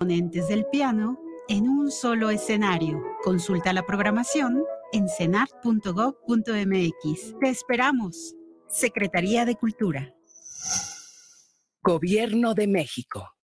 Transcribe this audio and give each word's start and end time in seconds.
componentes 0.00 0.48
del 0.48 0.64
piano 0.64 1.20
en 1.46 1.68
un 1.68 1.90
solo 1.90 2.30
escenario. 2.30 3.02
Consulta 3.22 3.74
la 3.74 3.84
programación 3.84 4.64
en 4.94 5.10
senat.gov.mx. 5.10 7.38
Te 7.38 7.48
esperamos. 7.50 8.34
Secretaría 8.66 9.44
de 9.44 9.56
Cultura. 9.56 10.14
Gobierno 11.82 12.54
de 12.54 12.66
México. 12.66 13.28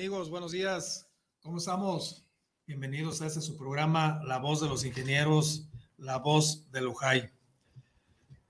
amigos? 0.00 0.30
Buenos 0.30 0.52
días. 0.52 1.06
¿Cómo 1.42 1.58
estamos? 1.58 2.24
Bienvenidos 2.66 3.20
a 3.20 3.26
este 3.26 3.42
su 3.42 3.58
programa, 3.58 4.22
La 4.24 4.38
Voz 4.38 4.62
de 4.62 4.66
los 4.66 4.86
Ingenieros, 4.86 5.68
La 5.98 6.16
Voz 6.16 6.72
de 6.72 6.80
Lujay. 6.80 7.28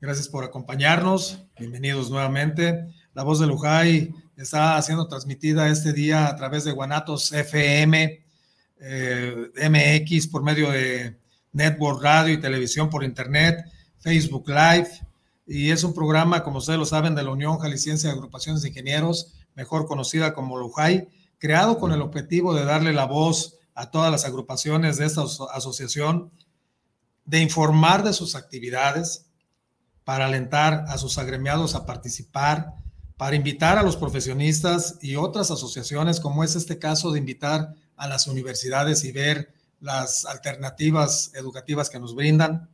Gracias 0.01 0.28
por 0.28 0.45
acompañarnos. 0.45 1.43
Bienvenidos 1.59 2.09
nuevamente. 2.09 2.95
La 3.15 3.25
Voz 3.25 3.41
de 3.41 3.48
Lujay 3.48 4.15
está 4.37 4.81
siendo 4.83 5.09
transmitida 5.09 5.69
este 5.69 5.93
día 5.93 6.28
a 6.28 6.37
través 6.37 6.62
de 6.62 6.71
Guanatos 6.71 7.33
FM, 7.33 8.25
eh, 8.78 9.51
MX, 9.69 10.28
por 10.28 10.45
medio 10.45 10.71
de 10.71 11.19
Network 11.51 12.01
Radio 12.01 12.34
y 12.34 12.41
Televisión 12.41 12.89
por 12.89 13.03
Internet, 13.03 13.65
Facebook 13.98 14.48
Live. 14.48 14.91
Y 15.48 15.73
es 15.73 15.83
un 15.83 15.95
programa, 15.95 16.45
como 16.45 16.59
ustedes 16.59 16.78
lo 16.78 16.87
saben, 16.87 17.17
de 17.17 17.25
la 17.25 17.31
Unión 17.31 17.59
Jalisciense 17.59 18.06
de 18.06 18.12
Agrupaciones 18.12 18.62
de 18.62 18.69
Ingenieros, 18.69 19.34
mejor 19.56 19.87
conocida 19.87 20.33
como 20.33 20.56
Lujay 20.56 21.09
creado 21.41 21.78
con 21.78 21.91
el 21.92 22.02
objetivo 22.02 22.55
de 22.55 22.64
darle 22.64 22.92
la 22.92 23.06
voz 23.06 23.56
a 23.74 23.91
todas 23.91 24.12
las 24.12 24.24
agrupaciones 24.24 24.98
de 24.98 25.06
esta 25.06 25.22
asociación, 25.55 26.31
de 27.25 27.41
informar 27.41 28.04
de 28.04 28.12
sus 28.12 28.37
actividades, 28.37 29.26
para 30.04 30.26
alentar 30.26 30.84
a 30.88 30.98
sus 30.98 31.19
agremiados 31.19 31.75
a 31.75 31.87
participar, 31.87 32.75
para 33.16 33.37
invitar 33.37 33.78
a 33.78 33.82
los 33.82 33.97
profesionistas 33.97 34.98
y 35.00 35.16
otras 35.16 35.50
asociaciones, 35.50 36.20
como 36.20 36.44
es 36.44 36.56
este 36.56 36.78
caso 36.78 37.10
de 37.10 37.19
invitar 37.19 37.75
a 37.97 38.09
las 38.09 38.26
universidades 38.26 39.04
y 39.04 39.12
ver 39.12 39.54
las 39.81 40.26
alternativas 40.26 41.31
educativas 41.34 41.88
que 41.88 42.00
nos 42.00 42.15
brindan. 42.15 42.69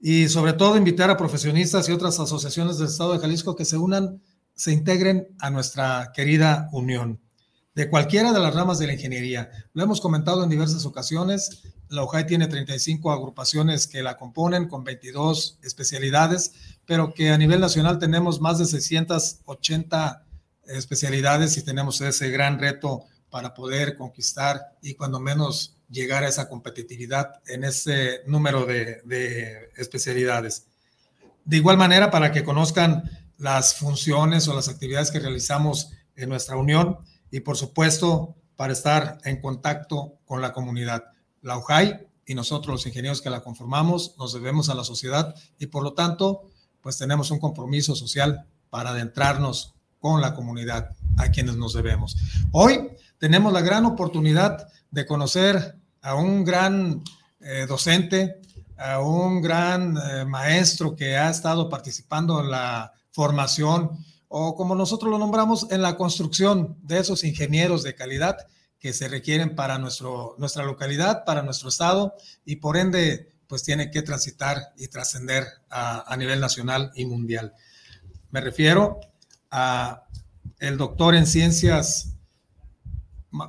Y 0.00 0.28
sobre 0.28 0.52
todo 0.52 0.76
invitar 0.76 1.10
a 1.10 1.16
profesionistas 1.16 1.88
y 1.88 1.92
otras 1.92 2.20
asociaciones 2.20 2.78
del 2.78 2.88
Estado 2.88 3.14
de 3.14 3.20
Jalisco 3.20 3.56
que 3.56 3.64
se 3.64 3.78
unan, 3.78 4.22
se 4.54 4.72
integren 4.72 5.28
a 5.40 5.50
nuestra 5.50 6.12
querida 6.14 6.68
unión 6.72 7.20
de 7.80 7.88
cualquiera 7.88 8.30
de 8.34 8.40
las 8.40 8.54
ramas 8.54 8.78
de 8.78 8.86
la 8.86 8.92
ingeniería. 8.92 9.50
Lo 9.72 9.82
hemos 9.82 10.02
comentado 10.02 10.44
en 10.44 10.50
diversas 10.50 10.84
ocasiones. 10.84 11.62
La 11.88 12.04
UJAI 12.04 12.26
tiene 12.26 12.46
35 12.46 13.10
agrupaciones 13.10 13.86
que 13.86 14.02
la 14.02 14.18
componen 14.18 14.68
con 14.68 14.84
22 14.84 15.58
especialidades, 15.62 16.52
pero 16.84 17.14
que 17.14 17.30
a 17.30 17.38
nivel 17.38 17.58
nacional 17.58 17.98
tenemos 17.98 18.38
más 18.38 18.58
de 18.58 18.66
680 18.66 20.26
especialidades 20.66 21.56
y 21.56 21.62
tenemos 21.62 22.02
ese 22.02 22.28
gran 22.28 22.58
reto 22.58 23.04
para 23.30 23.54
poder 23.54 23.96
conquistar 23.96 24.76
y 24.82 24.92
cuando 24.92 25.18
menos 25.18 25.74
llegar 25.88 26.22
a 26.22 26.28
esa 26.28 26.50
competitividad 26.50 27.40
en 27.46 27.64
ese 27.64 28.20
número 28.26 28.66
de, 28.66 29.00
de 29.06 29.70
especialidades. 29.78 30.66
De 31.46 31.56
igual 31.56 31.78
manera, 31.78 32.10
para 32.10 32.30
que 32.30 32.44
conozcan 32.44 33.10
las 33.38 33.74
funciones 33.74 34.48
o 34.48 34.54
las 34.54 34.68
actividades 34.68 35.10
que 35.10 35.18
realizamos 35.18 35.92
en 36.14 36.28
nuestra 36.28 36.56
unión, 36.58 36.98
y 37.30 37.40
por 37.40 37.56
supuesto 37.56 38.36
para 38.56 38.72
estar 38.72 39.18
en 39.24 39.40
contacto 39.40 40.18
con 40.24 40.42
la 40.42 40.52
comunidad. 40.52 41.04
La 41.42 41.56
UJAI 41.56 42.06
y 42.26 42.34
nosotros 42.34 42.74
los 42.74 42.86
ingenieros 42.86 43.22
que 43.22 43.30
la 43.30 43.42
conformamos 43.42 44.14
nos 44.18 44.32
debemos 44.32 44.68
a 44.68 44.74
la 44.74 44.84
sociedad 44.84 45.34
y 45.58 45.66
por 45.66 45.82
lo 45.82 45.94
tanto 45.94 46.42
pues 46.80 46.98
tenemos 46.98 47.30
un 47.30 47.38
compromiso 47.38 47.94
social 47.94 48.46
para 48.70 48.90
adentrarnos 48.90 49.74
con 49.98 50.20
la 50.20 50.34
comunidad 50.34 50.96
a 51.18 51.30
quienes 51.30 51.56
nos 51.56 51.74
debemos. 51.74 52.16
Hoy 52.52 52.90
tenemos 53.18 53.52
la 53.52 53.60
gran 53.60 53.84
oportunidad 53.84 54.68
de 54.90 55.06
conocer 55.06 55.76
a 56.02 56.14
un 56.14 56.44
gran 56.44 57.02
eh, 57.40 57.66
docente, 57.68 58.40
a 58.78 59.00
un 59.00 59.42
gran 59.42 59.96
eh, 59.96 60.24
maestro 60.24 60.96
que 60.96 61.16
ha 61.16 61.28
estado 61.30 61.68
participando 61.68 62.40
en 62.40 62.50
la 62.50 62.92
formación 63.10 64.04
o 64.32 64.54
como 64.54 64.76
nosotros 64.76 65.10
lo 65.10 65.18
nombramos, 65.18 65.66
en 65.72 65.82
la 65.82 65.96
construcción 65.96 66.78
de 66.82 67.00
esos 67.00 67.24
ingenieros 67.24 67.82
de 67.82 67.96
calidad 67.96 68.36
que 68.78 68.92
se 68.92 69.08
requieren 69.08 69.56
para 69.56 69.76
nuestro, 69.78 70.36
nuestra 70.38 70.64
localidad, 70.64 71.24
para 71.24 71.42
nuestro 71.42 71.68
estado 71.68 72.14
y 72.44 72.56
por 72.56 72.76
ende, 72.76 73.34
pues 73.48 73.64
tiene 73.64 73.90
que 73.90 74.02
transitar 74.02 74.72
y 74.76 74.86
trascender 74.86 75.44
a, 75.68 76.12
a 76.12 76.16
nivel 76.16 76.38
nacional 76.38 76.92
y 76.94 77.06
mundial. 77.06 77.54
Me 78.30 78.40
refiero 78.40 79.00
a 79.50 80.04
el 80.60 80.78
doctor 80.78 81.16
en 81.16 81.26
ciencias 81.26 82.14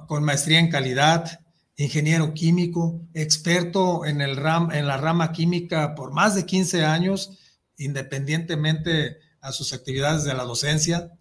con 0.08 0.24
maestría 0.24 0.58
en 0.58 0.72
calidad, 0.72 1.42
ingeniero 1.76 2.34
químico, 2.34 3.02
experto 3.14 4.04
en, 4.04 4.20
el 4.20 4.36
ram, 4.36 4.72
en 4.72 4.88
la 4.88 4.98
rama 4.98 5.32
química 5.32 5.94
por 5.94 6.12
más 6.12 6.34
de 6.34 6.48
15 6.48 6.86
años, 6.86 7.38
independientemente 7.78 9.20
a 9.42 9.52
sus 9.52 9.74
actividades 9.74 10.24
de 10.24 10.34
la 10.34 10.44
docencia. 10.44 11.12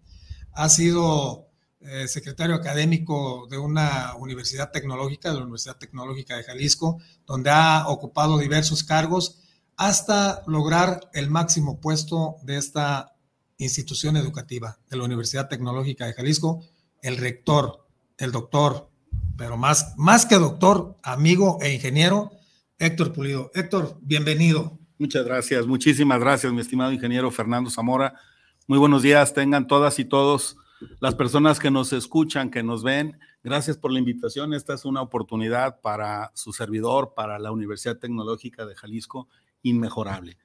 Ha 0.53 0.69
sido 0.69 1.47
eh, 1.81 2.07
secretario 2.07 2.55
académico 2.55 3.47
de 3.49 3.57
una 3.57 4.15
universidad 4.15 4.71
tecnológica, 4.71 5.29
de 5.29 5.35
la 5.35 5.43
Universidad 5.43 5.77
Tecnológica 5.77 6.37
de 6.37 6.43
Jalisco, 6.43 6.99
donde 7.25 7.49
ha 7.49 7.87
ocupado 7.87 8.37
diversos 8.37 8.83
cargos 8.83 9.39
hasta 9.77 10.43
lograr 10.45 11.09
el 11.13 11.31
máximo 11.31 11.79
puesto 11.79 12.35
de 12.43 12.57
esta 12.57 13.15
institución 13.57 14.15
educativa, 14.15 14.77
de 14.89 14.97
la 14.97 15.05
Universidad 15.05 15.49
Tecnológica 15.49 16.05
de 16.05 16.13
Jalisco, 16.13 16.63
el 17.01 17.17
rector, 17.17 17.87
el 18.17 18.31
doctor, 18.31 18.91
pero 19.37 19.57
más, 19.57 19.93
más 19.97 20.27
que 20.27 20.35
doctor, 20.35 20.97
amigo 21.01 21.57
e 21.61 21.73
ingeniero, 21.73 22.31
Héctor 22.77 23.13
Pulido. 23.13 23.51
Héctor, 23.55 23.97
bienvenido. 24.01 24.80
Muchas 25.01 25.25
gracias, 25.25 25.65
muchísimas 25.65 26.19
gracias, 26.19 26.53
mi 26.53 26.61
estimado 26.61 26.91
ingeniero 26.91 27.31
Fernando 27.31 27.71
Zamora. 27.71 28.13
Muy 28.67 28.77
buenos 28.77 29.01
días, 29.01 29.33
tengan 29.33 29.65
todas 29.65 29.97
y 29.97 30.05
todos 30.05 30.57
las 30.99 31.15
personas 31.15 31.59
que 31.59 31.71
nos 31.71 31.91
escuchan, 31.91 32.51
que 32.51 32.61
nos 32.61 32.83
ven. 32.83 33.17
Gracias 33.43 33.77
por 33.77 33.91
la 33.91 33.97
invitación. 33.97 34.53
Esta 34.53 34.75
es 34.75 34.85
una 34.85 35.01
oportunidad 35.01 35.81
para 35.81 36.29
su 36.35 36.53
servidor, 36.53 37.15
para 37.15 37.39
la 37.39 37.51
Universidad 37.51 37.97
Tecnológica 37.97 38.67
de 38.67 38.75
Jalisco, 38.75 39.27
inmejorable. 39.63 40.37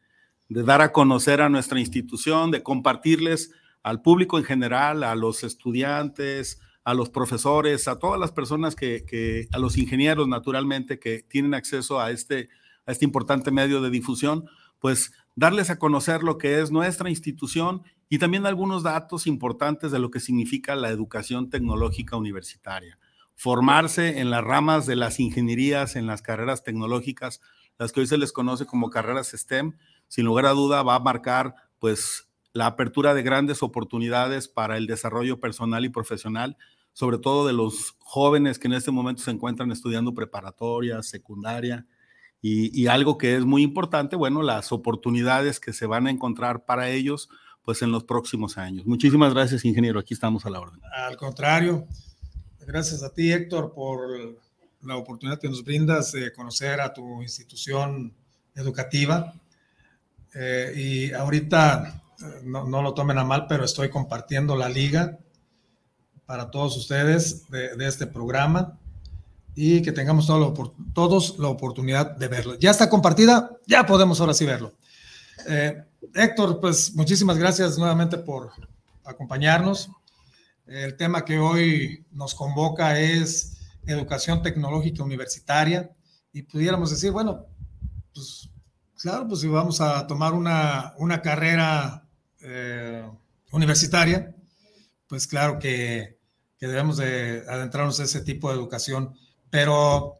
De 0.48 0.62
dar 0.62 0.80
a 0.80 0.90
conocer 0.90 1.42
a 1.42 1.50
nuestra 1.50 1.78
institución, 1.78 2.50
de 2.50 2.62
compartirles 2.62 3.52
al 3.82 4.00
público 4.00 4.38
en 4.38 4.44
general, 4.44 5.04
a 5.04 5.14
los 5.16 5.44
estudiantes, 5.44 6.62
a 6.82 6.94
los 6.94 7.10
profesores, 7.10 7.88
a 7.88 7.98
todas 7.98 8.18
las 8.18 8.32
personas 8.32 8.74
que, 8.74 9.48
a 9.52 9.58
los 9.58 9.76
ingenieros 9.76 10.26
naturalmente 10.26 10.98
que 10.98 11.26
tienen 11.28 11.52
acceso 11.52 12.00
a 12.00 12.10
este 12.10 12.48
a 12.86 12.92
este 12.92 13.04
importante 13.04 13.50
medio 13.50 13.82
de 13.82 13.90
difusión, 13.90 14.48
pues 14.78 15.12
darles 15.34 15.70
a 15.70 15.78
conocer 15.78 16.22
lo 16.22 16.38
que 16.38 16.60
es 16.60 16.70
nuestra 16.70 17.10
institución 17.10 17.82
y 18.08 18.18
también 18.18 18.46
algunos 18.46 18.82
datos 18.82 19.26
importantes 19.26 19.90
de 19.90 19.98
lo 19.98 20.10
que 20.10 20.20
significa 20.20 20.76
la 20.76 20.90
educación 20.90 21.50
tecnológica 21.50 22.16
universitaria. 22.16 22.98
Formarse 23.34 24.20
en 24.20 24.30
las 24.30 24.44
ramas 24.44 24.86
de 24.86 24.96
las 24.96 25.20
ingenierías, 25.20 25.96
en 25.96 26.06
las 26.06 26.22
carreras 26.22 26.62
tecnológicas, 26.62 27.40
las 27.78 27.92
que 27.92 28.00
hoy 28.00 28.06
se 28.06 28.16
les 28.16 28.32
conoce 28.32 28.64
como 28.64 28.90
carreras 28.90 29.32
STEM, 29.32 29.76
sin 30.08 30.24
lugar 30.24 30.46
a 30.46 30.50
duda 30.50 30.82
va 30.82 30.94
a 30.94 31.00
marcar 31.00 31.54
pues 31.78 32.28
la 32.52 32.66
apertura 32.66 33.12
de 33.12 33.22
grandes 33.22 33.62
oportunidades 33.62 34.48
para 34.48 34.78
el 34.78 34.86
desarrollo 34.86 35.40
personal 35.40 35.84
y 35.84 35.90
profesional, 35.90 36.56
sobre 36.94 37.18
todo 37.18 37.46
de 37.46 37.52
los 37.52 37.96
jóvenes 37.98 38.58
que 38.58 38.68
en 38.68 38.74
este 38.74 38.90
momento 38.90 39.22
se 39.22 39.30
encuentran 39.30 39.70
estudiando 39.70 40.14
preparatoria, 40.14 41.02
secundaria, 41.02 41.86
y, 42.42 42.80
y 42.80 42.86
algo 42.86 43.18
que 43.18 43.36
es 43.36 43.44
muy 43.44 43.62
importante, 43.62 44.16
bueno, 44.16 44.42
las 44.42 44.72
oportunidades 44.72 45.60
que 45.60 45.72
se 45.72 45.86
van 45.86 46.06
a 46.06 46.10
encontrar 46.10 46.64
para 46.64 46.90
ellos 46.90 47.28
pues 47.66 47.82
en 47.82 47.90
los 47.90 48.04
próximos 48.04 48.58
años. 48.58 48.86
Muchísimas 48.86 49.34
gracias, 49.34 49.64
ingeniero. 49.64 49.98
Aquí 49.98 50.14
estamos 50.14 50.46
a 50.46 50.50
la 50.50 50.60
orden. 50.60 50.80
Al 50.94 51.16
contrario, 51.16 51.88
gracias 52.64 53.02
a 53.02 53.12
ti, 53.12 53.32
Héctor, 53.32 53.74
por 53.74 54.38
la 54.82 54.96
oportunidad 54.96 55.40
que 55.40 55.48
nos 55.48 55.64
brindas 55.64 56.12
de 56.12 56.32
conocer 56.32 56.80
a 56.80 56.94
tu 56.94 57.22
institución 57.22 58.14
educativa. 58.54 59.34
Eh, 60.32 60.72
y 60.76 61.12
ahorita, 61.12 62.02
eh, 62.20 62.42
no, 62.44 62.68
no, 62.68 62.82
lo 62.82 62.94
tomen 62.94 63.18
a 63.18 63.24
mal, 63.24 63.46
pero 63.48 63.64
estoy 63.64 63.90
compartiendo 63.90 64.54
la 64.54 64.68
liga 64.68 65.18
para 66.24 66.52
todos 66.52 66.76
ustedes 66.76 67.50
de, 67.50 67.74
de 67.76 67.88
este 67.88 68.06
programa 68.06 68.78
y 69.56 69.80
que 69.82 69.90
tengamos 69.90 70.26
todo 70.26 70.38
lo, 70.38 70.74
todos 70.92 71.38
la 71.38 71.48
oportunidad 71.48 72.14
de 72.14 72.28
verlo. 72.28 72.54
Ya 72.58 72.70
está 72.70 72.90
compartida, 72.90 73.50
ya 73.66 73.86
podemos 73.86 74.20
ahora 74.20 74.34
sí 74.34 74.44
verlo. 74.44 74.74
Eh, 75.48 75.82
Héctor, 76.14 76.60
pues 76.60 76.94
muchísimas 76.94 77.38
gracias 77.38 77.78
nuevamente 77.78 78.18
por 78.18 78.50
acompañarnos. 79.02 79.90
El 80.66 80.96
tema 80.96 81.24
que 81.24 81.38
hoy 81.38 82.04
nos 82.12 82.34
convoca 82.34 83.00
es 83.00 83.56
educación 83.86 84.42
tecnológica 84.42 85.02
universitaria 85.02 85.90
y 86.32 86.42
pudiéramos 86.42 86.90
decir, 86.90 87.10
bueno, 87.12 87.46
pues 88.12 88.50
claro, 89.00 89.26
pues 89.26 89.40
si 89.40 89.48
vamos 89.48 89.80
a 89.80 90.06
tomar 90.06 90.34
una, 90.34 90.92
una 90.98 91.22
carrera 91.22 92.06
eh, 92.40 93.08
universitaria, 93.52 94.34
pues 95.06 95.26
claro 95.26 95.58
que, 95.58 96.18
que, 96.58 96.66
debemos 96.66 96.96
de 96.96 97.44
adentrarnos 97.48 97.98
en 98.00 98.06
ese 98.06 98.20
tipo 98.20 98.50
de 98.50 98.56
educación, 98.56 99.16
pero 99.50 100.16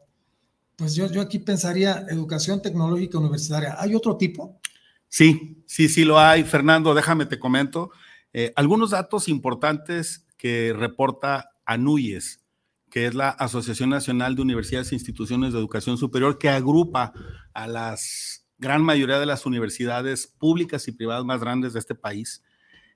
pues 0.76 0.94
yo, 0.94 1.10
yo 1.10 1.20
aquí 1.20 1.38
pensaría 1.38 2.04
educación 2.10 2.60
tecnológica 2.60 3.18
universitaria. 3.18 3.76
¿Hay 3.78 3.94
otro 3.94 4.16
tipo? 4.16 4.60
Sí, 5.08 5.62
sí, 5.66 5.88
sí 5.88 6.04
lo 6.04 6.18
hay. 6.18 6.44
Fernando, 6.44 6.94
déjame 6.94 7.26
te 7.26 7.38
comento. 7.38 7.90
Eh, 8.32 8.52
algunos 8.56 8.90
datos 8.90 9.28
importantes 9.28 10.26
que 10.36 10.74
reporta 10.76 11.50
ANUYES, 11.64 12.42
que 12.90 13.06
es 13.06 13.14
la 13.14 13.30
Asociación 13.30 13.88
Nacional 13.88 14.36
de 14.36 14.42
Universidades 14.42 14.92
e 14.92 14.94
Instituciones 14.94 15.52
de 15.52 15.58
Educación 15.58 15.96
Superior, 15.96 16.38
que 16.38 16.50
agrupa 16.50 17.12
a 17.54 17.66
las 17.66 18.46
gran 18.58 18.82
mayoría 18.82 19.18
de 19.18 19.26
las 19.26 19.46
universidades 19.46 20.26
públicas 20.26 20.88
y 20.88 20.92
privadas 20.92 21.24
más 21.24 21.40
grandes 21.40 21.72
de 21.72 21.78
este 21.78 21.94
país. 21.94 22.42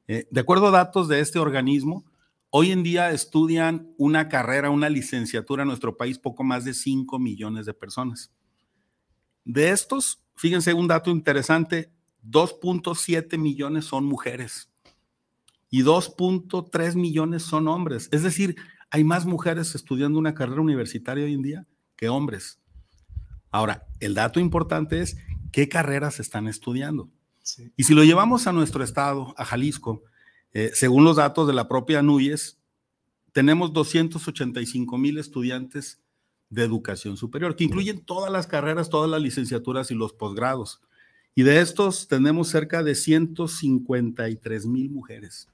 Eh, 0.08 0.26
de 0.30 0.40
acuerdo 0.40 0.68
a 0.68 0.72
datos 0.72 1.08
de 1.08 1.20
este 1.20 1.38
organismo, 1.38 2.09
hoy 2.50 2.72
en 2.72 2.82
día 2.82 3.10
estudian 3.10 3.92
una 3.96 4.28
carrera, 4.28 4.70
una 4.70 4.88
licenciatura 4.88 5.62
en 5.62 5.68
nuestro 5.68 5.96
país 5.96 6.18
poco 6.18 6.44
más 6.44 6.64
de 6.64 6.74
5 6.74 7.18
millones 7.18 7.66
de 7.66 7.74
personas. 7.74 8.32
De 9.44 9.70
estos, 9.70 10.22
fíjense 10.36 10.74
un 10.74 10.88
dato 10.88 11.10
interesante, 11.10 11.92
2.7 12.24 13.38
millones 13.38 13.86
son 13.86 14.04
mujeres 14.04 14.70
y 15.70 15.82
2.3 15.82 16.96
millones 16.96 17.44
son 17.44 17.68
hombres. 17.68 18.08
Es 18.12 18.22
decir, 18.22 18.56
hay 18.90 19.04
más 19.04 19.24
mujeres 19.24 19.74
estudiando 19.74 20.18
una 20.18 20.34
carrera 20.34 20.60
universitaria 20.60 21.24
hoy 21.24 21.34
en 21.34 21.42
día 21.42 21.66
que 21.96 22.08
hombres. 22.08 22.60
Ahora, 23.50 23.86
el 24.00 24.14
dato 24.14 24.40
importante 24.40 25.00
es 25.00 25.16
qué 25.52 25.68
carreras 25.68 26.20
están 26.20 26.48
estudiando. 26.48 27.10
Sí. 27.42 27.72
Y 27.76 27.84
si 27.84 27.94
lo 27.94 28.04
llevamos 28.04 28.46
a 28.46 28.52
nuestro 28.52 28.84
estado, 28.84 29.34
a 29.36 29.44
Jalisco, 29.44 30.02
eh, 30.52 30.70
según 30.74 31.04
los 31.04 31.16
datos 31.16 31.46
de 31.46 31.52
la 31.52 31.68
propia 31.68 32.02
NUYES, 32.02 32.58
tenemos 33.32 33.72
285 33.72 34.98
mil 34.98 35.18
estudiantes 35.18 36.00
de 36.48 36.64
educación 36.64 37.16
superior, 37.16 37.54
que 37.54 37.64
incluyen 37.64 38.04
todas 38.04 38.32
las 38.32 38.46
carreras, 38.46 38.90
todas 38.90 39.08
las 39.08 39.22
licenciaturas 39.22 39.90
y 39.90 39.94
los 39.94 40.12
posgrados. 40.12 40.80
Y 41.34 41.44
de 41.44 41.60
estos 41.60 42.08
tenemos 42.08 42.48
cerca 42.48 42.82
de 42.82 42.96
153 42.96 44.66
mil 44.66 44.90
mujeres 44.90 45.48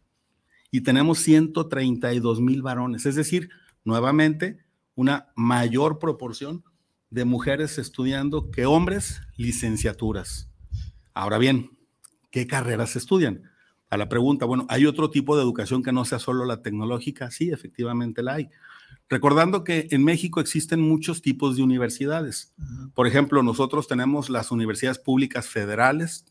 y 0.71 0.81
tenemos 0.81 1.19
132 1.19 2.41
mil 2.41 2.63
varones. 2.63 3.05
Es 3.07 3.15
decir, 3.15 3.51
nuevamente, 3.85 4.65
una 4.95 5.29
mayor 5.37 5.99
proporción 5.99 6.65
de 7.11 7.25
mujeres 7.25 7.79
estudiando 7.79 8.51
que 8.51 8.67
hombres 8.67 9.21
licenciaturas. 9.37 10.51
Ahora 11.15 11.39
bien, 11.39 11.79
¿qué 12.31 12.47
carreras 12.47 12.97
estudian? 12.97 13.43
A 13.89 13.97
la 13.97 14.09
pregunta, 14.09 14.47
bueno, 14.47 14.67
¿hay 14.69 14.87
otro 14.87 15.11
tipo 15.11 15.37
de 15.37 15.43
educación 15.43 15.83
que 15.83 15.93
no 15.93 16.05
sea 16.05 16.19
solo 16.19 16.45
la 16.45 16.63
tecnológica? 16.63 17.31
Sí, 17.31 17.51
efectivamente 17.51 18.23
la 18.23 18.35
hay. 18.35 18.51
Recordando 19.09 19.63
que 19.63 19.87
en 19.91 20.03
México 20.03 20.41
existen 20.41 20.81
muchos 20.81 21.23
tipos 21.23 21.57
de 21.57 21.63
universidades. 21.63 22.53
Por 22.95 23.07
ejemplo, 23.07 23.43
nosotros 23.43 23.87
tenemos 23.87 24.29
las 24.29 24.51
universidades 24.51 24.99
públicas 24.99 25.47
federales, 25.47 26.25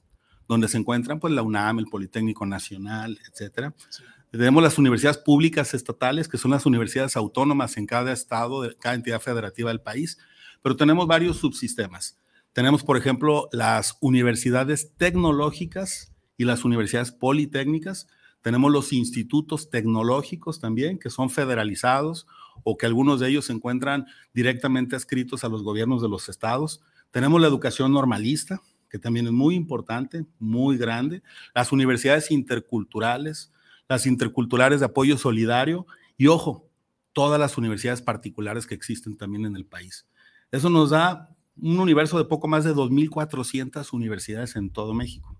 donde 0.48 0.68
se 0.68 0.78
encuentran 0.78 1.20
pues 1.20 1.34
la 1.34 1.42
UNAM, 1.42 1.80
el 1.80 1.86
Politécnico 1.86 2.46
Nacional, 2.46 3.18
etcétera. 3.32 3.74
Sí. 3.90 4.04
Tenemos 4.32 4.62
las 4.62 4.78
universidades 4.78 5.18
públicas 5.18 5.74
estatales, 5.74 6.28
que 6.28 6.38
son 6.38 6.52
las 6.52 6.66
universidades 6.66 7.16
autónomas 7.16 7.78
en 7.78 7.86
cada 7.86 8.12
estado, 8.12 8.62
de 8.62 8.76
cada 8.76 8.96
entidad 8.96 9.22
federativa 9.22 9.70
del 9.70 9.80
país, 9.80 10.18
pero 10.62 10.76
tenemos 10.76 11.08
varios 11.08 11.38
subsistemas. 11.38 12.20
Tenemos, 12.52 12.84
por 12.84 12.98
ejemplo, 12.98 13.48
las 13.54 13.98
universidades 14.02 14.92
tecnológicas 14.98 16.15
y 16.38 16.46
las 16.46 16.66
universidades 16.66 17.12
politécnicas. 17.12 18.08
Tenemos 18.42 18.72
los 18.72 18.94
institutos 18.94 19.70
tecnológicos 19.70 20.60
también, 20.60 21.00
que 21.00 21.10
son 21.10 21.30
federalizados 21.30 22.28
o 22.64 22.78
que 22.78 22.86
algunos 22.86 23.20
de 23.20 23.30
ellos 23.30 23.46
se 23.46 23.54
encuentran 23.54 24.06
directamente 24.34 24.96
adscritos 24.96 25.44
a 25.44 25.50
los 25.50 25.64
gobiernos 25.64 26.02
de 26.02 26.10
los 26.10 26.30
estados. 26.30 26.82
Tenemos 27.12 27.42
la 27.42 27.48
educación 27.48 27.92
normalista, 27.92 28.62
que 28.90 29.00
también 29.00 29.26
es 29.28 29.32
muy 29.32 29.56
importante, 29.56 30.26
muy 30.40 30.78
grande. 30.78 31.24
Las 31.54 31.72
universidades 31.72 32.32
interculturales, 32.32 33.52
las 33.90 34.06
interculturales 34.06 34.80
de 34.80 34.86
apoyo 34.86 35.18
solidario 35.18 35.86
y, 36.18 36.28
ojo, 36.28 36.70
todas 37.14 37.40
las 37.40 37.58
universidades 37.58 38.02
particulares 38.02 38.68
que 38.68 38.76
existen 38.76 39.18
también 39.18 39.46
en 39.46 39.56
el 39.56 39.66
país. 39.66 40.06
Eso 40.52 40.70
nos 40.70 40.92
da 40.92 41.36
un 41.58 41.80
universo 41.80 42.18
de 42.18 42.26
poco 42.26 42.48
más 42.48 42.64
de 42.64 42.74
2.400 42.74 43.94
universidades 43.94 44.56
en 44.56 44.70
todo 44.70 44.94
México. 44.94 45.35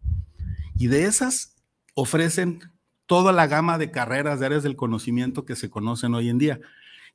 Y 0.78 0.88
de 0.88 1.06
esas 1.06 1.56
ofrecen 1.94 2.60
toda 3.06 3.32
la 3.32 3.48
gama 3.48 3.78
de 3.78 3.92
carreras 3.92 4.40
de 4.40 4.48
áreas 4.48 4.64
del 4.64 4.76
conocimiento 4.76 5.46
que 5.46 5.56
se 5.56 5.70
conocen 5.70 6.14
hoy 6.14 6.30
en 6.30 6.38
día. 6.38 6.60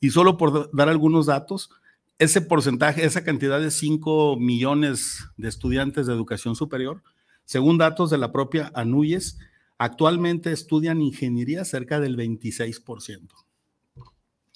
Y 0.00 0.10
solo 0.10 0.36
por 0.36 0.74
dar 0.74 0.88
algunos 0.88 1.26
datos, 1.26 1.70
ese 2.18 2.40
porcentaje, 2.40 3.04
esa 3.04 3.24
cantidad 3.24 3.60
de 3.60 3.70
5 3.70 4.36
millones 4.38 5.26
de 5.36 5.48
estudiantes 5.48 6.06
de 6.06 6.12
educación 6.12 6.54
superior, 6.56 7.02
según 7.44 7.78
datos 7.78 8.10
de 8.10 8.18
la 8.18 8.32
propia 8.32 8.70
ANUYES, 8.74 9.38
actualmente 9.78 10.52
estudian 10.52 11.00
ingeniería 11.02 11.64
cerca 11.64 12.00
del 12.00 12.16
26%. 12.16 13.28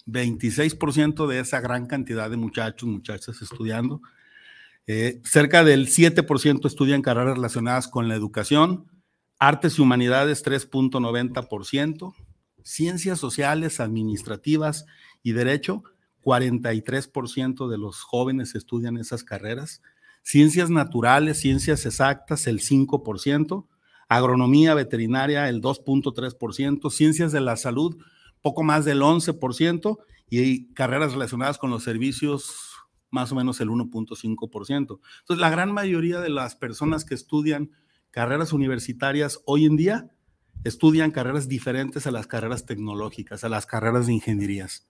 26% 0.06 1.26
de 1.26 1.40
esa 1.40 1.60
gran 1.60 1.86
cantidad 1.86 2.30
de 2.30 2.36
muchachos, 2.36 2.88
muchachas 2.88 3.40
estudiando. 3.40 4.02
Eh, 4.86 5.22
cerca 5.24 5.64
del 5.64 5.88
7% 5.88 6.66
estudian 6.66 7.00
carreras 7.00 7.36
relacionadas 7.36 7.88
con 7.88 8.08
la 8.08 8.14
educación, 8.14 8.86
artes 9.38 9.78
y 9.78 9.82
humanidades 9.82 10.44
3.90%, 10.44 12.14
ciencias 12.62 13.18
sociales, 13.18 13.80
administrativas 13.80 14.86
y 15.22 15.32
derecho, 15.32 15.82
43% 16.22 17.68
de 17.68 17.78
los 17.78 18.00
jóvenes 18.02 18.54
estudian 18.54 18.96
esas 18.96 19.24
carreras, 19.24 19.82
ciencias 20.22 20.70
naturales, 20.70 21.38
ciencias 21.40 21.84
exactas, 21.84 22.46
el 22.46 22.60
5%, 22.60 23.66
agronomía 24.08 24.74
veterinaria, 24.74 25.48
el 25.48 25.60
2.3%, 25.60 26.90
ciencias 26.90 27.32
de 27.32 27.40
la 27.40 27.56
salud, 27.56 27.96
poco 28.40 28.62
más 28.62 28.84
del 28.84 29.02
11%, 29.02 29.98
y 30.30 30.72
carreras 30.72 31.12
relacionadas 31.12 31.58
con 31.58 31.70
los 31.70 31.84
servicios, 31.84 32.72
más 33.10 33.30
o 33.30 33.34
menos 33.34 33.60
el 33.60 33.68
1.5%. 33.68 34.76
Entonces, 34.76 35.40
la 35.40 35.50
gran 35.50 35.72
mayoría 35.72 36.20
de 36.20 36.30
las 36.30 36.56
personas 36.56 37.04
que 37.04 37.14
estudian 37.14 37.70
carreras 38.14 38.52
universitarias 38.52 39.40
hoy 39.44 39.64
en 39.64 39.74
día 39.76 40.08
estudian 40.62 41.10
carreras 41.10 41.48
diferentes 41.48 42.06
a 42.06 42.12
las 42.12 42.28
carreras 42.28 42.64
tecnológicas, 42.64 43.42
a 43.42 43.48
las 43.48 43.66
carreras 43.66 44.06
de 44.06 44.12
ingenierías. 44.12 44.86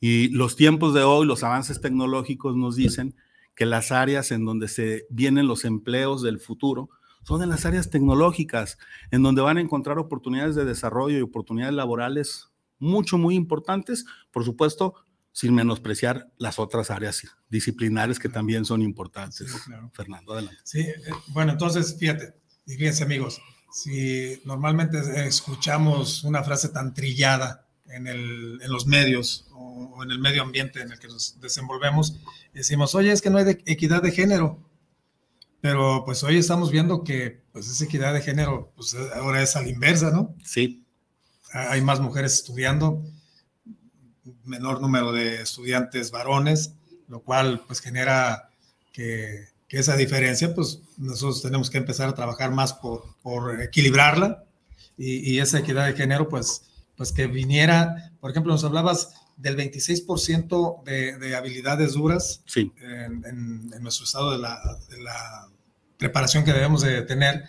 Y 0.00 0.30
los 0.30 0.56
tiempos 0.56 0.92
de 0.92 1.04
hoy, 1.04 1.28
los 1.28 1.44
avances 1.44 1.80
tecnológicos 1.80 2.56
nos 2.56 2.74
dicen 2.74 3.14
que 3.54 3.66
las 3.66 3.92
áreas 3.92 4.32
en 4.32 4.44
donde 4.44 4.66
se 4.66 5.06
vienen 5.10 5.46
los 5.46 5.64
empleos 5.64 6.22
del 6.22 6.40
futuro 6.40 6.90
son 7.22 7.40
en 7.40 7.50
las 7.50 7.66
áreas 7.66 7.88
tecnológicas, 7.88 8.78
en 9.12 9.22
donde 9.22 9.42
van 9.42 9.58
a 9.58 9.60
encontrar 9.60 10.00
oportunidades 10.00 10.56
de 10.56 10.64
desarrollo 10.64 11.16
y 11.16 11.22
oportunidades 11.22 11.74
laborales 11.76 12.48
mucho, 12.80 13.16
muy 13.16 13.36
importantes, 13.36 14.06
por 14.32 14.44
supuesto, 14.44 14.96
sin 15.30 15.54
menospreciar 15.54 16.32
las 16.36 16.58
otras 16.58 16.90
áreas 16.90 17.22
disciplinares 17.48 18.18
que 18.18 18.28
también 18.28 18.64
son 18.64 18.82
importantes. 18.82 19.54
Fernando, 19.92 20.32
adelante. 20.32 20.58
Sí, 20.64 20.80
eh, 20.80 20.96
bueno, 21.28 21.52
entonces, 21.52 21.96
fíjate, 21.96 22.34
fíjense 22.74 23.04
amigos, 23.04 23.40
si 23.72 24.40
normalmente 24.44 24.98
escuchamos 25.26 26.24
una 26.24 26.42
frase 26.42 26.70
tan 26.70 26.94
trillada 26.94 27.66
en, 27.88 28.06
el, 28.06 28.58
en 28.62 28.72
los 28.72 28.86
medios 28.86 29.46
o, 29.52 30.02
en 30.02 30.10
el 30.10 30.18
medio 30.18 30.42
ambiente 30.42 30.80
en 30.80 30.92
el 30.92 30.98
que 30.98 31.08
nos 31.08 31.40
desenvolvemos, 31.40 32.18
decimos, 32.52 32.94
oye, 32.94 33.12
es 33.12 33.22
que 33.22 33.30
no 33.30 33.38
hay 33.38 33.58
equidad 33.66 34.02
de 34.02 34.12
género. 34.12 34.62
Pero 35.60 36.04
pues 36.04 36.22
hoy 36.22 36.36
estamos 36.36 36.70
viendo 36.70 37.02
que 37.02 37.42
pues 37.52 37.68
esa 37.68 37.84
equidad 37.84 38.12
de 38.12 38.20
género 38.20 38.72
pues 38.76 38.94
ahora 39.14 39.42
es 39.42 39.56
a 39.56 39.62
la 39.62 39.68
inversa, 39.68 40.10
¿no? 40.10 40.34
Sí. 40.44 40.84
Hay 41.52 41.80
más 41.80 42.00
mujeres 42.00 42.34
estudiando, 42.34 43.02
menor 44.44 44.80
número 44.80 45.12
de 45.12 45.42
estudiantes 45.42 46.10
varones, 46.10 46.74
lo 47.08 47.20
cual 47.20 47.62
pues 47.66 47.80
genera 47.80 48.50
que, 48.92 49.48
que 49.68 49.78
esa 49.78 49.96
diferencia 49.96 50.54
pues 50.54 50.80
nosotros 50.96 51.42
tenemos 51.42 51.70
que 51.70 51.78
empezar 51.78 52.08
a 52.08 52.14
trabajar 52.14 52.52
más 52.52 52.72
por, 52.72 53.16
por 53.22 53.60
equilibrarla 53.60 54.44
y, 54.96 55.30
y, 55.30 55.40
esa 55.40 55.58
equidad 55.58 55.86
de 55.86 55.94
género 55.94 56.28
pues, 56.28 56.62
pues 56.96 57.12
que 57.12 57.26
viniera, 57.26 58.12
por 58.20 58.30
ejemplo, 58.30 58.52
nos 58.52 58.64
hablabas 58.64 59.10
del 59.36 59.56
26% 59.56 60.82
de, 60.84 61.18
de, 61.18 61.36
habilidades 61.36 61.92
duras 61.92 62.42
sí. 62.46 62.72
en, 62.80 63.24
en, 63.26 63.70
en, 63.74 63.82
nuestro 63.82 64.04
estado 64.04 64.30
de 64.30 64.38
la, 64.38 64.58
de 64.88 65.02
la 65.02 65.48
preparación 65.98 66.44
que 66.44 66.54
debemos 66.54 66.80
de 66.80 67.02
tener, 67.02 67.44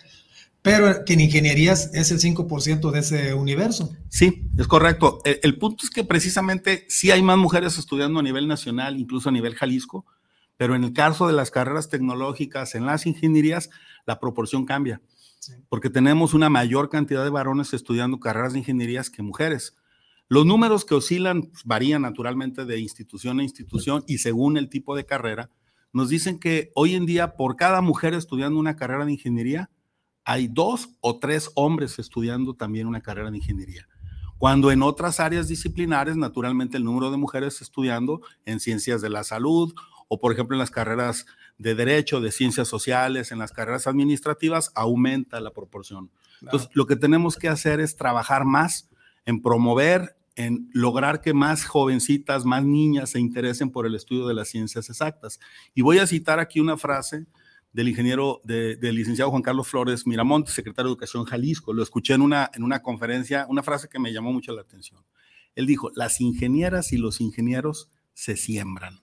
pero 0.60 1.04
que 1.06 1.14
en 1.14 1.20
ingenierías 1.20 1.90
es 1.94 2.10
el 2.10 2.18
5% 2.18 2.90
de 2.90 2.98
ese 2.98 3.32
universo. 3.32 3.96
Sí, 4.10 4.50
es 4.58 4.66
correcto. 4.66 5.22
El, 5.24 5.40
el, 5.42 5.58
punto 5.58 5.84
es 5.84 5.90
que 5.90 6.04
precisamente 6.04 6.84
sí 6.90 7.10
hay 7.10 7.22
más 7.22 7.38
mujeres 7.38 7.78
estudiando 7.78 8.20
a 8.20 8.22
nivel 8.22 8.46
nacional, 8.46 9.00
incluso 9.00 9.30
a 9.30 9.32
nivel 9.32 9.54
Jalisco, 9.54 10.04
pero 10.58 10.74
en 10.74 10.84
el 10.84 10.92
caso 10.92 11.26
de 11.26 11.32
las 11.32 11.50
carreras 11.50 11.88
tecnológicas, 11.88 12.74
en 12.74 12.84
las 12.84 13.06
ingenierías, 13.06 13.70
la 14.04 14.20
proporción 14.20 14.66
cambia, 14.66 15.00
sí. 15.38 15.54
porque 15.70 15.88
tenemos 15.88 16.34
una 16.34 16.50
mayor 16.50 16.90
cantidad 16.90 17.24
de 17.24 17.30
varones 17.30 17.72
estudiando 17.72 18.20
carreras 18.20 18.52
de 18.52 18.58
ingenierías 18.58 19.08
que 19.08 19.22
mujeres. 19.22 19.76
Los 20.28 20.44
números 20.44 20.84
que 20.84 20.96
oscilan 20.96 21.44
pues, 21.44 21.64
varían 21.64 22.02
naturalmente 22.02 22.66
de 22.66 22.80
institución 22.80 23.38
a 23.38 23.44
institución 23.44 24.04
y 24.06 24.18
según 24.18 24.58
el 24.58 24.68
tipo 24.68 24.94
de 24.94 25.06
carrera, 25.06 25.50
nos 25.92 26.08
dicen 26.10 26.38
que 26.38 26.70
hoy 26.74 26.96
en 26.96 27.06
día 27.06 27.36
por 27.36 27.56
cada 27.56 27.80
mujer 27.80 28.12
estudiando 28.12 28.58
una 28.58 28.76
carrera 28.76 29.06
de 29.06 29.12
ingeniería, 29.12 29.70
hay 30.24 30.48
dos 30.48 30.90
o 31.00 31.18
tres 31.18 31.50
hombres 31.54 31.98
estudiando 31.98 32.54
también 32.54 32.88
una 32.88 33.00
carrera 33.00 33.30
de 33.30 33.38
ingeniería. 33.38 33.88
Cuando 34.36 34.70
en 34.70 34.82
otras 34.82 35.18
áreas 35.18 35.48
disciplinares, 35.48 36.16
naturalmente 36.16 36.76
el 36.76 36.84
número 36.84 37.10
de 37.10 37.16
mujeres 37.16 37.62
estudiando 37.62 38.20
en 38.44 38.60
ciencias 38.60 39.00
de 39.00 39.10
la 39.10 39.24
salud 39.24 39.72
o 40.08 40.20
por 40.20 40.32
ejemplo 40.32 40.56
en 40.56 40.60
las 40.60 40.70
carreras 40.70 41.26
de 41.58 41.74
derecho, 41.74 42.20
de 42.20 42.32
ciencias 42.32 42.68
sociales, 42.68 43.32
en 43.32 43.38
las 43.38 43.52
carreras 43.52 43.86
administrativas, 43.86 44.72
aumenta 44.74 45.40
la 45.40 45.52
proporción. 45.52 46.10
Entonces, 46.40 46.70
lo 46.72 46.86
que 46.86 46.96
tenemos 46.96 47.36
que 47.36 47.48
hacer 47.48 47.80
es 47.80 47.96
trabajar 47.96 48.44
más 48.44 48.88
en 49.26 49.42
promover, 49.42 50.16
en 50.36 50.70
lograr 50.72 51.20
que 51.20 51.34
más 51.34 51.64
jovencitas, 51.64 52.44
más 52.44 52.64
niñas 52.64 53.10
se 53.10 53.20
interesen 53.20 53.70
por 53.70 53.86
el 53.86 53.94
estudio 53.94 54.26
de 54.26 54.34
las 54.34 54.48
ciencias 54.48 54.88
exactas. 54.88 55.40
Y 55.74 55.82
voy 55.82 55.98
a 55.98 56.06
citar 56.06 56.38
aquí 56.38 56.60
una 56.60 56.76
frase 56.76 57.26
del 57.72 57.88
ingeniero, 57.88 58.40
de, 58.44 58.76
del 58.76 58.94
licenciado 58.94 59.30
Juan 59.30 59.42
Carlos 59.42 59.68
Flores 59.68 60.06
Miramonte, 60.06 60.52
secretario 60.52 60.88
de 60.88 60.92
Educación 60.92 61.24
Jalisco. 61.24 61.72
Lo 61.72 61.82
escuché 61.82 62.14
en 62.14 62.22
una, 62.22 62.50
en 62.54 62.62
una 62.62 62.82
conferencia, 62.82 63.46
una 63.48 63.62
frase 63.62 63.88
que 63.88 63.98
me 63.98 64.12
llamó 64.12 64.32
mucho 64.32 64.52
la 64.52 64.62
atención. 64.62 65.04
Él 65.56 65.66
dijo, 65.66 65.90
las 65.94 66.20
ingenieras 66.20 66.92
y 66.92 66.98
los 66.98 67.20
ingenieros 67.20 67.90
se 68.14 68.36
siembran. 68.36 69.00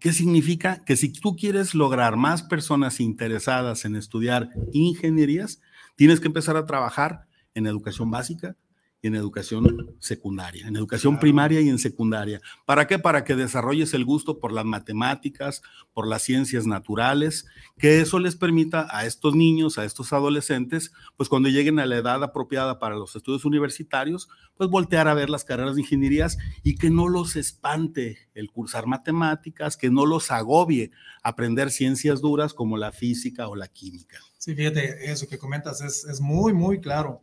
¿Qué 0.00 0.12
significa? 0.12 0.84
Que 0.84 0.96
si 0.96 1.12
tú 1.12 1.34
quieres 1.36 1.74
lograr 1.74 2.16
más 2.16 2.42
personas 2.42 3.00
interesadas 3.00 3.84
en 3.84 3.96
estudiar 3.96 4.50
ingenierías, 4.72 5.60
tienes 5.96 6.20
que 6.20 6.28
empezar 6.28 6.56
a 6.56 6.66
trabajar 6.66 7.26
en 7.54 7.66
educación 7.66 8.10
básica, 8.10 8.56
y 9.00 9.08
en 9.08 9.14
educación 9.14 9.96
secundaria, 10.00 10.66
en 10.66 10.76
educación 10.76 11.14
claro. 11.14 11.20
primaria 11.20 11.60
y 11.60 11.68
en 11.68 11.78
secundaria. 11.78 12.40
¿Para 12.66 12.86
qué? 12.86 12.98
Para 12.98 13.24
que 13.24 13.36
desarrolles 13.36 13.94
el 13.94 14.04
gusto 14.04 14.40
por 14.40 14.52
las 14.52 14.64
matemáticas, 14.64 15.62
por 15.92 16.08
las 16.08 16.22
ciencias 16.22 16.66
naturales, 16.66 17.46
que 17.78 18.00
eso 18.00 18.18
les 18.18 18.34
permita 18.34 18.88
a 18.90 19.06
estos 19.06 19.34
niños, 19.34 19.78
a 19.78 19.84
estos 19.84 20.12
adolescentes, 20.12 20.92
pues 21.16 21.28
cuando 21.28 21.48
lleguen 21.48 21.78
a 21.78 21.86
la 21.86 21.96
edad 21.96 22.22
apropiada 22.24 22.78
para 22.78 22.96
los 22.96 23.14
estudios 23.14 23.44
universitarios, 23.44 24.28
pues 24.56 24.68
voltear 24.68 25.06
a 25.06 25.14
ver 25.14 25.30
las 25.30 25.44
carreras 25.44 25.76
de 25.76 25.82
ingenierías 25.82 26.36
y 26.64 26.74
que 26.74 26.90
no 26.90 27.08
los 27.08 27.36
espante 27.36 28.18
el 28.34 28.50
cursar 28.50 28.86
matemáticas, 28.86 29.76
que 29.76 29.90
no 29.90 30.06
los 30.06 30.32
agobie 30.32 30.90
aprender 31.22 31.70
ciencias 31.70 32.20
duras 32.20 32.52
como 32.52 32.76
la 32.76 32.90
física 32.90 33.48
o 33.48 33.54
la 33.54 33.68
química. 33.68 34.18
Sí, 34.38 34.54
fíjate, 34.54 35.10
eso 35.10 35.28
que 35.28 35.38
comentas 35.38 35.80
es, 35.80 36.04
es 36.04 36.20
muy, 36.20 36.52
muy 36.52 36.80
claro. 36.80 37.22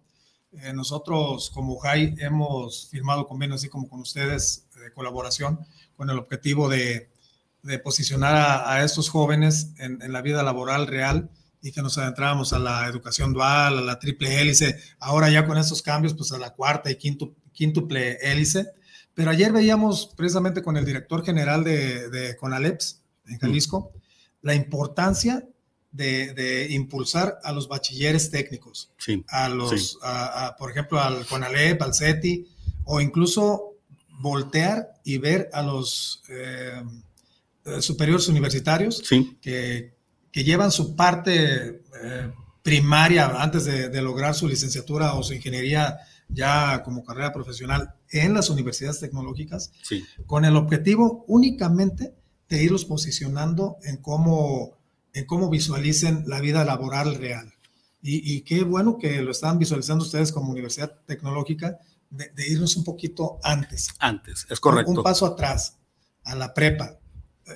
Eh, 0.63 0.73
nosotros 0.73 1.49
como 1.53 1.77
JAI 1.77 2.15
hemos 2.19 2.87
firmado 2.89 3.27
convenios 3.27 3.61
así 3.61 3.69
como 3.69 3.89
con 3.89 3.99
ustedes 4.01 4.67
de 4.81 4.91
colaboración 4.93 5.59
con 5.95 6.09
el 6.09 6.17
objetivo 6.17 6.69
de, 6.69 7.09
de 7.63 7.79
posicionar 7.79 8.35
a, 8.35 8.73
a, 8.73 8.83
estos 8.83 9.09
jóvenes 9.09 9.71
en, 9.77 10.01
en, 10.01 10.11
la 10.11 10.21
vida 10.21 10.43
laboral 10.43 10.87
real 10.87 11.29
y 11.61 11.71
que 11.71 11.81
nos 11.81 11.97
adentráramos 11.97 12.53
a 12.53 12.59
la 12.59 12.87
educación 12.87 13.33
dual, 13.33 13.79
a 13.79 13.81
la 13.81 13.99
triple 13.99 14.39
hélice, 14.39 14.79
ahora 14.99 15.29
ya 15.29 15.47
con 15.47 15.57
estos 15.57 15.81
cambios, 15.81 16.13
pues 16.13 16.31
a 16.31 16.37
la 16.37 16.51
cuarta 16.51 16.91
y 16.91 16.95
quinto, 16.95 17.33
quíntuple 17.53 18.17
hélice. 18.21 18.67
Pero 19.15 19.31
ayer 19.31 19.51
veíamos 19.51 20.13
precisamente 20.15 20.61
con 20.61 20.77
el 20.77 20.85
director 20.85 21.25
general 21.25 21.63
de, 21.63 22.09
de 22.09 22.35
CONALEPS 22.35 23.01
en 23.27 23.39
Jalisco 23.39 23.91
mm. 23.93 23.99
la 24.41 24.55
importancia 24.55 25.47
de, 25.95 26.33
de, 26.33 26.71
impulsar 26.71 27.39
a 27.43 27.51
los 27.51 27.67
bachilleres 27.67 28.29
técnicos, 28.29 28.91
sí, 28.97 29.23
a 29.27 29.49
los, 29.49 29.91
sí. 29.91 29.97
a, 30.01 30.47
a, 30.47 30.55
por 30.55 30.71
ejemplo, 30.71 30.99
al 30.99 31.25
CONALEP, 31.25 31.81
al 31.81 31.93
CETI, 31.93 32.47
o 32.85 33.01
incluso 33.01 33.75
voltear 34.19 34.93
y 35.03 35.17
ver 35.17 35.49
a 35.53 35.61
los 35.61 36.23
eh, 36.29 36.83
superiores 37.79 38.27
universitarios 38.27 39.01
sí. 39.07 39.37
que, 39.41 39.93
que, 40.31 40.43
llevan 40.43 40.71
su 40.71 40.95
parte 40.95 41.81
eh, 42.03 42.31
primaria 42.61 43.27
antes 43.41 43.65
de, 43.65 43.89
de, 43.89 44.01
lograr 44.01 44.35
su 44.35 44.47
licenciatura 44.47 45.13
o 45.15 45.23
su 45.23 45.33
ingeniería 45.33 45.97
ya 46.27 46.81
como 46.83 47.03
carrera 47.03 47.31
profesional 47.31 47.93
en 48.09 48.33
las 48.33 48.49
universidades 48.49 48.99
tecnológicas, 48.99 49.71
con 50.25 50.45
el 50.45 50.55
objetivo 50.55 51.23
únicamente 51.27 52.13
de 52.49 52.63
irlos 52.63 52.85
posicionando 52.85 53.77
en 53.83 53.97
cómo 53.97 54.74
en 55.15 55.25
cómo 55.25 55.49
visualicen 55.49 56.25
la 56.27 56.41
vida 56.41 56.63
laboral 56.65 57.15
real. 57.15 57.53
Y, 58.01 58.35
y, 58.35 58.41
qué 58.41 58.63
bueno 58.63 58.99
que 58.99 59.21
lo 59.23 59.31
están 59.31 59.57
visualizando 59.57 60.03
ustedes 60.03 60.31
como 60.31 60.51
Universidad 60.51 60.99
Tecnológica, 61.07 61.79
de, 62.09 62.29
de 62.35 62.47
irnos 62.47 62.75
un 62.77 62.83
poquito 62.83 63.39
antes. 63.41 63.89
Antes, 63.97 64.45
es 64.47 64.59
correcto. 64.59 64.91
Un, 64.91 64.97
un, 64.99 65.03
paso 65.03 65.25
atrás, 65.25 65.77
a 66.23 66.35
la 66.35 66.53
prepa, 66.53 66.99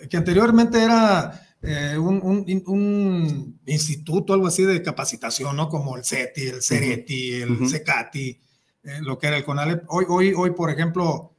que 0.10 0.18
anteriormente 0.18 0.82
era 0.82 1.48
eh, 1.62 1.98
un, 1.98 2.22
un, 2.24 2.64
un, 2.66 3.60
instituto, 3.66 4.34
algo 4.34 4.48
así 4.48 4.64
de 4.64 4.82
capacitación, 4.82 5.56
¿no? 5.56 5.68
Como 5.68 5.98
el 5.98 6.06
CETI, 6.06 6.48
el 6.48 6.64
CERETI, 6.64 7.32
el 7.42 7.52
uh 7.52 7.60
-huh. 7.60 7.70
CECATI, 7.70 8.42
eh, 8.84 9.00
lo 9.02 9.20
que 9.20 9.28
era 9.28 9.38
el 9.38 9.44
CONALEP. 9.44 9.84
Hoy, 9.90 10.06
hoy, 10.08 10.34
hoy, 10.36 10.52
por 10.52 10.72
ejemplo, 10.72 11.36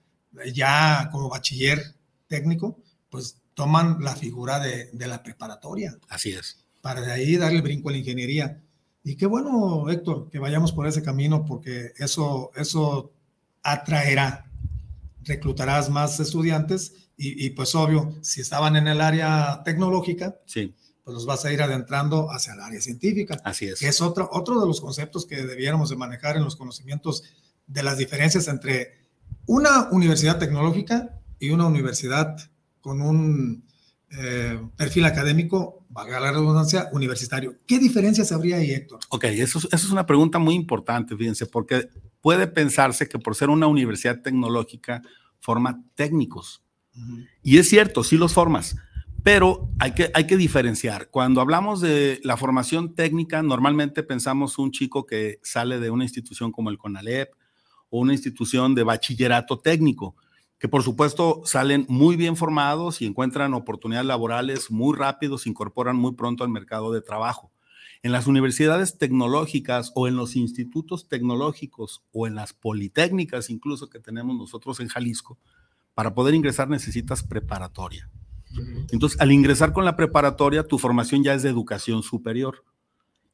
ya 0.54 1.08
como 1.10 1.30
bachiller 1.30 1.82
técnico, 2.28 2.78
pues 3.08 3.39
toman 3.60 3.98
la 4.00 4.16
figura 4.16 4.58
de, 4.58 4.88
de, 4.90 5.06
la 5.06 5.22
preparatoria. 5.22 5.94
Así 6.08 6.32
es. 6.32 6.64
Para 6.80 7.02
de 7.02 7.12
ahí 7.12 7.36
darle 7.36 7.58
el 7.58 7.62
brinco 7.62 7.90
a 7.90 7.92
la 7.92 7.98
ingeniería. 7.98 8.62
Y 9.04 9.16
qué 9.16 9.26
bueno, 9.26 9.90
Héctor, 9.90 10.30
que 10.30 10.38
vayamos 10.38 10.72
por 10.72 10.86
ese 10.86 11.02
camino 11.02 11.44
porque 11.44 11.92
eso, 11.98 12.52
eso 12.56 13.12
atraerá, 13.62 14.46
reclutarás 15.24 15.90
más 15.90 16.18
estudiantes 16.20 16.94
y, 17.18 17.44
y, 17.44 17.50
pues 17.50 17.74
obvio, 17.74 18.14
si 18.22 18.40
estaban 18.40 18.76
en 18.76 18.88
el 18.88 19.02
área 19.02 19.60
tecnológica, 19.62 20.38
sí. 20.46 20.74
pues 21.04 21.12
los 21.12 21.26
vas 21.26 21.44
a 21.44 21.52
ir 21.52 21.60
adentrando 21.60 22.32
hacia 22.32 22.54
el 22.54 22.60
área 22.60 22.80
científica. 22.80 23.38
Así 23.44 23.66
es. 23.66 23.78
Que 23.78 23.88
es 23.88 24.00
otro, 24.00 24.30
otro 24.32 24.58
de 24.58 24.66
los 24.66 24.80
conceptos 24.80 25.26
que 25.26 25.42
debiéramos 25.42 25.90
de 25.90 25.96
manejar 25.96 26.38
en 26.38 26.44
los 26.44 26.56
conocimientos 26.56 27.24
de 27.66 27.82
las 27.82 27.98
diferencias 27.98 28.48
entre 28.48 29.00
una 29.44 29.90
universidad 29.90 30.38
tecnológica 30.38 31.20
y 31.38 31.50
una 31.50 31.66
universidad 31.66 32.38
con 32.80 33.00
un 33.02 33.64
eh, 34.10 34.60
perfil 34.76 35.04
académico, 35.04 35.86
valga 35.88 36.18
la 36.18 36.32
redundancia, 36.32 36.88
universitario. 36.92 37.58
¿Qué 37.66 37.78
diferencias 37.78 38.32
habría 38.32 38.56
ahí, 38.56 38.72
Héctor? 38.72 38.98
Ok, 39.08 39.24
eso, 39.24 39.58
eso, 39.58 39.68
es 39.70 39.90
una 39.90 40.06
pregunta 40.06 40.38
muy 40.38 40.54
importante, 40.54 41.16
fíjense, 41.16 41.46
porque 41.46 41.88
puede 42.20 42.48
pensarse 42.48 43.08
que 43.08 43.18
por 43.18 43.36
ser 43.36 43.50
una 43.50 43.68
universidad 43.68 44.20
tecnológica 44.20 45.02
forma 45.38 45.82
técnicos. 45.94 46.62
Uh 46.94 47.00
-huh. 47.00 47.28
Y 47.42 47.58
es 47.58 47.68
cierto, 47.68 48.02
sí 48.02 48.16
los 48.16 48.32
formas, 48.32 48.76
Pero 49.22 49.68
hay 49.78 49.92
que, 49.92 50.10
hay 50.14 50.26
que 50.26 50.38
diferenciar. 50.38 51.10
Cuando 51.10 51.42
hablamos 51.42 51.82
de 51.82 52.20
la 52.24 52.38
formación 52.38 52.94
técnica, 52.94 53.42
normalmente 53.42 54.02
pensamos 54.02 54.58
un 54.58 54.70
chico 54.70 55.04
que 55.04 55.38
sale 55.42 55.78
de 55.78 55.90
una 55.90 56.04
institución 56.04 56.50
como 56.52 56.70
el 56.70 56.78
CONALEP 56.78 57.30
o 57.90 58.00
una 58.00 58.14
institución 58.14 58.74
de 58.74 58.82
bachillerato 58.82 59.58
técnico, 59.58 60.16
que 60.60 60.68
por 60.68 60.82
supuesto 60.82 61.40
salen 61.46 61.86
muy 61.88 62.16
bien 62.16 62.36
formados 62.36 63.00
y 63.00 63.06
encuentran 63.06 63.54
oportunidades 63.54 64.06
laborales 64.06 64.70
muy 64.70 64.96
rápido, 64.96 65.38
se 65.38 65.48
incorporan 65.48 65.96
muy 65.96 66.12
pronto 66.12 66.44
al 66.44 66.50
mercado 66.50 66.92
de 66.92 67.00
trabajo. 67.00 67.50
En 68.02 68.12
las 68.12 68.26
universidades 68.26 68.98
tecnológicas 68.98 69.90
o 69.94 70.06
en 70.06 70.16
los 70.16 70.36
institutos 70.36 71.08
tecnológicos 71.08 72.02
o 72.12 72.26
en 72.26 72.34
las 72.34 72.52
politécnicas 72.52 73.48
incluso 73.48 73.88
que 73.88 74.00
tenemos 74.00 74.36
nosotros 74.36 74.80
en 74.80 74.88
Jalisco, 74.88 75.38
para 75.94 76.14
poder 76.14 76.34
ingresar 76.34 76.68
necesitas 76.68 77.22
preparatoria. 77.22 78.10
Entonces, 78.90 79.18
al 79.20 79.32
ingresar 79.32 79.72
con 79.72 79.84
la 79.84 79.96
preparatoria, 79.96 80.66
tu 80.66 80.78
formación 80.78 81.22
ya 81.24 81.34
es 81.34 81.42
de 81.42 81.48
educación 81.48 82.02
superior. 82.02 82.64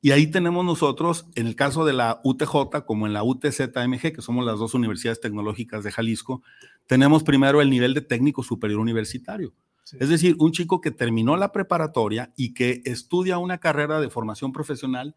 Y 0.00 0.12
ahí 0.12 0.26
tenemos 0.26 0.64
nosotros, 0.64 1.26
en 1.34 1.46
el 1.46 1.56
caso 1.56 1.84
de 1.84 1.92
la 1.92 2.20
UTJ 2.22 2.84
como 2.86 3.06
en 3.06 3.12
la 3.12 3.24
UTZMG, 3.24 4.12
que 4.12 4.22
somos 4.22 4.44
las 4.44 4.58
dos 4.58 4.74
universidades 4.74 5.20
tecnológicas 5.20 5.82
de 5.84 5.90
Jalisco, 5.90 6.42
tenemos 6.86 7.22
primero 7.22 7.60
el 7.60 7.70
nivel 7.70 7.94
de 7.94 8.02
técnico 8.02 8.42
superior 8.42 8.80
universitario. 8.80 9.54
Es 9.98 10.08
decir, 10.08 10.34
un 10.40 10.50
chico 10.50 10.80
que 10.80 10.90
terminó 10.90 11.36
la 11.36 11.52
preparatoria 11.52 12.32
y 12.36 12.54
que 12.54 12.82
estudia 12.84 13.38
una 13.38 13.58
carrera 13.58 14.00
de 14.00 14.10
formación 14.10 14.52
profesional 14.52 15.14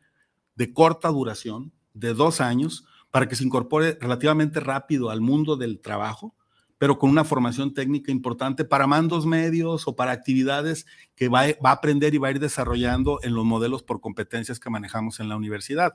de 0.55 0.73
corta 0.73 1.09
duración, 1.09 1.71
de 1.93 2.13
dos 2.13 2.39
años, 2.39 2.85
para 3.09 3.27
que 3.27 3.35
se 3.35 3.43
incorpore 3.43 3.97
relativamente 3.99 4.59
rápido 4.59 5.09
al 5.09 5.21
mundo 5.21 5.57
del 5.57 5.79
trabajo 5.79 6.35
pero 6.79 6.97
con 6.97 7.09
una 7.09 7.25
formación 7.25 7.73
técnica 7.73 8.11
importante 8.11 8.63
para 8.63 8.87
mandos 8.87 9.25
medios 9.25 9.87
o 9.87 9.95
para 9.95 10.13
actividades 10.13 10.87
que 11.13 11.27
va, 11.27 11.41
a 11.41 11.71
aprender 11.71 12.15
y 12.15 12.17
va 12.17 12.29
a 12.29 12.31
ir 12.31 12.39
desarrollando 12.39 13.19
en 13.21 13.35
los 13.35 13.45
modelos 13.45 13.83
por 13.83 13.99
competencias 13.99 14.59
que 14.59 14.69
manejamos 14.69 15.19
en 15.19 15.27
la 15.27 15.35
universidad. 15.35 15.93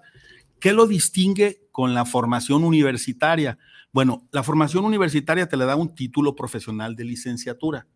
¿Qué 0.60 0.74
lo 0.74 0.86
distingue 0.86 1.66
con 1.72 1.94
la 1.94 2.04
formación 2.04 2.64
universitaria? 2.64 3.58
Bueno, 3.92 4.28
la 4.30 4.42
formación 4.42 4.84
universitaria 4.84 5.48
te 5.48 5.56
le 5.56 5.64
da 5.64 5.74
un 5.74 5.94
título 5.94 6.36
profesional 6.36 6.94
de 6.94 7.04
licenciatura, 7.04 7.86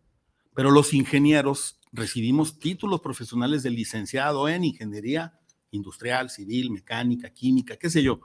pero 0.55 0.71
los 0.71 0.91
ingenieros 0.93 1.79
recibimos 1.91 2.57
títulos 2.57 3.01
profesionales 3.01 3.61
de 3.61 3.69
licenciado 3.69 4.49
en 4.49 4.63
ingeniería 4.63 5.38
industrial, 5.71 6.29
civil, 6.29 6.71
mecánica, 6.71 7.29
química, 7.29 7.77
qué 7.77 7.89
sé 7.89 8.03
yo. 8.03 8.19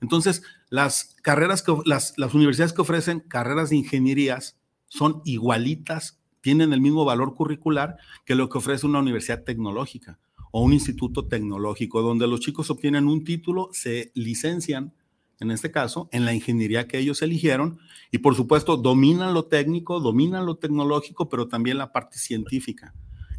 Entonces, 0.00 0.42
las 0.70 1.16
carreras 1.22 1.62
que 1.62 1.74
las, 1.84 2.14
las 2.16 2.34
universidades 2.34 2.72
que 2.72 2.82
ofrecen 2.82 3.20
carreras 3.20 3.70
de 3.70 3.76
ingenierías 3.76 4.58
son 4.88 5.22
igualitas, 5.24 6.20
tienen 6.40 6.72
el 6.72 6.80
mismo 6.80 7.04
valor 7.04 7.34
curricular 7.34 7.96
que 8.24 8.34
lo 8.34 8.48
que 8.48 8.58
ofrece 8.58 8.86
una 8.86 9.00
universidad 9.00 9.44
tecnológica 9.44 10.18
o 10.50 10.62
un 10.62 10.72
instituto 10.72 11.26
tecnológico, 11.26 12.00
donde 12.02 12.28
los 12.28 12.38
chicos 12.38 12.70
obtienen 12.70 13.08
un 13.08 13.24
título, 13.24 13.70
se 13.72 14.12
licencian, 14.14 14.94
en 15.40 15.50
este 15.50 15.72
caso, 15.72 16.08
en 16.12 16.24
la 16.24 16.32
ingeniería 16.32 16.86
que 16.86 16.98
ellos 16.98 17.22
eligieron 17.22 17.78
y 18.12 18.18
por 18.18 18.36
supuesto 18.36 18.76
dominan 18.76 19.34
lo 19.34 19.46
técnico, 19.46 19.98
dominan 19.98 20.46
lo 20.46 20.56
tecnológico, 20.56 21.28
pero 21.28 21.48
también 21.48 21.78
la 21.78 21.90
parte 21.90 22.18
científica. 22.18 22.94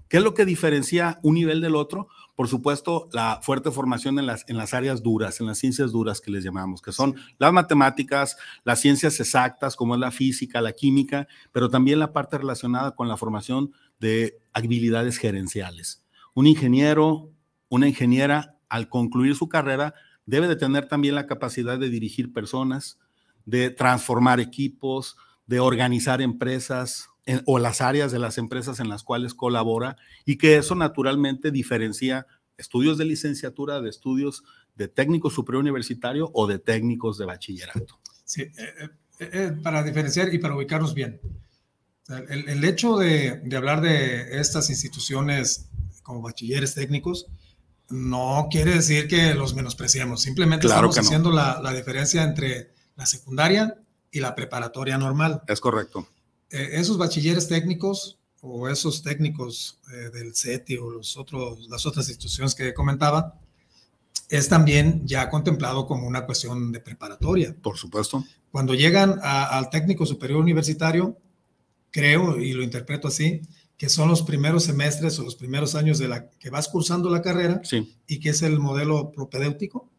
¿Qué 0.09 0.17
es 0.17 0.23
lo 0.23 0.33
que 0.33 0.43
diferencia 0.43 1.19
un 1.23 1.35
nivel 1.35 1.61
del 1.61 1.75
otro? 1.75 2.09
Por 2.35 2.49
supuesto, 2.49 3.09
la 3.13 3.39
fuerte 3.41 3.71
formación 3.71 4.19
en 4.19 4.25
las, 4.25 4.43
en 4.49 4.57
las 4.57 4.73
áreas 4.73 5.01
duras, 5.01 5.39
en 5.39 5.47
las 5.47 5.57
ciencias 5.57 5.93
duras 5.93 6.19
que 6.19 6.31
les 6.31 6.43
llamamos, 6.43 6.81
que 6.81 6.91
son 6.91 7.15
las 7.37 7.53
matemáticas, 7.53 8.37
las 8.65 8.81
ciencias 8.81 9.19
exactas, 9.21 9.77
como 9.77 9.95
es 9.95 10.01
la 10.01 10.11
física, 10.11 10.59
la 10.59 10.73
química, 10.73 11.27
pero 11.53 11.69
también 11.69 11.99
la 11.99 12.11
parte 12.11 12.37
relacionada 12.37 12.91
con 12.93 13.07
la 13.07 13.15
formación 13.15 13.71
de 13.99 14.37
habilidades 14.51 15.17
gerenciales. 15.17 16.05
Un 16.33 16.47
ingeniero, 16.47 17.31
una 17.69 17.87
ingeniera, 17.87 18.57
al 18.67 18.89
concluir 18.89 19.35
su 19.35 19.47
carrera, 19.47 19.93
debe 20.25 20.49
de 20.49 20.57
tener 20.57 20.87
también 20.87 21.15
la 21.15 21.27
capacidad 21.27 21.79
de 21.79 21.89
dirigir 21.89 22.33
personas, 22.33 22.99
de 23.45 23.69
transformar 23.69 24.41
equipos, 24.41 25.15
de 25.45 25.59
organizar 25.59 26.21
empresas, 26.21 27.09
o 27.45 27.59
las 27.59 27.81
áreas 27.81 28.11
de 28.11 28.19
las 28.19 28.37
empresas 28.37 28.79
en 28.79 28.89
las 28.89 29.03
cuales 29.03 29.33
colabora 29.33 29.97
y 30.25 30.37
que 30.37 30.57
eso 30.57 30.75
naturalmente 30.75 31.51
diferencia 31.51 32.27
estudios 32.57 32.97
de 32.97 33.05
licenciatura 33.05 33.81
de 33.81 33.89
estudios 33.89 34.43
de 34.75 34.87
técnico 34.87 35.29
superior 35.29 35.61
universitario 35.61 36.29
o 36.33 36.47
de 36.47 36.59
técnicos 36.59 37.17
de 37.17 37.25
bachillerato. 37.25 37.99
Sí, 38.23 38.41
eh, 38.41 38.53
eh, 39.19 39.29
eh, 39.33 39.51
para 39.63 39.83
diferenciar 39.83 40.33
y 40.33 40.39
para 40.39 40.55
ubicarnos 40.55 40.93
bien. 40.93 41.19
El, 42.07 42.63
hecho 42.63 42.97
de, 42.97 43.41
de, 43.43 43.57
hablar 43.57 43.81
de 43.81 44.39
estas 44.39 44.69
instituciones 44.69 45.69
como 46.03 46.21
bachilleres 46.21 46.75
técnicos 46.75 47.25
no 47.89 48.47
quiere 48.51 48.75
decir 48.75 49.07
que 49.07 49.33
los 49.33 49.55
menospreciemos, 49.55 50.21
simplemente 50.21 50.67
estamos 50.67 50.97
haciendo 50.99 51.31
la, 51.31 51.59
la 51.63 51.73
diferencia 51.73 52.23
entre 52.23 52.73
la 52.95 53.07
secundaria 53.07 53.79
y 54.11 54.19
la 54.19 54.35
preparatoria 54.35 54.99
normal. 54.99 55.41
Es 55.47 55.59
correcto. 55.59 56.07
Eh, 56.51 56.69
esos 56.73 56.97
bachilleres 56.97 57.47
técnicos 57.47 58.17
o 58.41 58.69
esos 58.69 59.01
técnicos 59.01 59.79
eh, 59.91 60.09
del 60.11 60.35
CETI 60.35 60.77
o 60.77 60.89
los 60.89 61.17
otros, 61.17 61.67
las 61.69 61.85
otras 61.85 62.07
instituciones 62.07 62.53
que 62.53 62.73
comentaba, 62.73 63.39
es 64.29 64.49
también 64.49 65.05
ya 65.05 65.29
contemplado 65.29 65.85
como 65.85 66.07
una 66.07 66.25
cuestión 66.25 66.71
de 66.71 66.79
preparatoria. 66.79 67.55
Por 67.61 67.77
supuesto. 67.77 68.23
Cuando 68.51 68.73
llegan 68.73 69.19
al 69.21 69.69
técnico 69.69 70.05
superior 70.05 70.39
universitario, 70.39 71.17
creo 71.91 72.39
y 72.39 72.53
lo 72.53 72.63
interpreto 72.63 73.07
así, 73.07 73.41
que 73.77 73.89
son 73.89 74.09
los 74.09 74.21
primeros 74.21 74.63
semestres 74.63 75.19
o 75.19 75.23
los 75.23 75.35
primeros 75.35 75.75
años 75.75 75.97
de 75.97 76.07
la 76.07 76.29
que 76.29 76.49
vas 76.49 76.67
cursando 76.67 77.09
la 77.09 77.21
carrera 77.21 77.61
sí. 77.63 77.95
y 78.07 78.19
que 78.19 78.29
es 78.29 78.41
el 78.41 78.59
modelo 78.59 79.11
propedéutico. 79.11 79.89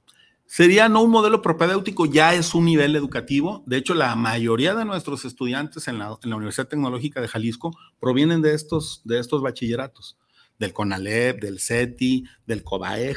Sería 0.46 0.88
no 0.88 1.02
un 1.02 1.10
modelo 1.10 1.42
propedéutico, 1.42 2.06
ya 2.06 2.34
es 2.34 2.54
un 2.54 2.64
nivel 2.64 2.94
educativo. 2.94 3.64
De 3.66 3.76
hecho, 3.76 3.94
la 3.94 4.14
mayoría 4.14 4.74
de 4.74 4.84
nuestros 4.84 5.24
estudiantes 5.24 5.88
en 5.88 5.98
la, 5.98 6.16
Universidad 6.24 6.68
Tecnológica 6.68 7.20
de 7.20 7.28
Jalisco 7.28 7.76
provienen 7.98 8.42
de 8.42 8.54
estos, 8.54 9.02
de 9.04 9.18
estos 9.18 9.42
bachilleratos, 9.42 10.16
del 10.58 10.72
CONALEP, 10.72 11.40
del 11.40 11.58
CETI, 11.58 12.24
del 12.46 12.62
COBAEG. 12.62 13.16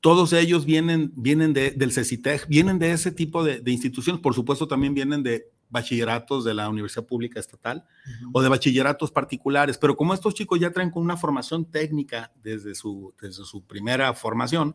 Todos 0.00 0.32
ellos 0.34 0.66
vienen, 0.66 1.12
vienen 1.16 1.54
del 1.54 1.92
CECITEG, 1.92 2.46
vienen 2.48 2.78
de 2.78 2.92
ese 2.92 3.10
tipo 3.10 3.42
de, 3.42 3.62
instituciones. 3.70 4.20
Por 4.20 4.34
supuesto, 4.34 4.68
también 4.68 4.92
vienen 4.92 5.22
de 5.22 5.50
bachilleratos 5.70 6.44
de 6.44 6.52
la 6.52 6.68
Universidad 6.68 7.06
Pública 7.06 7.40
Estatal 7.40 7.86
o 8.32 8.42
de 8.42 8.48
bachilleratos 8.48 9.10
particulares. 9.10 9.78
Pero 9.78 9.96
como 9.96 10.12
estos 10.12 10.34
chicos 10.34 10.60
ya 10.60 10.70
traen 10.70 10.90
con 10.90 11.02
una 11.02 11.16
formación 11.16 11.64
técnica 11.64 12.32
desde 12.42 12.74
su, 12.74 13.14
desde 13.20 13.44
su 13.44 13.64
primera 13.64 14.12
formación, 14.12 14.74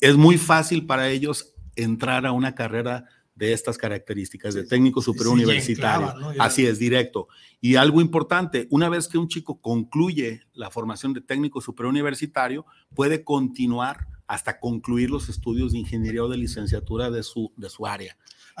es 0.00 0.16
muy 0.16 0.38
fácil 0.38 0.86
para 0.86 1.08
ellos 1.10 1.54
entrar 1.74 2.26
a 2.26 2.32
una 2.32 2.54
carrera 2.54 3.06
de 3.36 3.52
estas 3.52 3.76
características, 3.76 4.54
de 4.54 4.64
técnico 4.64 5.02
superior 5.02 5.34
universitario. 5.34 6.14
Así 6.38 6.66
es, 6.66 6.78
directo. 6.78 7.28
Y 7.60 7.76
algo 7.76 8.00
importante, 8.00 8.66
una 8.70 8.88
vez 8.88 9.08
que 9.08 9.18
un 9.18 9.28
chico 9.28 9.60
concluye 9.60 10.42
la 10.54 10.70
formación 10.70 11.12
de 11.12 11.20
técnico 11.20 11.60
superior 11.60 11.90
universitario, 11.90 12.64
puede 12.94 13.24
continuar 13.24 14.08
hasta 14.26 14.58
concluir 14.58 15.10
los 15.10 15.28
estudios 15.28 15.72
de 15.72 15.78
ingeniería 15.78 16.24
o 16.24 16.28
de 16.28 16.38
licenciatura 16.38 17.10
de 17.10 17.22
su, 17.22 17.52
de 17.56 17.68
su 17.68 17.86
área, 17.86 18.16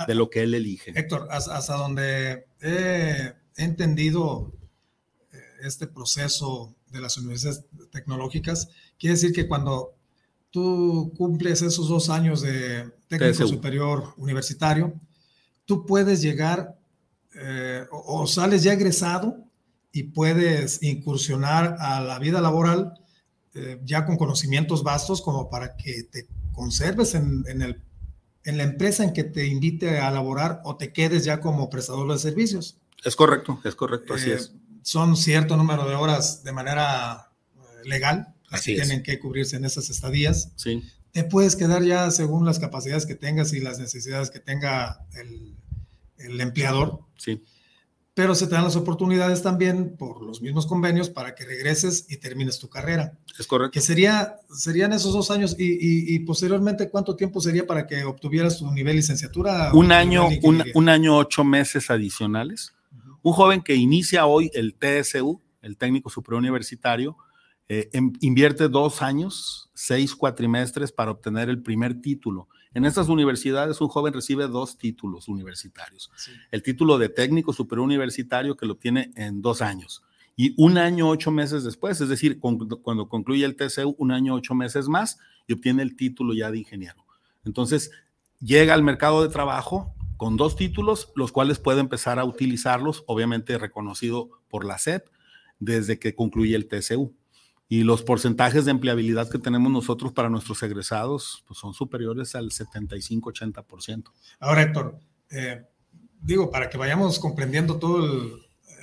de 0.06 0.14
lo 0.14 0.28
que 0.28 0.42
él 0.42 0.54
elige. 0.54 0.92
Héctor, 0.94 1.26
hasta 1.30 1.74
donde 1.74 2.46
he 2.60 3.32
entendido 3.56 4.52
eh, 5.32 5.38
este 5.62 5.86
proceso 5.86 6.76
de 6.88 7.00
las 7.00 7.16
universidades 7.16 7.64
tecnológicas, 7.90 8.68
quiere 8.98 9.14
decir 9.14 9.32
que 9.32 9.48
cuando 9.48 9.95
tú 10.56 11.12
cumples 11.18 11.60
esos 11.60 11.86
dos 11.86 12.08
años 12.08 12.40
de 12.40 12.90
técnico 13.08 13.46
superior 13.46 14.14
universitario, 14.16 14.98
tú 15.66 15.84
puedes 15.84 16.22
llegar 16.22 16.78
eh, 17.34 17.84
o, 17.90 18.26
sales 18.26 18.62
ya 18.62 18.72
egresado 18.72 19.36
y 19.92 20.04
puedes 20.04 20.82
incursionar 20.82 21.76
a 21.78 22.00
la 22.00 22.18
vida 22.18 22.40
laboral 22.40 22.94
eh, 23.52 23.78
ya 23.84 24.06
con 24.06 24.16
conocimientos 24.16 24.82
vastos 24.82 25.20
como 25.20 25.50
para 25.50 25.76
que 25.76 26.04
te 26.04 26.26
conserves 26.54 27.14
en, 27.14 27.44
el, 27.46 27.82
en 28.44 28.56
la 28.56 28.62
empresa 28.62 29.04
en 29.04 29.12
que 29.12 29.24
te 29.24 29.44
invite 29.44 30.00
a 30.00 30.10
laborar 30.10 30.62
o 30.64 30.76
te 30.76 30.90
quedes 30.90 31.26
ya 31.26 31.38
como 31.38 31.68
prestador 31.68 32.10
de 32.10 32.18
servicios. 32.18 32.78
Es 33.04 33.14
correcto, 33.14 33.60
es 33.62 33.74
correcto, 33.74 34.14
así 34.14 34.30
eh, 34.30 34.36
es. 34.36 34.54
Son 34.80 35.18
cierto 35.18 35.54
número 35.58 35.86
de 35.86 35.96
horas 35.96 36.44
de 36.44 36.52
manera 36.52 37.30
legal 37.84 38.35
Así 38.56 38.74
tienen 38.74 39.02
que 39.02 39.18
cubrirse 39.18 39.56
en 39.56 39.64
esas 39.64 39.90
estadías. 39.90 40.52
Sí. 40.56 40.82
Te 41.12 41.24
puedes 41.24 41.56
quedar 41.56 41.82
ya 41.82 42.10
según 42.10 42.44
las 42.44 42.58
capacidades 42.58 43.06
que 43.06 43.14
tengas 43.14 43.52
y 43.52 43.60
las 43.60 43.78
necesidades 43.78 44.30
que 44.30 44.40
tenga 44.40 45.06
el, 45.14 45.56
el 46.18 46.40
empleador. 46.40 47.00
Sí. 47.16 47.42
Pero 48.14 48.34
se 48.34 48.46
te 48.46 48.54
dan 48.54 48.64
las 48.64 48.76
oportunidades 48.76 49.42
también 49.42 49.94
por 49.98 50.22
los 50.22 50.40
mismos 50.40 50.66
convenios 50.66 51.10
para 51.10 51.34
que 51.34 51.44
regreses 51.44 52.06
y 52.08 52.16
termines 52.16 52.58
tu 52.58 52.70
carrera. 52.70 53.18
Es 53.38 53.46
correcto. 53.46 53.72
Que 53.72 53.82
sería, 53.82 54.36
serían 54.50 54.94
esos 54.94 55.12
dos 55.12 55.30
años 55.30 55.54
y, 55.58 56.14
y, 56.14 56.18
posteriormente, 56.20 56.88
¿cuánto 56.88 57.14
tiempo 57.14 57.42
sería 57.42 57.66
para 57.66 57.86
que 57.86 58.04
obtuvieras 58.04 58.58
tu 58.58 58.72
nivel 58.72 58.96
licenciatura? 58.96 59.70
Un 59.74 59.92
año, 59.92 60.28
un, 60.42 60.64
un, 60.74 60.88
año, 60.88 61.18
ocho 61.18 61.44
meses 61.44 61.90
adicionales. 61.90 62.72
Un 63.20 63.34
joven 63.34 63.60
que 63.60 63.74
inicia 63.74 64.24
hoy 64.24 64.50
el 64.54 64.74
TSU, 64.74 65.42
el 65.60 65.76
técnico 65.76 66.08
superior 66.08 66.38
universitario, 66.38 67.18
eh, 67.68 67.88
em, 67.92 68.12
invierte 68.20 68.68
dos 68.68 69.02
años, 69.02 69.70
seis 69.74 70.14
cuatrimestres 70.14 70.92
para 70.92 71.10
obtener 71.10 71.48
el 71.48 71.62
primer 71.62 72.00
título. 72.00 72.48
En 72.74 72.84
estas 72.84 73.08
universidades 73.08 73.80
un 73.80 73.88
joven 73.88 74.12
recibe 74.12 74.46
dos 74.46 74.76
títulos 74.76 75.28
universitarios. 75.28 76.10
Sí. 76.16 76.32
El 76.50 76.62
título 76.62 76.98
de 76.98 77.08
técnico 77.08 77.52
superior 77.52 77.84
universitario 77.84 78.56
que 78.56 78.66
lo 78.66 78.74
obtiene 78.74 79.12
en 79.16 79.42
dos 79.42 79.62
años 79.62 80.02
y 80.36 80.54
un 80.62 80.76
año, 80.76 81.08
ocho 81.08 81.30
meses 81.30 81.64
después, 81.64 81.98
es 82.02 82.10
decir, 82.10 82.38
cuando, 82.38 82.82
cuando 82.82 83.08
concluye 83.08 83.44
el 83.44 83.56
TCU, 83.56 83.96
un 83.98 84.12
año, 84.12 84.34
ocho 84.34 84.54
meses 84.54 84.86
más 84.86 85.18
y 85.46 85.54
obtiene 85.54 85.82
el 85.82 85.96
título 85.96 86.34
ya 86.34 86.50
de 86.50 86.58
ingeniero. 86.58 87.06
Entonces, 87.44 87.90
llega 88.40 88.74
al 88.74 88.82
mercado 88.82 89.22
de 89.22 89.30
trabajo 89.30 89.94
con 90.18 90.36
dos 90.36 90.54
títulos, 90.54 91.10
los 91.14 91.32
cuales 91.32 91.58
puede 91.58 91.80
empezar 91.80 92.18
a 92.18 92.24
utilizarlos, 92.24 93.02
obviamente 93.06 93.56
reconocido 93.56 94.28
por 94.48 94.66
la 94.66 94.76
SEP, 94.76 95.06
desde 95.58 95.98
que 95.98 96.14
concluye 96.14 96.54
el 96.54 96.68
TCU. 96.68 97.14
Y 97.68 97.82
los 97.82 98.02
porcentajes 98.02 98.64
de 98.64 98.70
empleabilidad 98.70 99.28
que 99.28 99.38
tenemos 99.38 99.72
nosotros 99.72 100.12
para 100.12 100.28
nuestros 100.28 100.62
egresados 100.62 101.42
pues 101.46 101.58
son 101.58 101.74
superiores 101.74 102.34
al 102.36 102.50
75-80%. 102.50 104.04
Ahora, 104.38 104.62
Héctor, 104.62 105.00
eh, 105.30 105.64
digo, 106.22 106.50
para 106.50 106.70
que 106.70 106.78
vayamos 106.78 107.18
comprendiendo 107.18 107.78
todo 107.78 108.38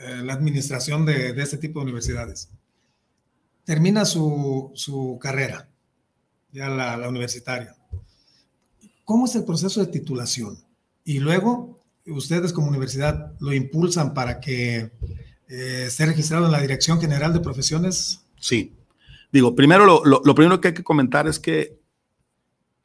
eh, 0.06 0.22
la 0.24 0.34
administración 0.34 1.06
de, 1.06 1.32
de, 1.34 1.44
este 1.44 1.58
tipo 1.58 1.80
de 1.80 1.84
universidades. 1.84 2.50
Termina 3.64 4.04
su, 4.04 4.72
su 4.76 5.18
carrera, 5.22 5.70
ya 6.52 6.68
la, 6.68 6.98
la, 6.98 7.08
universitaria. 7.08 7.76
¿Cómo 9.06 9.26
es 9.26 9.36
el 9.36 9.46
proceso 9.46 9.80
de 9.80 9.92
titulación? 9.92 10.58
Y 11.06 11.20
luego, 11.20 11.80
ustedes 12.06 12.52
como 12.52 12.68
universidad 12.68 13.34
lo 13.40 13.54
impulsan 13.54 14.14
para 14.14 14.42
que 14.42 14.92
eh, 15.48 15.86
esté 15.88 16.06
registrado 16.06 16.48
en 16.48 16.52
la 16.52 16.62
Dirección 16.62 17.00
General 17.00 17.32
de 17.32 17.40
Profesiones 17.40 18.23
Sí. 18.44 18.76
Digo, 19.32 19.56
primero 19.56 19.86
lo, 19.86 20.04
lo, 20.04 20.22
lo, 20.26 20.36
primero 20.36 20.60
que 20.60 20.68
hay 20.68 20.74
que 20.74 20.84
comentar 20.84 21.28
es 21.28 21.40
que 21.40 21.80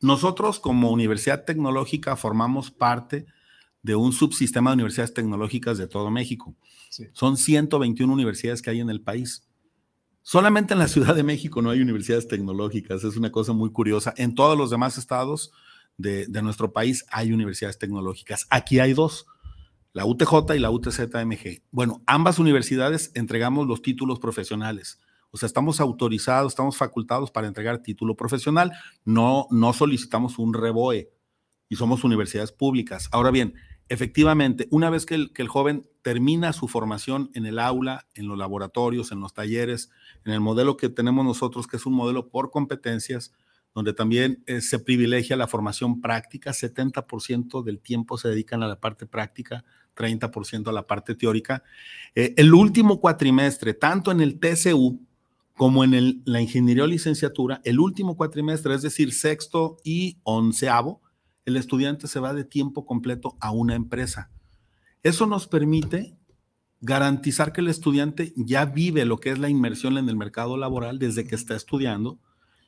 nosotros 0.01 0.61
como 0.61 0.93
Universidad 0.93 1.45
Tecnológica 1.45 2.15
formamos 2.15 2.71
parte 2.71 3.27
de 3.83 3.97
un 3.97 4.13
subsistema 4.13 4.71
de 4.71 4.75
universidades 4.75 5.15
tecnológicas 5.15 5.77
de 5.77 5.89
todo 5.89 6.13
México. 6.13 6.55
Sí. 6.91 7.09
Son 7.13 7.37
121 7.37 8.13
universidades 8.13 8.63
que 8.63 8.71
hay 8.71 8.79
en 8.79 8.89
el 8.89 9.01
país. 9.01 9.49
Solamente 10.23 10.75
en 10.75 10.79
la 10.79 10.87
Ciudad 10.87 11.17
de 11.17 11.25
México 11.25 11.61
no 11.61 11.71
hay 11.71 11.81
universidades 11.81 12.29
tecnológicas, 12.29 13.03
es 13.03 13.17
una 13.17 13.33
cosa 13.33 13.53
muy 13.53 13.73
curiosa. 13.73 14.15
En 14.17 14.37
todos 14.37 14.57
los 14.57 14.71
demás 14.71 14.97
estados 14.97 15.51
de, 15.97 16.29
de 16.29 16.41
nuestro 16.41 16.73
país 16.73 17.05
hay 17.11 17.33
universidades 17.33 17.81
tecnológicas. 17.81 18.47
Aquí 18.49 18.79
hay 18.79 18.93
dos, 18.93 19.27
la 19.93 20.07
UTJ 20.07 20.55
y 20.55 20.61
la 20.61 20.71
UTZMG. 20.71 21.63
Bueno, 21.73 22.01
ambas 22.07 22.39
universidades 22.39 23.11
entregamos 23.15 23.67
los 23.67 23.83
títulos 23.83 24.21
profesionales. 24.21 25.01
O 25.31 25.37
sea, 25.37 25.47
estamos 25.47 25.81
autorizados, 25.81 26.53
estamos 26.53 26.77
facultados 26.77 27.31
para 27.31 27.47
entregar 27.47 27.83
título 27.83 28.17
profesional, 28.17 28.73
no, 29.05 29.47
no 29.51 29.73
solicitamos 29.73 30.39
un 30.39 30.55
reboe 30.55 31.11
y 31.69 31.77
somos 31.77 32.05
universidades 32.05 32.53
públicas. 32.53 33.09
Ahora 33.13 33.31
bien, 33.31 33.55
efectivamente, 33.89 34.69
una 34.71 34.91
vez 34.91 35.07
que 35.07 35.15
el, 35.15 35.33
que 35.33 35.43
el, 35.43 35.49
joven 35.49 35.87
termina 36.03 36.53
su 36.53 36.69
formación 36.69 37.31
en 37.35 37.47
el 37.47 37.59
aula, 37.59 38.07
en 38.15 38.27
los 38.27 38.39
laboratorios, 38.39 39.13
en 39.13 39.21
los 39.21 39.35
talleres, 39.35 39.91
en 40.25 40.33
el 40.33 40.41
modelo 40.41 40.77
que 40.77 40.89
tenemos 40.89 41.25
nosotros, 41.25 41.67
que 41.67 41.77
es 41.77 41.87
un 41.87 41.95
modelo 41.95 42.31
por 42.31 42.51
competencias, 42.51 43.33
donde 43.75 43.93
también 43.93 44.43
eh, 44.47 44.61
se 44.61 44.79
privilegia 44.79 45.37
la 45.37 45.47
formación 45.47 46.01
práctica, 46.01 46.53
70% 46.53 47.63
del 47.63 47.81
tiempo 47.81 48.19
se 48.19 48.29
dedican 48.29 48.63
a 48.63 48.67
la 48.67 48.81
parte 48.81 49.07
práctica, 49.07 49.65
30% 49.95 50.69
a 50.69 50.73
la 50.73 50.87
parte 50.87 51.15
teórica. 51.15 51.63
Eh, 52.15 52.35
el 52.37 52.55
último 52.55 53.01
cuatrimestre, 53.01 53.75
tanto 53.75 54.11
en 54.11 54.21
el 54.21 54.41
TCU, 54.41 55.07
como 55.59 55.83
en 55.83 56.23
la 56.25 56.41
ingeniería 56.41 56.85
o 56.85 56.87
licenciatura, 56.87 57.61
el 57.65 57.81
último 57.81 58.17
cuatrimestre, 58.17 58.77
es 58.77 58.83
decir, 58.83 59.13
sexto 59.13 59.79
y 59.83 60.19
onceavo, 60.23 61.03
el 61.45 61.57
estudiante 61.57 62.07
se 62.07 62.21
va 62.21 62.33
de 62.33 62.45
tiempo 62.45 62.87
completo 62.87 63.37
a 63.41 63.51
una 63.51 63.75
empresa. 63.75 64.31
Eso 65.03 65.27
nos 65.27 65.49
permite 65.49 66.17
garantizar 66.81 67.53
que 67.53 67.61
el 67.61 67.67
estudiante 67.67 68.33
ya 68.37 68.67
vive 68.67 69.05
lo 69.05 69.19
que 69.19 69.31
es 69.31 69.41
la 69.41 69.49
inmersión 69.49 69.99
en 69.99 70.09
el 70.09 70.17
mercado 70.17 70.57
laboral 70.57 71.01
desde 71.01 71.27
que 71.27 71.35
está 71.35 71.57
estudiando. 71.57 72.21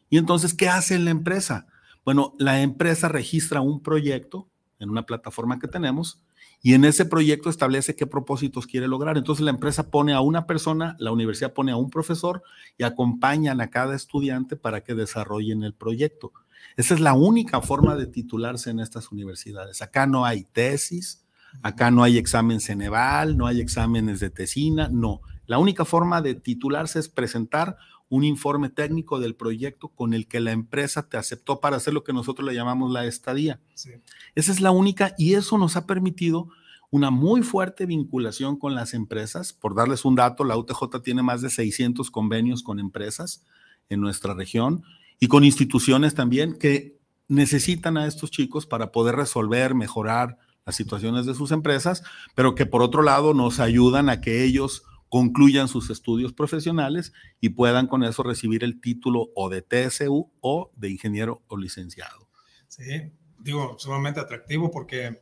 Y 0.08 0.18
entonces, 0.18 0.52
¿qué 0.52 0.68
hace 0.68 0.98
la 0.98 1.10
empresa? 1.10 1.68
Bueno, 2.04 2.34
la 2.40 2.60
empresa 2.60 3.08
registra 3.08 3.60
un 3.60 3.84
proyecto 3.84 4.50
en 4.80 4.90
una 4.90 5.06
plataforma 5.06 5.60
que 5.60 5.68
tenemos 5.68 6.24
y 6.62 6.74
en 6.74 6.84
ese 6.84 7.06
proyecto 7.06 7.48
establece 7.48 7.96
qué 7.96 8.06
propósitos 8.06 8.66
quiere 8.66 8.86
lograr. 8.86 9.16
Entonces 9.16 9.44
la 9.44 9.50
empresa 9.50 9.90
pone 9.90 10.12
a 10.12 10.20
una 10.20 10.46
persona, 10.46 10.96
la 10.98 11.10
universidad 11.10 11.54
pone 11.54 11.72
a 11.72 11.76
un 11.76 11.90
profesor 11.90 12.42
y 12.76 12.84
acompañan 12.84 13.60
a 13.60 13.70
cada 13.70 13.96
estudiante 13.96 14.56
para 14.56 14.82
que 14.82 14.94
desarrollen 14.94 15.62
el 15.62 15.74
proyecto. 15.74 16.32
Esa 16.76 16.94
es 16.94 17.00
la 17.00 17.14
única 17.14 17.60
forma 17.62 17.96
de 17.96 18.06
titularse 18.06 18.70
en 18.70 18.80
estas 18.80 19.10
universidades. 19.10 19.80
Acá 19.80 20.06
no 20.06 20.26
hay 20.26 20.44
tesis, 20.44 21.24
acá 21.62 21.90
no 21.90 22.02
hay 22.02 22.18
examen 22.18 22.60
Ceneval, 22.60 23.36
no 23.36 23.46
hay 23.46 23.60
exámenes 23.60 24.20
de 24.20 24.30
tesina, 24.30 24.88
no. 24.88 25.22
La 25.46 25.58
única 25.58 25.84
forma 25.84 26.22
de 26.22 26.34
titularse 26.34 26.98
es 26.98 27.08
presentar 27.08 27.76
un 28.10 28.24
informe 28.24 28.68
técnico 28.68 29.20
del 29.20 29.34
proyecto 29.34 29.88
con 29.88 30.12
el 30.12 30.26
que 30.26 30.40
la 30.40 30.50
empresa 30.50 31.08
te 31.08 31.16
aceptó 31.16 31.60
para 31.60 31.76
hacer 31.76 31.94
lo 31.94 32.04
que 32.04 32.12
nosotros 32.12 32.46
le 32.46 32.54
llamamos 32.54 32.92
la 32.92 33.06
estadía. 33.06 33.60
Sí. 33.74 33.92
Esa 34.34 34.52
es 34.52 34.60
la 34.60 34.72
única 34.72 35.14
y 35.16 35.34
eso 35.34 35.56
nos 35.56 35.76
ha 35.76 35.86
permitido 35.86 36.48
una 36.90 37.10
muy 37.10 37.42
fuerte 37.42 37.86
vinculación 37.86 38.58
con 38.58 38.74
las 38.74 38.94
empresas. 38.94 39.52
Por 39.52 39.76
darles 39.76 40.04
un 40.04 40.16
dato, 40.16 40.44
la 40.44 40.56
UTJ 40.56 41.00
tiene 41.02 41.22
más 41.22 41.40
de 41.40 41.50
600 41.50 42.10
convenios 42.10 42.64
con 42.64 42.80
empresas 42.80 43.46
en 43.88 44.00
nuestra 44.00 44.34
región 44.34 44.82
y 45.20 45.28
con 45.28 45.44
instituciones 45.44 46.14
también 46.14 46.58
que 46.58 46.98
necesitan 47.28 47.96
a 47.96 48.08
estos 48.08 48.32
chicos 48.32 48.66
para 48.66 48.90
poder 48.90 49.14
resolver, 49.14 49.76
mejorar 49.76 50.38
las 50.66 50.74
situaciones 50.74 51.26
de 51.26 51.34
sus 51.34 51.52
empresas, 51.52 52.02
pero 52.34 52.56
que 52.56 52.66
por 52.66 52.82
otro 52.82 53.02
lado 53.02 53.34
nos 53.34 53.60
ayudan 53.60 54.08
a 54.08 54.20
que 54.20 54.42
ellos 54.42 54.82
concluyan 55.10 55.68
sus 55.68 55.90
estudios 55.90 56.32
profesionales 56.32 57.12
y 57.40 57.50
puedan 57.50 57.88
con 57.88 58.04
eso 58.04 58.22
recibir 58.22 58.62
el 58.64 58.80
título 58.80 59.30
o 59.34 59.50
de 59.50 59.60
TSU 59.60 60.30
o 60.40 60.70
de 60.76 60.88
ingeniero 60.88 61.42
o 61.48 61.56
licenciado. 61.56 62.28
Sí, 62.68 63.12
digo, 63.40 63.76
sumamente 63.78 64.20
atractivo 64.20 64.70
porque 64.70 65.20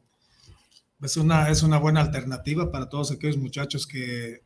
es 1.00 1.16
una, 1.16 1.48
es 1.48 1.62
una 1.62 1.78
buena 1.78 2.02
alternativa 2.02 2.70
para 2.70 2.90
todos 2.90 3.10
aquellos 3.10 3.38
muchachos 3.38 3.86
que, 3.86 4.42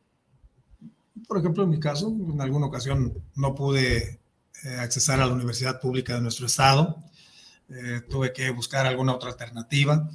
por 1.27 1.39
ejemplo, 1.39 1.63
en 1.63 1.71
mi 1.71 1.79
caso, 1.79 2.07
en 2.07 2.39
alguna 2.39 2.67
ocasión 2.67 3.13
no 3.35 3.53
pude 3.53 4.21
eh, 4.63 4.75
accesar 4.79 5.19
a 5.19 5.25
la 5.25 5.33
universidad 5.33 5.81
pública 5.81 6.15
de 6.15 6.21
nuestro 6.21 6.45
estado, 6.45 7.03
eh, 7.69 7.99
tuve 8.09 8.31
que 8.31 8.49
buscar 8.51 8.85
alguna 8.85 9.13
otra 9.13 9.31
alternativa. 9.31 10.09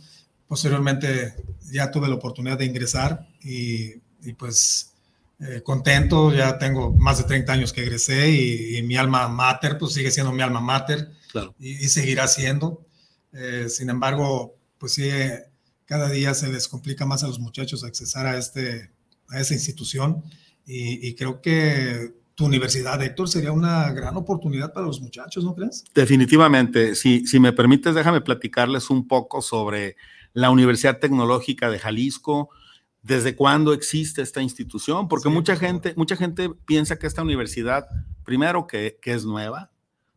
Posteriormente 0.47 1.35
ya 1.71 1.91
tuve 1.91 2.09
la 2.09 2.15
oportunidad 2.15 2.57
de 2.57 2.65
ingresar 2.65 3.29
y, 3.43 3.93
y 4.23 4.33
pues 4.33 4.95
eh, 5.41 5.63
contento, 5.63 6.33
ya 6.33 6.59
tengo 6.59 6.93
más 6.93 7.19
de 7.19 7.25
30 7.25 7.53
años 7.53 7.73
que 7.73 7.83
egresé 7.83 8.31
y, 8.31 8.77
y, 8.77 8.83
mi 8.83 8.97
alma 8.97 9.29
mater, 9.29 9.79
pues 9.79 9.93
sigue 9.93 10.11
siendo 10.11 10.33
mi 10.33 10.43
alma 10.43 10.61
mater 10.61 11.13
claro. 11.31 11.55
y, 11.59 11.85
y, 11.85 11.89
seguirá 11.89 12.27
siendo. 12.27 12.85
Eh, 13.33 13.67
sin 13.69 13.89
embargo, 13.89 14.57
pues 14.79 14.95
sí, 14.95 15.11
cada 15.85 16.11
día 16.11 16.35
se 16.35 16.49
les 16.49 16.67
complica 16.67 17.07
más 17.07 17.23
a 17.23 17.29
los 17.29 17.39
muchachos 17.39 17.85
accesar 17.85 18.27
a, 18.27 18.37
este, 18.37 18.91
a 19.29 19.41
esa 19.41 19.55
institución 19.55 20.25
y, 20.67 21.07
y 21.07 21.15
creo 21.15 21.41
que 21.41 22.13
tu 22.39 22.47
universidad, 22.47 23.03
Héctor, 23.03 23.29
sería 23.29 23.51
una 23.51 23.91
gran 23.91 24.17
oportunidad 24.17 24.73
para 24.73 24.87
los 24.87 25.01
muchachos, 25.01 25.45
¿no 25.45 25.57
crees? 25.57 25.85
Definitivamente. 25.93 26.95
Si, 26.95 27.27
si 27.27 27.41
me 27.41 27.53
permites, 27.53 27.97
déjame 27.97 28.21
platicarles 28.21 28.91
un 28.91 29.09
poco 29.09 29.43
sobre 29.43 29.97
la 30.35 30.51
Universidad 30.51 31.01
Tecnológica 31.01 31.69
de 31.69 31.81
Jalisco, 31.81 32.51
desde 33.03 33.37
cuándo 33.37 33.73
existe 33.73 34.23
esta 34.23 34.43
institución, 34.43 35.09
porque 35.09 35.29
sí, 35.29 35.35
mucha 35.35 35.57
gente, 35.57 35.95
mucha 35.97 36.17
gente 36.17 36.51
piensa 36.67 36.99
que 36.99 37.07
esta 37.07 37.23
universidad, 37.23 37.87
primero 38.25 38.67
que, 38.67 38.99
que, 39.01 39.13
es 39.13 39.25
nueva, 39.25 39.71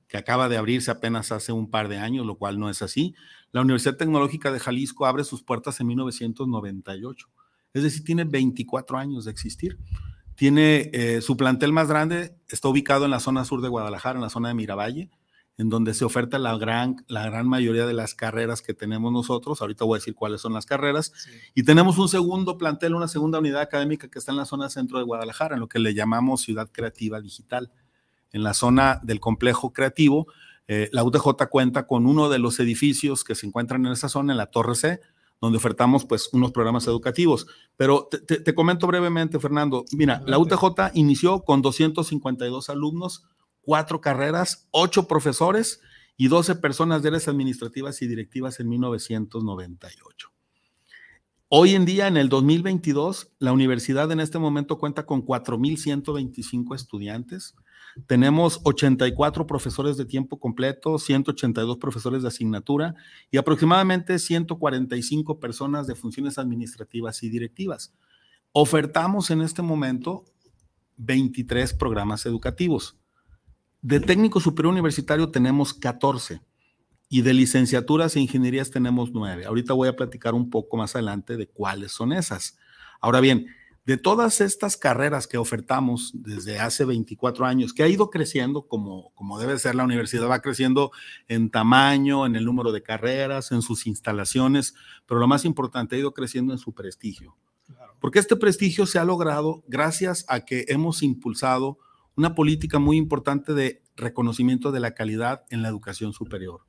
que 0.08 0.17
acaba 0.17 0.50
de 0.50 0.58
abrirse 0.58 0.91
apenas 0.91 1.32
hace 1.32 1.52
un 1.52 1.70
par 1.70 1.88
de 1.88 1.98
años, 1.98 2.26
lo 2.26 2.38
cual 2.38 2.60
no 2.60 2.70
es 2.70 2.82
así. 2.82 3.15
La 3.52 3.62
Universidad 3.62 3.98
Tecnológica 3.98 4.52
de 4.52 4.60
Jalisco 4.60 5.06
abre 5.06 5.24
sus 5.24 5.44
puertas 5.44 5.80
en 5.80 5.88
1998, 5.88 7.30
es 7.74 7.84
decir, 7.84 8.04
tiene 8.04 8.26
24 8.26 8.98
años 8.98 9.26
de 9.26 9.32
existir. 9.32 9.78
Tiene 10.36 10.89
eh, 10.94 11.22
su 11.22 11.38
plantel 11.38 11.72
más 11.72 11.88
grande, 11.88 12.36
está 12.50 12.67
ubicado 12.67 13.06
en 13.06 13.12
la 13.12 13.20
zona 13.20 13.46
sur 13.46 13.62
de 13.62 13.70
Guadalajara, 13.70 14.17
en 14.17 14.24
la 14.24 14.30
zona 14.30 14.48
de 14.48 14.56
Miravalle, 14.56 15.10
en 15.62 15.69
donde 15.69 15.93
se 15.93 16.04
oferta 16.04 16.39
la 16.39 16.58
gran, 16.58 17.06
la 17.08 17.24
gran 17.28 17.47
mayoría 17.47 17.86
de 17.86 17.93
las 17.93 18.15
carreras 18.15 18.63
que 18.63 18.74
tenemos 18.74 19.13
nosotros. 19.13 19.62
Ahorita 19.62 19.86
voy 19.86 19.97
a 19.97 20.00
decir 20.00 20.15
cuáles 20.15 20.41
son 20.41 20.54
las 20.54 20.65
carreras. 20.65 21.13
Sí. 21.15 21.30
Y 21.54 21.62
tenemos 21.62 22.00
un 22.00 22.10
segundo 22.10 22.58
plantel, 22.58 22.95
una 22.95 23.08
segunda 23.08 23.38
unidad 23.38 23.62
académica 23.62 24.08
que 24.08 24.17
está 24.17 24.32
en 24.32 24.39
la 24.39 24.45
zona 24.45 24.71
centro 24.71 24.97
de 24.97 25.04
Guadalajara, 25.04 25.54
en 25.54 25.60
lo 25.60 25.67
que 25.67 25.78
le 25.78 25.93
llamamos 25.93 26.41
Ciudad 26.41 26.67
Creativa 26.71 27.21
Digital. 27.21 27.71
En 28.32 28.41
la 28.41 28.56
zona 28.56 29.02
del 29.04 29.19
complejo 29.19 29.71
creativo, 29.71 30.26
eh, 30.67 30.89
la 30.93 31.04
UTJ 31.04 31.45
cuenta 31.47 31.86
con 31.86 32.08
uno 32.08 32.28
de 32.28 32.39
los 32.39 32.60
edificios 32.60 33.24
que 33.24 33.36
se 33.36 33.45
encuentran 33.45 33.86
en 33.86 33.91
esa 33.91 34.10
zona, 34.10 34.34
en 34.34 34.39
la 34.39 34.47
Torre 34.47 34.74
C, 34.74 35.00
donde 35.39 35.60
ofertamos 35.60 36.06
pues 36.06 36.30
unos 36.34 36.52
programas 36.52 36.88
educativos. 36.88 37.45
Pero 37.78 38.10
te, 38.10 38.56
comento 38.56 38.88
brevemente, 38.88 39.39
Fernando. 39.39 39.86
Mira, 39.91 40.24
la 40.26 40.39
UTJ 40.39 40.89
inició 40.95 41.43
con 41.43 41.62
252 41.62 42.71
alumnos, 42.71 43.26
cuatro 43.62 44.02
carreras, 44.02 44.67
ocho 44.71 45.08
profesores 45.08 45.82
y 46.17 46.28
12 46.28 46.56
personas 46.56 47.02
de 47.02 47.10
áreas 47.10 47.28
administrativas 47.28 48.02
y 48.02 48.08
directivas 48.08 48.60
en 48.60 48.69
1998. 48.69 50.32
Hoy 51.54 51.76
en 51.76 51.84
día, 51.84 52.08
en 52.08 52.15
el 52.15 52.30
2022, 52.30 53.34
la 53.39 53.52
universidad 53.52 54.10
en 54.12 54.21
este 54.21 54.39
momento 54.39 54.78
cuenta 54.78 55.06
con 55.06 55.26
4.125 55.26 56.76
estudiantes. 56.76 57.56
Tenemos 58.08 58.62
84 58.63 59.47
profesores 59.47 59.97
de 59.97 60.06
tiempo 60.06 60.39
completo, 60.39 60.97
182 60.97 61.78
profesores 61.78 62.21
de 62.21 62.30
asignatura 62.30 62.95
y 63.32 63.38
aproximadamente 63.38 64.17
145 64.17 65.41
personas 65.41 65.88
de 65.88 65.95
funciones 65.95 66.38
administrativas 66.38 67.21
y 67.21 67.30
directivas. 67.30 67.93
Ofertamos 68.54 69.30
en 69.30 69.41
este 69.41 69.62
momento 69.62 70.24
23 70.95 71.74
programas 71.74 72.26
educativos. 72.26 73.01
De 73.82 74.00
técnico 74.00 74.39
superior 74.39 74.72
universitario 74.72 75.30
tenemos 75.32 75.74
14 75.74 76.41
y 77.10 77.24
de 77.24 77.34
licenciaturas 77.34 78.15
e 78.15 78.20
ingenierías 78.20 78.70
tenemos 78.70 79.12
nueve. 79.12 79.46
Ahorita 79.46 79.74
voy 79.74 79.88
a 79.88 79.96
platicar 79.96 80.36
un 80.36 80.52
poco 80.52 80.78
más 80.78 80.96
adelante 80.96 81.36
de 81.36 81.48
cuáles 81.48 81.91
son 81.91 82.13
esas. 82.13 82.60
Ahora 83.00 83.22
bien, 83.22 83.48
de 83.86 83.98
todas 83.98 84.39
estas 84.39 84.78
carreras 84.78 85.26
que 85.26 85.39
ofertamos 85.39 86.12
desde 86.13 86.60
hace 86.60 86.86
24 86.86 87.44
años, 87.48 87.74
que 87.74 87.82
ha 87.82 87.88
ido 87.88 88.12
creciendo 88.12 88.67
como, 88.67 89.10
como 89.15 89.39
debe 89.39 89.58
ser 89.58 89.74
la 89.74 89.84
universidad, 89.84 90.30
va 90.30 90.44
creciendo 90.44 90.91
en 91.28 91.50
tamaño, 91.50 92.28
en 92.28 92.36
el 92.36 92.46
número 92.46 92.72
de 92.72 92.84
carreras, 92.84 93.52
en 93.52 93.63
sus 93.63 93.88
instalaciones, 93.88 94.76
pero 95.08 95.20
lo 95.20 95.28
más 95.28 95.44
importante, 95.44 95.96
ha 95.96 96.00
ido 96.00 96.13
creciendo 96.13 96.54
en 96.54 96.60
su 96.60 96.74
prestigio. 96.74 97.36
Porque 98.00 98.20
este 98.20 98.36
prestigio 98.36 98.86
se 98.86 99.00
ha 99.00 99.06
logrado 99.06 99.63
gracias 99.67 100.24
a 100.28 100.41
que 100.41 100.65
hemos 100.67 101.02
impulsado 101.02 101.80
una 102.22 102.36
política 102.36 102.78
muy 102.78 102.98
importante 102.98 103.56
de 103.56 103.82
reconocimiento 103.96 104.72
de 104.72 104.80
la 104.80 104.94
calidad 104.94 105.44
en 105.50 105.64
la 105.64 105.70
educación 105.70 106.14
superior. 106.14 106.62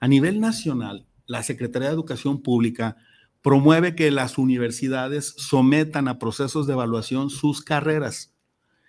A 0.00 0.08
nivel 0.08 0.40
nacional, 0.40 1.06
la 1.26 1.42
Secretaría 1.42 1.88
de 1.88 1.94
Educación 1.94 2.40
Pública 2.40 2.96
promueve 3.42 3.94
que 3.94 4.10
las 4.10 4.38
universidades 4.38 5.34
sometan 5.36 6.08
a 6.08 6.18
procesos 6.18 6.66
de 6.66 6.72
evaluación 6.72 7.28
sus 7.28 7.60
carreras. 7.60 8.34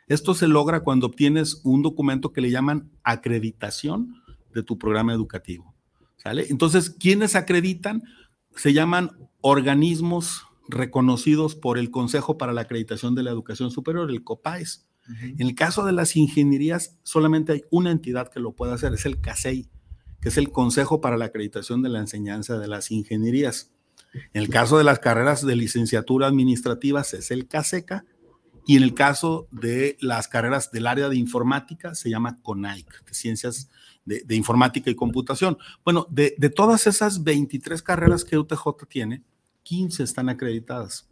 Esto 0.07 0.35
se 0.35 0.47
logra 0.47 0.83
cuando 0.83 1.07
obtienes 1.07 1.59
un 1.65 1.81
documento 1.81 2.31
que 2.31 2.39
le 2.39 2.49
llaman 2.49 2.89
acreditación 3.03 4.15
de 4.53 4.63
tu 4.63 4.77
programa 4.77 5.11
educativo. 5.11 5.75
¿sale? 6.15 6.45
Entonces, 6.49 6.91
¿quiénes 6.91 7.35
acreditan? 7.35 8.03
Se 8.55 8.71
llaman 8.71 9.11
organismos 9.41 10.43
reconocidos 10.69 11.55
por 11.55 11.77
el 11.77 11.91
Consejo 11.91 12.37
para 12.37 12.53
la 12.53 12.61
Acreditación 12.61 13.15
de 13.15 13.23
la 13.23 13.31
Educación 13.31 13.69
Superior, 13.69 14.09
el 14.09 14.23
COPAES. 14.23 14.84
En 15.07 15.41
el 15.41 15.55
caso 15.55 15.85
de 15.85 15.91
las 15.91 16.15
ingenierías, 16.15 16.97
solamente 17.03 17.51
hay 17.51 17.63
una 17.69 17.91
entidad 17.91 18.29
que 18.29 18.39
lo 18.39 18.53
puede 18.53 18.73
hacer, 18.73 18.93
es 18.93 19.05
el 19.05 19.21
CASEI 19.21 19.69
que 20.25 20.29
es 20.29 20.37
el 20.39 20.51
Consejo 20.51 21.01
para 21.01 21.17
la 21.17 21.25
Acreditación 21.25 21.83
de 21.83 21.89
la 21.89 21.99
Enseñanza 21.99 22.57
de 22.57 22.67
las 22.67 22.89
Ingenierías. 22.89 23.71
En 24.33 24.41
el 24.41 24.49
caso 24.49 24.79
de 24.79 24.83
las 24.83 24.97
carreras 24.97 25.45
de 25.45 25.55
licenciatura 25.55 26.25
administrativas 26.25 27.13
es 27.13 27.29
el 27.29 27.47
CASECA 27.47 28.05
y 28.65 28.75
en 28.75 28.81
el 28.81 28.95
caso 28.95 29.47
de 29.51 29.97
las 30.01 30.27
carreras 30.27 30.71
del 30.71 30.87
área 30.87 31.09
de 31.09 31.17
informática 31.17 31.93
se 31.93 32.09
llama 32.09 32.39
CONAIC, 32.41 33.05
de 33.05 33.13
Ciencias 33.13 33.69
de, 34.03 34.35
Informática 34.35 34.89
y 34.89 34.95
Computación. 34.95 35.59
Bueno, 35.83 36.07
de, 36.09 36.31
todas 36.49 36.87
esas 36.87 37.23
23 37.23 37.83
carreras 37.83 38.25
que 38.25 38.39
UTJ 38.39 38.65
tiene, 38.89 39.21
15 39.61 40.01
están 40.01 40.29
acreditadas. 40.29 41.07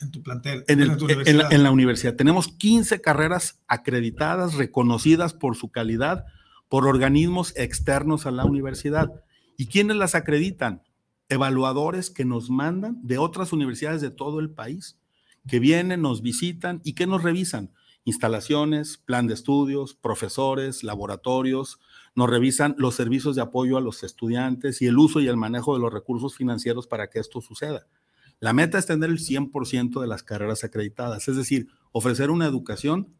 En 0.00 0.10
tu 0.10 0.22
plantel. 0.22 0.64
En, 0.68 0.80
en 0.80 1.62
la 1.62 1.70
universidad. 1.70 2.14
Tenemos 2.14 2.48
15 2.48 3.00
carreras 3.00 3.60
acreditadas, 3.66 4.54
reconocidas 4.54 5.34
por 5.34 5.56
su 5.56 5.70
calidad 5.70 6.26
por 6.72 6.86
organismos 6.86 7.52
externos 7.54 8.24
a 8.24 8.30
la 8.30 8.46
universidad. 8.46 9.22
¿Y 9.58 9.66
quiénes 9.66 9.98
las 9.98 10.14
acreditan? 10.14 10.82
Evaluadores 11.28 12.08
que 12.08 12.24
nos 12.24 12.48
mandan 12.48 12.98
de 13.02 13.18
otras 13.18 13.52
universidades 13.52 14.00
de 14.00 14.10
todo 14.10 14.40
el 14.40 14.48
país, 14.48 14.98
que 15.46 15.58
vienen, 15.58 16.00
nos 16.00 16.22
visitan 16.22 16.80
y 16.82 16.94
que 16.94 17.06
nos 17.06 17.22
revisan. 17.22 17.74
Instalaciones, 18.04 18.96
plan 18.96 19.26
de 19.26 19.34
estudios, 19.34 19.92
profesores, 19.92 20.82
laboratorios, 20.82 21.78
nos 22.14 22.30
revisan 22.30 22.74
los 22.78 22.94
servicios 22.94 23.36
de 23.36 23.42
apoyo 23.42 23.76
a 23.76 23.82
los 23.82 24.02
estudiantes 24.02 24.80
y 24.80 24.86
el 24.86 24.96
uso 24.96 25.20
y 25.20 25.28
el 25.28 25.36
manejo 25.36 25.74
de 25.74 25.80
los 25.80 25.92
recursos 25.92 26.34
financieros 26.36 26.86
para 26.86 27.10
que 27.10 27.18
esto 27.18 27.42
suceda. 27.42 27.86
La 28.42 28.52
meta 28.52 28.76
es 28.76 28.86
tener 28.86 29.08
el 29.08 29.20
100% 29.20 30.00
de 30.00 30.06
las 30.08 30.24
carreras 30.24 30.64
acreditadas, 30.64 31.28
es 31.28 31.36
decir, 31.36 31.68
ofrecer 31.92 32.28
una 32.28 32.44
educación 32.44 33.14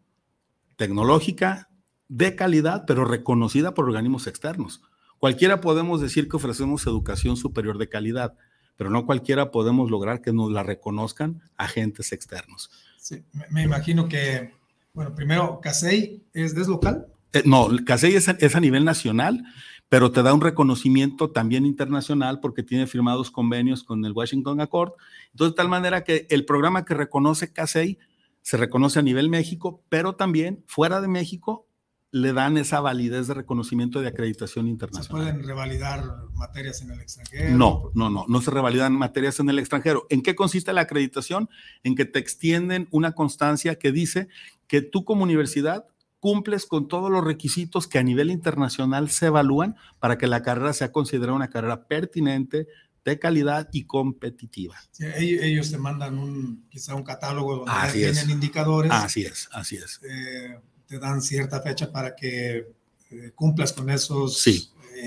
tecnológica, 0.75 1.71
de 2.09 2.35
calidad, 2.35 2.87
pero 2.89 3.05
reconocida 3.05 3.73
por 3.73 3.85
organismos 3.85 4.27
externos. 4.27 4.83
Cualquiera 5.21 5.61
podemos 5.61 6.01
decir 6.01 6.29
que 6.29 6.35
ofrecemos 6.35 6.85
educación 6.89 7.37
superior 7.37 7.79
de 7.79 7.89
calidad, 7.89 8.35
pero 8.77 8.91
no 8.91 9.07
cualquiera 9.07 9.53
podemos 9.53 9.93
lograr 9.93 10.23
que 10.23 10.33
nos 10.33 10.51
la 10.51 10.65
reconozcan 10.65 11.41
agentes 11.57 12.11
externos. 12.11 12.73
Sí, 12.99 13.23
me 13.49 13.63
imagino 13.63 14.09
que, 14.09 14.53
bueno, 14.93 15.15
primero, 15.15 15.61
CASEI 15.61 16.21
es, 16.33 16.57
local. 16.67 17.07
Eh, 17.33 17.45
no, 17.47 17.69
CASEI 17.87 18.17
es, 18.17 18.27
es 18.27 18.57
a 18.57 18.61
nivel 18.61 18.85
nacional, 18.85 19.45
pero 19.93 20.11
te 20.11 20.23
da 20.23 20.33
un 20.33 20.41
reconocimiento 20.41 21.33
también 21.33 21.67
internacional 21.67 22.41
porque 22.41 22.63
tiene 22.63 22.87
firmados 22.87 23.31
convenios 23.31 23.85
con 23.85 24.03
el 24.07 24.13
Washington 24.13 24.59
Accord. 24.63 24.93
Entonces, 25.33 25.53
de 25.53 25.57
tal 25.57 25.69
manera 25.69 26.03
que 26.03 26.27
el 26.31 26.47
programa 26.47 26.87
que 26.87 26.95
reconoce 26.95 27.53
CASEI 27.53 27.99
se 28.41 28.57
reconoce 28.57 29.01
a 29.01 29.03
nivel 29.03 29.29
México, 29.29 29.85
pero 29.91 30.15
también 30.15 30.65
fuera 30.67 31.03
de 31.03 31.09
México 31.09 31.69
le 32.11 32.33
dan 32.33 32.57
esa 32.57 32.81
validez 32.81 33.27
de 33.27 33.35
reconocimiento 33.35 34.01
de 34.01 34.09
acreditación 34.09 34.67
internacional. 34.67 35.27
¿Se 35.27 35.31
pueden 35.31 35.47
revalidar 35.47 36.03
materias 36.37 36.81
en 36.81 36.93
el 36.93 37.01
extranjero? 37.03 37.51
No, 37.59 37.91
no, 37.95 38.09
no, 38.09 38.25
no 38.27 38.41
se 38.41 38.51
revalidan 38.51 38.95
materias 38.95 39.41
en 39.41 39.51
el 39.51 39.59
extranjero. 39.59 40.07
¿En 40.09 40.23
qué 40.23 40.35
consiste 40.35 40.73
la 40.73 40.81
acreditación? 40.81 41.51
En 41.83 41.97
que 41.97 42.07
te 42.07 42.19
extienden 42.19 42.89
una 42.93 43.13
constancia 43.13 43.79
que 43.79 43.93
dice 43.93 44.29
que 44.69 44.81
tú 44.81 45.05
como 45.05 45.23
universidad 45.23 45.85
cumples 46.23 46.67
con 46.67 46.87
todos 46.87 47.11
los 47.11 47.25
requisitos 47.25 47.89
que 47.89 47.99
a 47.99 48.05
nivel 48.05 48.31
internacional 48.31 49.11
se 49.11 49.27
evalúan 49.27 49.75
para 49.99 50.19
que 50.19 50.29
la 50.29 50.41
carrera 50.41 50.73
sea 50.73 50.93
considerada 50.93 51.35
una 51.35 51.51
carrera 51.51 51.89
pertinente, 51.89 52.69
de 53.05 53.19
calidad 53.19 53.69
y 53.73 53.87
competitiva. 53.87 54.77
ellos 55.01 55.73
te 55.73 55.79
mandan 55.79 56.17
un, 56.21 56.65
quizá 56.71 56.95
un 56.95 57.03
catálogo 57.03 57.57
donde 57.57 57.93
tienen 57.93 58.31
indicadores. 58.31 58.93
Así 58.93 59.25
es, 59.25 59.49
así 59.51 59.75
es. 59.75 60.01
Eh, 60.09 60.61
te 60.87 61.01
dan 61.01 61.21
cierta 61.21 61.61
fecha 61.61 61.91
para 61.91 62.15
que 62.15 62.69
eh, 63.11 63.33
cumplas 63.35 63.73
con 63.73 63.91
esos 63.91 64.47
eh, 64.47 64.61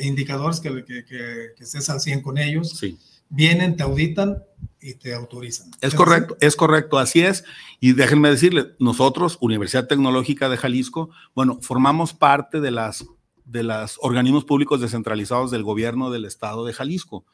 indicadores, 0.03 0.59
que, 0.59 0.83
que, 0.83 1.05
que, 1.05 1.63
estés 1.63 1.89
al 1.89 2.01
100 2.01 2.23
con 2.23 2.37
ellos. 2.37 2.71
Sí. 2.71 2.99
Vienen, 3.29 3.75
te 3.75 3.83
auditan 3.83 4.43
y 4.79 4.95
te 4.95 5.13
autorizan. 5.13 5.71
Es 5.81 5.95
correcto, 5.95 6.37
es 6.39 6.55
correcto, 6.55 6.99
así 6.99 7.21
es. 7.21 7.43
Y 7.79 7.93
déjenme 7.93 8.29
decirle, 8.29 8.75
nosotros, 8.79 9.37
Universidad 9.41 9.87
Tecnológica 9.87 10.49
de 10.49 10.57
Jalisco, 10.57 11.09
bueno, 11.33 11.59
formamos 11.61 12.13
parte 12.13 12.61
de 12.61 12.71
las 12.71 13.05
de 13.45 13.63
los 13.63 13.99
organismos 14.01 14.43
públicos 14.43 14.81
descentralizados 14.81 15.51
del 15.51 15.63
gobierno 15.63 16.09
del 16.09 16.25
estado 16.25 16.65
de 16.65 16.73
Jalisco. 16.73 17.25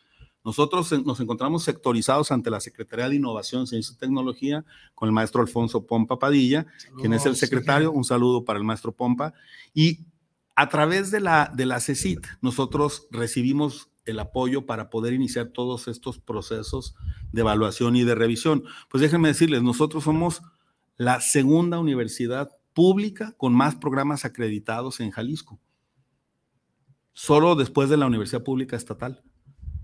Nosotros 0.44 0.92
nos 1.06 1.20
encontramos 1.20 1.64
sectorizados 1.64 2.32
ante 2.32 2.50
la 2.50 2.60
Secretaría 2.60 3.08
de 3.08 3.16
Innovación, 3.16 3.68
Ciencia 3.68 3.94
y 3.94 3.98
Tecnología 3.98 4.66
con 4.96 5.08
el 5.08 5.14
maestro 5.14 5.42
Alfonso 5.42 5.86
Pompa 5.86 6.18
Padilla, 6.18 6.66
quien 7.00 7.14
es 7.14 7.26
el 7.26 7.36
secretario. 7.36 7.92
Un 7.92 8.04
saludo 8.04 8.44
para 8.44 8.58
el 8.58 8.66
maestro 8.66 8.92
Pompa. 8.92 9.34
Y 9.74 10.00
a 10.56 10.68
través 10.68 11.12
de 11.12 11.20
la, 11.20 11.52
de 11.54 11.68
la 11.68 11.80
CECIT, 11.80 12.26
nosotros 12.42 13.08
recibimos 13.12 13.91
el 14.06 14.20
apoyo 14.20 14.66
para 14.66 14.90
poder 14.90 15.14
iniciar 15.14 15.50
todos 15.50 15.88
estos 15.88 16.20
procesos 16.20 16.96
de 17.32 17.42
evaluación 17.42 17.96
y 17.96 18.04
de 18.04 18.16
revisión. 18.16 18.64
Pues 18.90 19.02
déjenme 19.02 19.30
decirles, 19.30 19.64
nosotros 19.64 20.04
somos 20.04 20.42
la 20.98 21.22
segunda 21.22 21.80
universidad 21.80 22.50
pública 22.74 23.34
con 23.38 23.54
más 23.54 23.76
programas 23.76 24.26
acreditados 24.26 25.00
en 25.00 25.12
Jalisco, 25.12 25.60
solo 27.14 27.56
después 27.56 27.90
de 27.90 27.98
la 27.98 28.06
Universidad 28.06 28.44
Pública 28.44 28.76
Estatal 28.76 29.24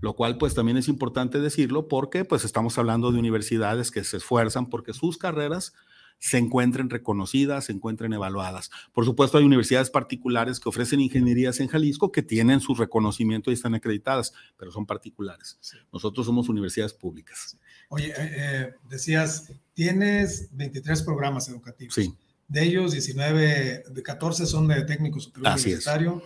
lo 0.00 0.14
cual 0.14 0.38
pues 0.38 0.54
también 0.54 0.76
es 0.76 0.88
importante 0.88 1.40
decirlo 1.40 1.88
porque 1.88 2.24
pues 2.24 2.44
estamos 2.44 2.78
hablando 2.78 3.10
de 3.10 3.18
universidades 3.18 3.90
que 3.90 4.04
se 4.04 4.18
esfuerzan 4.18 4.66
porque 4.66 4.92
sus 4.92 5.18
carreras 5.18 5.74
se 6.18 6.38
encuentren 6.38 6.90
reconocidas, 6.90 7.66
se 7.66 7.72
encuentren 7.72 8.12
evaluadas. 8.12 8.70
Por 8.92 9.04
supuesto, 9.04 9.38
hay 9.38 9.44
universidades 9.44 9.90
particulares 9.90 10.60
que 10.60 10.68
ofrecen 10.68 11.00
ingenierías 11.00 11.60
en 11.60 11.68
Jalisco 11.68 12.10
que 12.10 12.22
tienen 12.22 12.60
su 12.60 12.74
reconocimiento 12.74 13.50
y 13.50 13.54
están 13.54 13.74
acreditadas, 13.74 14.32
pero 14.56 14.72
son 14.72 14.86
particulares. 14.86 15.58
Nosotros 15.92 16.26
somos 16.26 16.48
universidades 16.48 16.92
públicas. 16.92 17.56
Oye, 17.88 18.08
eh, 18.08 18.14
eh, 18.18 18.74
decías, 18.88 19.52
tienes 19.74 20.48
23 20.52 21.02
programas 21.02 21.48
educativos. 21.48 21.94
Sí. 21.94 22.14
De 22.48 22.64
ellos, 22.64 22.92
19, 22.92 23.84
de 23.90 24.02
14 24.02 24.46
son 24.46 24.68
de 24.68 24.82
técnico 24.84 25.20
superior 25.20 25.52
universitario, 25.52 26.22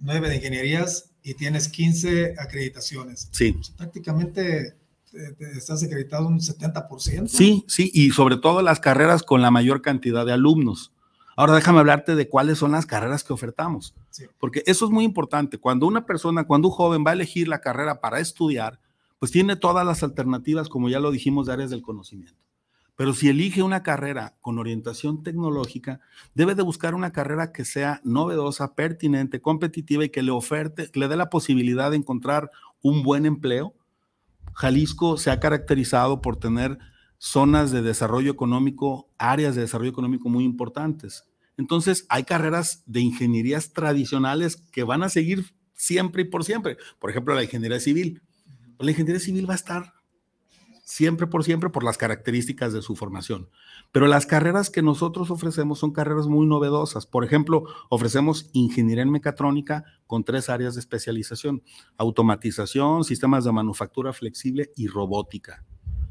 9 0.00 0.28
de 0.28 0.36
ingenierías 0.36 1.10
y 1.22 1.34
tienes 1.34 1.68
15 1.68 2.34
acreditaciones. 2.38 3.28
Sí. 3.30 3.52
Pues, 3.52 3.70
prácticamente 3.70 4.74
estás 5.56 5.82
acreditado 5.82 6.26
un 6.26 6.40
70%. 6.40 7.28
Sí, 7.28 7.64
sí, 7.68 7.90
y 7.94 8.10
sobre 8.10 8.36
todo 8.36 8.62
las 8.62 8.80
carreras 8.80 9.22
con 9.22 9.42
la 9.42 9.50
mayor 9.50 9.82
cantidad 9.82 10.26
de 10.26 10.32
alumnos. 10.32 10.92
Ahora 11.36 11.54
déjame 11.54 11.80
hablarte 11.80 12.14
de 12.14 12.28
cuáles 12.28 12.58
son 12.58 12.72
las 12.72 12.86
carreras 12.86 13.22
que 13.22 13.32
ofertamos, 13.32 13.94
sí. 14.10 14.24
porque 14.38 14.62
eso 14.66 14.86
es 14.86 14.90
muy 14.90 15.04
importante. 15.04 15.58
Cuando 15.58 15.86
una 15.86 16.06
persona, 16.06 16.44
cuando 16.44 16.68
un 16.68 16.74
joven 16.74 17.04
va 17.06 17.10
a 17.10 17.14
elegir 17.14 17.46
la 17.46 17.60
carrera 17.60 18.00
para 18.00 18.20
estudiar, 18.20 18.80
pues 19.18 19.32
tiene 19.32 19.56
todas 19.56 19.84
las 19.86 20.02
alternativas, 20.02 20.68
como 20.68 20.88
ya 20.88 21.00
lo 21.00 21.10
dijimos, 21.10 21.46
de 21.46 21.52
áreas 21.52 21.70
del 21.70 21.82
conocimiento. 21.82 22.46
Pero 22.96 23.12
si 23.12 23.28
elige 23.28 23.62
una 23.62 23.82
carrera 23.82 24.36
con 24.40 24.58
orientación 24.58 25.22
tecnológica, 25.22 26.00
debe 26.34 26.54
de 26.54 26.62
buscar 26.62 26.94
una 26.94 27.12
carrera 27.12 27.52
que 27.52 27.66
sea 27.66 28.00
novedosa, 28.04 28.74
pertinente, 28.74 29.42
competitiva 29.42 30.04
y 30.04 30.08
que 30.08 30.22
le 30.22 30.30
oferte, 30.30 30.90
que 30.90 30.98
le 30.98 31.08
dé 31.08 31.16
la 31.16 31.28
posibilidad 31.28 31.90
de 31.90 31.98
encontrar 31.98 32.50
un 32.80 33.02
buen 33.02 33.26
empleo. 33.26 33.74
Jalisco 34.56 35.18
se 35.18 35.30
ha 35.30 35.38
caracterizado 35.38 36.22
por 36.22 36.38
tener 36.38 36.78
zonas 37.18 37.70
de 37.70 37.82
desarrollo 37.82 38.32
económico, 38.32 39.10
áreas 39.18 39.54
de 39.54 39.60
desarrollo 39.60 39.90
económico 39.90 40.30
muy 40.30 40.44
importantes. 40.44 41.24
Entonces, 41.58 42.06
hay 42.08 42.24
carreras 42.24 42.82
de 42.86 43.00
ingenierías 43.00 43.74
tradicionales 43.74 44.56
que 44.56 44.82
van 44.82 45.02
a 45.02 45.10
seguir 45.10 45.54
siempre 45.74 46.22
y 46.22 46.24
por 46.24 46.42
siempre. 46.42 46.78
Por 46.98 47.10
ejemplo, 47.10 47.34
la 47.34 47.42
ingeniería 47.42 47.80
civil. 47.80 48.22
La 48.78 48.90
ingeniería 48.90 49.20
civil 49.20 49.48
va 49.48 49.52
a 49.52 49.56
estar 49.56 49.92
siempre 50.86 51.26
por 51.26 51.42
siempre 51.42 51.68
por 51.68 51.82
las 51.82 51.98
características 51.98 52.72
de 52.72 52.80
su 52.80 52.94
formación. 52.94 53.50
Pero 53.90 54.06
las 54.06 54.24
carreras 54.24 54.70
que 54.70 54.82
nosotros 54.82 55.32
ofrecemos 55.32 55.80
son 55.80 55.92
carreras 55.92 56.28
muy 56.28 56.46
novedosas. 56.46 57.06
Por 57.06 57.24
ejemplo, 57.24 57.64
ofrecemos 57.88 58.48
ingeniería 58.52 59.02
en 59.02 59.10
mecatrónica 59.10 59.84
con 60.06 60.22
tres 60.22 60.48
áreas 60.48 60.74
de 60.74 60.80
especialización, 60.80 61.64
automatización, 61.98 63.02
sistemas 63.02 63.44
de 63.44 63.50
manufactura 63.50 64.12
flexible 64.12 64.70
y 64.76 64.86
robótica. 64.86 65.64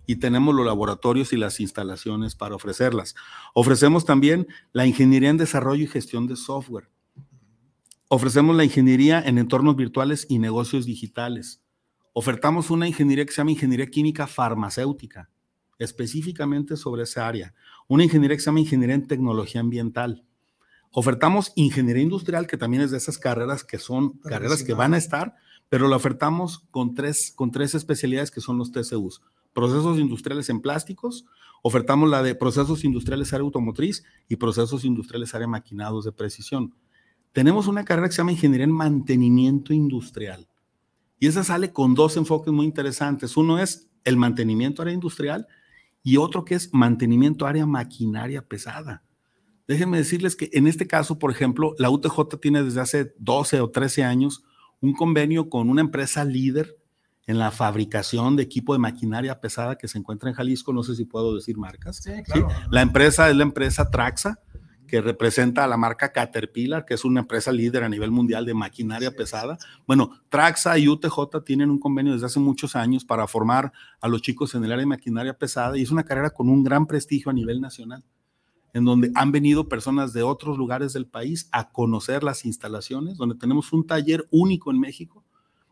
Y 0.07 0.17
tenemos 0.17 0.53
los 0.53 0.65
laboratorios 0.65 1.31
y 1.31 1.37
las 1.37 1.61
instalaciones 1.61 2.35
para 2.35 2.55
ofrecerlas. 2.55 3.15
Ofrecemos 3.53 4.03
también 4.03 4.45
la 4.73 4.85
ingeniería 4.85 5.29
en 5.29 5.37
desarrollo 5.37 5.85
y 5.85 5.87
gestión 5.87 6.27
de 6.27 6.35
software. 6.35 6.89
Ofrecemos 8.09 8.55
la 8.57 8.65
ingeniería 8.65 9.21
en 9.21 9.37
entornos 9.37 9.77
virtuales 9.77 10.27
y 10.29 10.37
negocios 10.37 10.85
digitales 10.85 11.64
ofertamos 12.17 12.69
una 12.69 12.87
ingeniería 12.87 13.25
que 13.25 13.33
se 13.33 13.41
llama 13.41 13.51
ingeniería 13.51 13.87
química 13.87 14.25
farmacéutica, 14.25 15.29
específicamente 15.77 16.77
sobre 16.77 17.03
esa 17.03 17.27
área. 17.27 17.53
Una 17.89 18.05
ingeniería 18.05 18.37
que 18.37 18.41
se 18.41 18.45
llama 18.45 18.61
ingeniería 18.61 18.95
en 18.95 19.05
tecnología 19.05 19.59
ambiental. 19.59 20.23
Ofertamos 20.91 21.51
ingeniería 21.57 22.03
industrial, 22.03 22.47
que 22.47 22.55
también 22.55 22.83
es 22.83 22.91
de 22.91 22.97
esas 22.97 23.17
carreras 23.17 23.65
que 23.65 23.79
son 23.79 24.13
carreras 24.19 24.63
que 24.63 24.73
van 24.73 24.93
a 24.93 24.97
estar, 24.97 25.35
pero 25.67 25.89
la 25.89 25.97
ofertamos 25.97 26.59
con 26.71 26.93
tres, 26.93 27.33
con 27.35 27.51
tres 27.51 27.75
especialidades 27.75 28.31
que 28.31 28.39
son 28.39 28.57
los 28.57 28.71
TCUs. 28.71 29.21
Procesos 29.51 29.99
industriales 29.99 30.49
en 30.49 30.61
plásticos, 30.61 31.25
ofertamos 31.63 32.09
la 32.09 32.23
de 32.23 32.33
procesos 32.33 32.85
industriales 32.85 33.33
área 33.33 33.43
automotriz 33.43 34.05
y 34.29 34.37
procesos 34.37 34.85
industriales 34.85 35.35
área 35.35 35.47
maquinados 35.47 36.05
de 36.05 36.13
precisión. 36.13 36.75
Tenemos 37.33 37.67
una 37.67 37.83
carrera 37.83 38.07
que 38.07 38.13
se 38.13 38.19
llama 38.19 38.31
ingeniería 38.31 38.63
en 38.63 38.71
mantenimiento 38.71 39.73
industrial 39.73 40.47
y 41.19 41.27
esa 41.27 41.43
sale 41.43 41.71
con 41.71 41.95
dos 41.95 42.17
enfoques 42.17 42.53
muy 42.53 42.65
interesantes. 42.65 43.37
Uno 43.37 43.59
es 43.59 43.89
el 44.03 44.17
mantenimiento 44.17 44.81
área 44.81 44.93
industrial 44.93 45.47
y 46.03 46.17
otro 46.17 46.45
que 46.45 46.55
es 46.55 46.73
mantenimiento 46.73 47.45
área 47.45 47.65
maquinaria 47.65 48.47
pesada. 48.47 49.03
Déjenme 49.67 49.97
decirles 49.97 50.35
que 50.35 50.49
en 50.53 50.67
este 50.67 50.85
caso, 50.85 51.17
por 51.17 51.31
ejemplo, 51.31 51.73
la 51.79 51.89
UTJ 51.89 52.39
tiene 52.39 52.63
desde 52.63 52.81
hace 52.81 53.15
12 53.17 53.61
o 53.61 53.71
13 53.71 54.03
años 54.03 54.43
un 54.81 54.93
convenio 54.93 55.49
con 55.49 55.69
una 55.69 55.81
empresa 55.81 56.23
líder 56.23 56.77
en 57.25 57.39
la 57.39 57.49
fabricación 57.49 58.35
de 58.35 58.43
equipo 58.43 58.73
de 58.73 58.79
maquinaria 58.79 59.41
pesada 59.41 59.77
que 59.77 59.87
se 59.87 59.97
encuentra 59.97 60.29
en 60.29 60.35
Jalisco. 60.35 60.71
No 60.73 60.83
sé 60.83 60.95
si 60.95 61.05
puedo 61.05 61.33
decir 61.33 61.57
marcas. 61.57 61.97
Sí, 61.97 62.11
claro. 62.23 62.49
La 62.69 62.83
empresa 62.83 63.29
es 63.29 63.35
la 63.35 63.43
empresa 63.43 63.89
Traxa 63.89 64.39
que 64.85 65.01
representa 65.01 65.63
a 65.63 65.67
la 65.67 65.77
marca 65.77 66.11
Caterpillar, 66.11 66.85
que 66.85 66.93
es 66.93 67.05
una 67.05 67.21
empresa 67.21 67.51
líder 67.51 67.83
a 67.83 67.89
nivel 67.89 68.11
mundial 68.11 68.45
de 68.45 68.53
maquinaria 68.53 69.11
pesada. 69.11 69.57
Bueno, 69.87 70.11
Traxa 70.29 70.77
y 70.77 70.87
UTJ 70.87 71.43
tienen 71.43 71.69
un 71.69 71.79
convenio 71.79 72.13
desde 72.13 72.27
hace 72.27 72.39
muchos 72.39 72.75
años 72.75 73.03
para 73.03 73.27
formar 73.27 73.71
a 74.01 74.07
los 74.07 74.21
chicos 74.21 74.55
en 74.55 74.63
el 74.63 74.71
área 74.71 74.81
de 74.81 74.87
maquinaria 74.87 75.37
pesada 75.37 75.77
y 75.77 75.81
es 75.81 75.91
una 75.91 76.03
carrera 76.03 76.29
con 76.29 76.49
un 76.49 76.63
gran 76.63 76.85
prestigio 76.85 77.29
a 77.29 77.33
nivel 77.33 77.61
nacional, 77.61 78.03
en 78.73 78.85
donde 78.85 79.11
han 79.15 79.31
venido 79.31 79.69
personas 79.69 80.13
de 80.13 80.23
otros 80.23 80.57
lugares 80.57 80.93
del 80.93 81.07
país 81.07 81.49
a 81.51 81.71
conocer 81.71 82.23
las 82.23 82.45
instalaciones, 82.45 83.17
donde 83.17 83.35
tenemos 83.35 83.73
un 83.73 83.85
taller 83.85 84.27
único 84.31 84.71
en 84.71 84.79
México, 84.79 85.23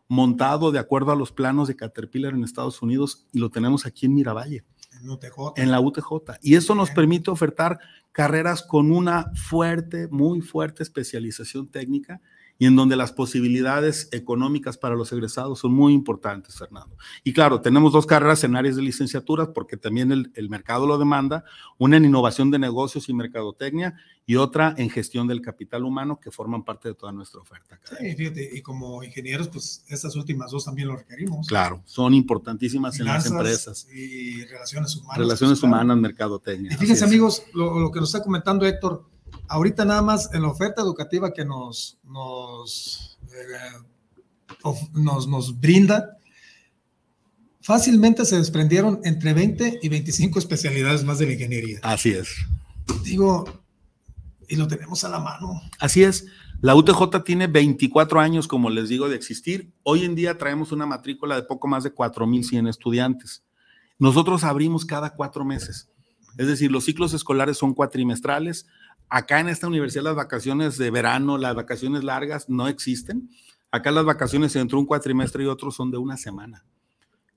montado 0.08 0.72
de 0.72 0.78
acuerdo 0.78 1.12
a 1.12 1.16
los 1.16 1.32
planos 1.32 1.68
de 1.68 1.76
Caterpillar 1.76 2.34
en 2.34 2.44
Estados 2.44 2.82
Unidos 2.82 3.26
y 3.32 3.38
lo 3.38 3.50
tenemos 3.50 3.86
aquí 3.86 4.06
en 4.06 4.14
Miravalle. 4.14 4.64
En, 5.00 5.10
UTJ. 5.10 5.54
en 5.56 5.70
la 5.70 5.80
UTJ. 5.80 6.38
Y 6.40 6.54
eso 6.54 6.74
nos 6.74 6.90
permite 6.90 7.30
ofertar 7.30 7.80
carreras 8.14 8.62
con 8.62 8.92
una 8.92 9.32
fuerte, 9.34 10.06
muy 10.08 10.40
fuerte 10.40 10.84
especialización 10.84 11.68
técnica 11.68 12.22
y 12.58 12.66
en 12.66 12.76
donde 12.76 12.96
las 12.96 13.12
posibilidades 13.12 14.08
económicas 14.12 14.78
para 14.78 14.94
los 14.94 15.12
egresados 15.12 15.58
son 15.58 15.72
muy 15.72 15.92
importantes, 15.92 16.56
Fernando. 16.56 16.96
Y 17.24 17.32
claro, 17.32 17.60
tenemos 17.60 17.92
dos 17.92 18.06
carreras 18.06 18.44
en 18.44 18.56
áreas 18.56 18.76
de 18.76 18.82
licenciaturas 18.82 19.48
porque 19.54 19.76
también 19.76 20.12
el, 20.12 20.30
el, 20.34 20.48
mercado 20.48 20.86
lo 20.86 20.98
demanda, 20.98 21.44
una 21.78 21.96
en 21.96 22.04
innovación 22.04 22.50
de 22.50 22.58
negocios 22.58 23.08
y 23.08 23.14
mercadotecnia 23.14 23.96
y 24.26 24.36
otra 24.36 24.74
en 24.78 24.88
gestión 24.88 25.26
del 25.26 25.42
capital 25.42 25.84
humano 25.84 26.18
que 26.20 26.30
forman 26.30 26.64
parte 26.64 26.88
de 26.88 26.94
toda 26.94 27.12
nuestra 27.12 27.40
oferta. 27.40 27.78
Sí, 27.82 28.14
fíjate, 28.14 28.50
y 28.52 28.62
como 28.62 29.02
ingenieros, 29.02 29.48
pues 29.48 29.84
estas 29.88 30.16
últimas 30.16 30.50
dos 30.50 30.64
también 30.64 30.88
lo 30.88 30.96
requerimos. 30.96 31.46
Claro, 31.46 31.82
son 31.84 32.14
importantísimas 32.14 32.96
Finanzas 32.96 33.26
en 33.26 33.34
las 33.34 33.46
empresas. 33.46 33.88
Y 33.92 34.44
relaciones 34.46 34.96
humanas. 34.96 35.18
Relaciones 35.18 35.60
pues, 35.60 35.68
humanes, 35.68 35.86
claro. 35.86 36.00
mercadotecnia. 36.00 36.72
Y 36.72 36.76
fíjense 36.76 37.04
amigos, 37.04 37.42
lo, 37.52 37.80
lo 37.80 37.90
que 37.90 38.00
nos 38.00 38.08
está 38.08 38.22
comentando 38.22 38.64
Héctor, 38.64 39.04
ahorita 39.48 39.84
nada 39.84 40.02
más 40.02 40.30
en 40.32 40.42
la 40.42 40.48
oferta 40.48 40.82
educativa 40.82 41.32
que 41.32 41.44
nos, 41.44 41.98
nos, 42.04 43.18
eh, 43.32 44.68
nos, 44.92 45.26
nos 45.28 45.60
brinda, 45.60 46.16
fácilmente 47.60 48.24
se 48.24 48.36
desprendieron 48.36 49.00
entre 49.04 49.32
20 49.32 49.80
y 49.82 49.88
25 49.88 50.38
especialidades 50.38 51.04
más 51.04 51.18
de 51.18 51.26
la 51.26 51.32
ingeniería. 51.32 51.80
Así 51.82 52.10
es. 52.10 52.28
Digo, 53.02 53.44
y 54.48 54.56
lo 54.56 54.68
tenemos 54.68 55.04
a 55.04 55.08
la 55.08 55.20
mano. 55.20 55.60
Así 55.78 56.02
es. 56.02 56.26
La 56.60 56.74
UTJ 56.74 57.24
tiene 57.24 57.46
24 57.46 58.20
años, 58.20 58.48
como 58.48 58.70
les 58.70 58.88
digo, 58.88 59.08
de 59.08 59.16
existir. 59.16 59.72
Hoy 59.82 60.04
en 60.04 60.14
día 60.14 60.38
traemos 60.38 60.72
una 60.72 60.86
matrícula 60.86 61.36
de 61.36 61.42
poco 61.42 61.68
más 61.68 61.84
de 61.84 61.94
4.100 61.94 62.68
estudiantes. 62.68 63.44
Nosotros 63.98 64.44
abrimos 64.44 64.84
cada 64.84 65.14
cuatro 65.14 65.44
meses. 65.44 65.88
Es 66.36 66.46
decir, 66.46 66.72
los 66.72 66.84
ciclos 66.84 67.14
escolares 67.14 67.58
son 67.58 67.74
cuatrimestrales. 67.74 68.66
Acá 69.08 69.40
en 69.40 69.48
esta 69.48 69.66
universidad 69.66 70.04
las 70.04 70.16
vacaciones 70.16 70.78
de 70.78 70.90
verano, 70.90 71.38
las 71.38 71.54
vacaciones 71.54 72.04
largas 72.04 72.48
no 72.48 72.68
existen. 72.68 73.30
Acá 73.70 73.90
las 73.90 74.04
vacaciones 74.04 74.54
entre 74.56 74.76
un 74.76 74.86
cuatrimestre 74.86 75.44
y 75.44 75.46
otro 75.46 75.70
son 75.70 75.90
de 75.90 75.98
una 75.98 76.16
semana. 76.16 76.64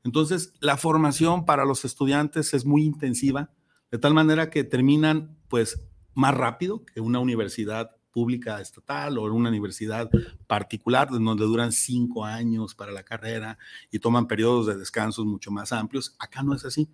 Entonces, 0.03 0.53
la 0.59 0.77
formación 0.77 1.45
para 1.45 1.65
los 1.65 1.83
estudiantes 1.83 2.53
es 2.53 2.65
muy 2.65 2.83
intensiva, 2.83 3.49
de 3.91 3.97
tal 3.97 4.13
manera 4.13 4.49
que 4.49 4.63
terminan 4.63 5.37
pues 5.49 5.81
más 6.13 6.33
rápido 6.33 6.85
que 6.85 7.01
una 7.01 7.19
universidad 7.19 7.91
pública 8.11 8.59
estatal 8.59 9.17
o 9.17 9.23
una 9.25 9.49
universidad 9.49 10.09
particular, 10.47 11.09
donde 11.09 11.45
duran 11.45 11.71
cinco 11.71 12.25
años 12.25 12.73
para 12.73 12.91
la 12.91 13.03
carrera 13.03 13.59
y 13.91 13.99
toman 13.99 14.27
periodos 14.27 14.65
de 14.65 14.75
descansos 14.75 15.25
mucho 15.25 15.51
más 15.51 15.71
amplios. 15.71 16.15
Acá 16.17 16.41
no 16.41 16.55
es 16.55 16.65
así. 16.65 16.89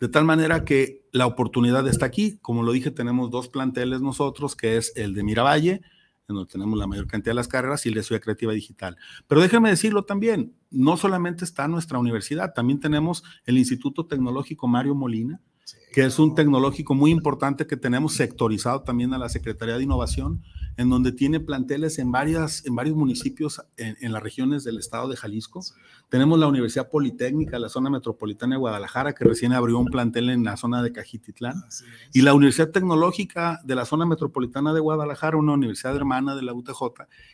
De 0.00 0.08
tal 0.08 0.24
manera 0.24 0.64
que 0.64 1.08
la 1.12 1.26
oportunidad 1.26 1.86
está 1.88 2.06
aquí. 2.06 2.38
Como 2.40 2.62
lo 2.62 2.72
dije, 2.72 2.90
tenemos 2.90 3.30
dos 3.30 3.48
planteles 3.48 4.00
nosotros, 4.00 4.54
que 4.54 4.76
es 4.76 4.92
el 4.96 5.14
de 5.14 5.24
Miravalle, 5.24 5.80
en 6.28 6.36
donde 6.36 6.50
tenemos 6.50 6.78
la 6.78 6.86
mayor 6.86 7.06
cantidad 7.06 7.32
de 7.32 7.36
las 7.36 7.48
carreras, 7.48 7.84
y 7.84 7.88
el 7.88 7.94
de 7.96 8.02
Ciudad 8.02 8.20
Creativa 8.20 8.52
Digital. 8.52 8.96
Pero 9.26 9.40
déjenme 9.40 9.70
decirlo 9.70 10.04
también, 10.04 10.54
no 10.70 10.96
solamente 10.96 11.44
está 11.44 11.66
nuestra 11.68 11.98
universidad, 11.98 12.52
también 12.54 12.80
tenemos 12.80 13.24
el 13.44 13.58
Instituto 13.58 14.06
Tecnológico 14.06 14.68
Mario 14.68 14.94
Molina, 14.94 15.40
que 15.92 16.04
es 16.04 16.18
un 16.18 16.34
tecnológico 16.34 16.94
muy 16.94 17.10
importante 17.10 17.66
que 17.66 17.76
tenemos 17.76 18.14
sectorizado 18.14 18.82
también 18.82 19.14
a 19.14 19.18
la 19.18 19.28
Secretaría 19.28 19.76
de 19.76 19.84
Innovación, 19.84 20.42
en 20.76 20.88
donde 20.90 21.10
tiene 21.12 21.40
planteles 21.40 21.98
en, 21.98 22.12
varias, 22.12 22.64
en 22.64 22.76
varios 22.76 22.96
municipios 22.96 23.60
en, 23.76 23.96
en 24.00 24.12
las 24.12 24.22
regiones 24.22 24.62
del 24.62 24.78
estado 24.78 25.08
de 25.08 25.16
Jalisco. 25.16 25.60
Tenemos 26.08 26.38
la 26.38 26.46
Universidad 26.46 26.88
Politécnica, 26.88 27.58
la 27.58 27.68
zona 27.68 27.90
metropolitana 27.90 28.54
de 28.54 28.60
Guadalajara, 28.60 29.12
que 29.12 29.24
recién 29.24 29.52
abrió 29.52 29.78
un 29.78 29.86
plantel 29.86 30.30
en 30.30 30.44
la 30.44 30.56
zona 30.56 30.82
de 30.82 30.92
Cajititlán. 30.92 31.64
Y 32.12 32.22
la 32.22 32.32
Universidad 32.32 32.70
Tecnológica 32.70 33.60
de 33.64 33.74
la 33.74 33.84
zona 33.84 34.06
metropolitana 34.06 34.72
de 34.72 34.80
Guadalajara, 34.80 35.36
una 35.36 35.54
universidad 35.54 35.96
hermana 35.96 36.36
de 36.36 36.42
la 36.42 36.54
UTJ, 36.54 36.80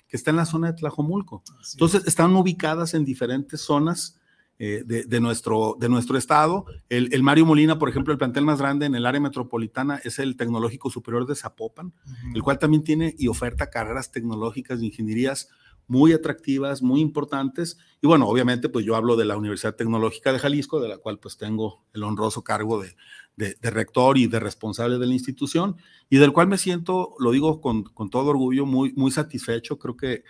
que 0.09 0.17
está 0.17 0.31
en 0.31 0.37
la 0.37 0.47
zona 0.47 0.73
de 0.73 0.79
Tlajomulco. 0.79 1.43
Entonces, 1.73 2.07
están 2.07 2.35
ubicadas 2.35 2.95
en 2.95 3.05
diferentes 3.05 3.61
zonas 3.61 4.19
eh, 4.59 4.83
de, 4.87 5.05
de, 5.05 5.21
nuestro, 5.21 5.77
de 5.81 5.89
nuestro 5.89 6.17
estado. 6.17 6.65
El, 6.89 7.13
el, 7.13 7.23
Mario 7.23 7.45
Molina, 7.45 7.79
por 7.79 7.89
ejemplo, 7.89 8.13
el 8.13 8.19
plantel 8.19 8.45
más 8.45 8.61
grande 8.61 8.87
en 8.87 8.95
el 8.95 9.05
área 9.05 9.21
metropolitana 9.21 10.01
es 10.05 10.19
el 10.19 10.37
Tecnológico 10.37 10.91
Superior 10.91 11.27
de 11.27 11.35
Zapopan, 11.35 11.87
uh 11.87 12.11
-huh. 12.11 12.37
el 12.37 12.43
cual 12.43 12.59
también 12.59 12.85
tiene 12.85 13.15
y 13.19 13.29
oferta 13.29 13.69
carreras 13.69 14.13
tecnológicas 14.13 14.79
de 14.79 14.87
ingenierías 14.87 15.49
muy 15.87 16.13
atractivas, 16.13 16.83
muy 16.83 17.01
importantes. 17.01 17.79
Y 18.01 18.07
bueno, 18.07 18.27
obviamente, 18.27 18.69
pues 18.69 18.85
yo 18.85 18.97
hablo 18.97 19.17
de 19.17 19.25
la 19.25 19.37
Universidad 19.37 19.75
Tecnológica 19.75 20.33
de 20.33 20.39
Jalisco, 20.39 20.81
de 20.81 20.89
la 20.89 20.99
cual 20.99 21.19
pues 21.19 21.37
tengo 21.37 21.85
el 21.93 22.03
honroso 22.03 22.43
cargo 22.43 22.81
de, 22.81 22.97
de, 23.37 23.71
rector 23.71 24.17
y 24.17 24.27
de 24.27 24.41
responsable 24.41 24.99
de 24.99 25.07
la 25.07 25.13
institución, 25.13 25.77
y 26.09 26.19
del 26.19 26.33
cual 26.33 26.49
me 26.49 26.59
siento, 26.59 27.15
lo 27.19 27.33
digo 27.33 27.61
con, 27.61 27.83
con 27.83 28.09
todo 28.09 28.31
orgullo, 28.31 28.67
muy, 28.67 28.93
muy 28.95 29.11
satisfecho. 29.11 29.79
Creo 29.79 29.97
que 29.97 30.25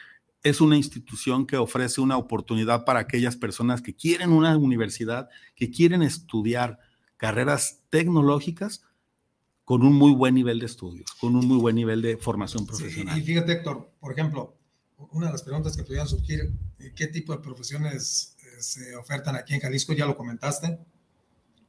es 0.45 0.61
una 0.61 0.77
institución 0.77 1.47
que 1.47 1.57
ofrece 1.57 2.03
una 2.03 2.19
oportunidad 2.19 2.85
para 2.85 3.01
aquellas 3.01 3.35
personas 3.35 3.81
que 3.81 3.97
quieren 3.97 4.31
una 4.31 4.57
universidad, 4.57 5.29
que 5.57 5.71
quieren 5.71 6.03
estudiar 6.03 6.79
carreras 7.17 7.81
tecnológicas 7.89 8.83
con 9.65 9.83
un 9.83 9.95
muy 9.95 10.13
buen 10.13 10.35
nivel 10.35 10.61
de 10.61 10.67
estudios, 10.67 11.11
con 11.13 11.35
un 11.35 11.49
muy 11.49 11.57
buen 11.57 11.75
nivel 11.75 12.03
de 12.03 12.19
formación 12.19 12.67
profesional. 12.67 13.19
y 13.19 13.23
fíjate, 13.23 13.53
Héctor, 13.53 13.91
por 13.99 14.13
ejemplo, 14.13 14.55
una 15.13 15.27
de 15.27 15.33
las 15.33 15.43
preguntas 15.43 15.75
que 15.77 15.83
pudieran 15.83 16.07
surgir, 16.07 16.53
eh, 16.79 16.93
¿qué 16.95 17.07
tipo 17.07 17.33
de 17.35 17.43
profesiones 17.43 18.37
eh, 18.43 18.61
se 18.63 18.95
ofertan 18.97 19.37
aquí 19.37 19.55
en 19.55 19.61
Jalisco? 19.61 19.95
Ya 19.95 20.05
lo 20.05 20.15
comentaste. 20.15 20.79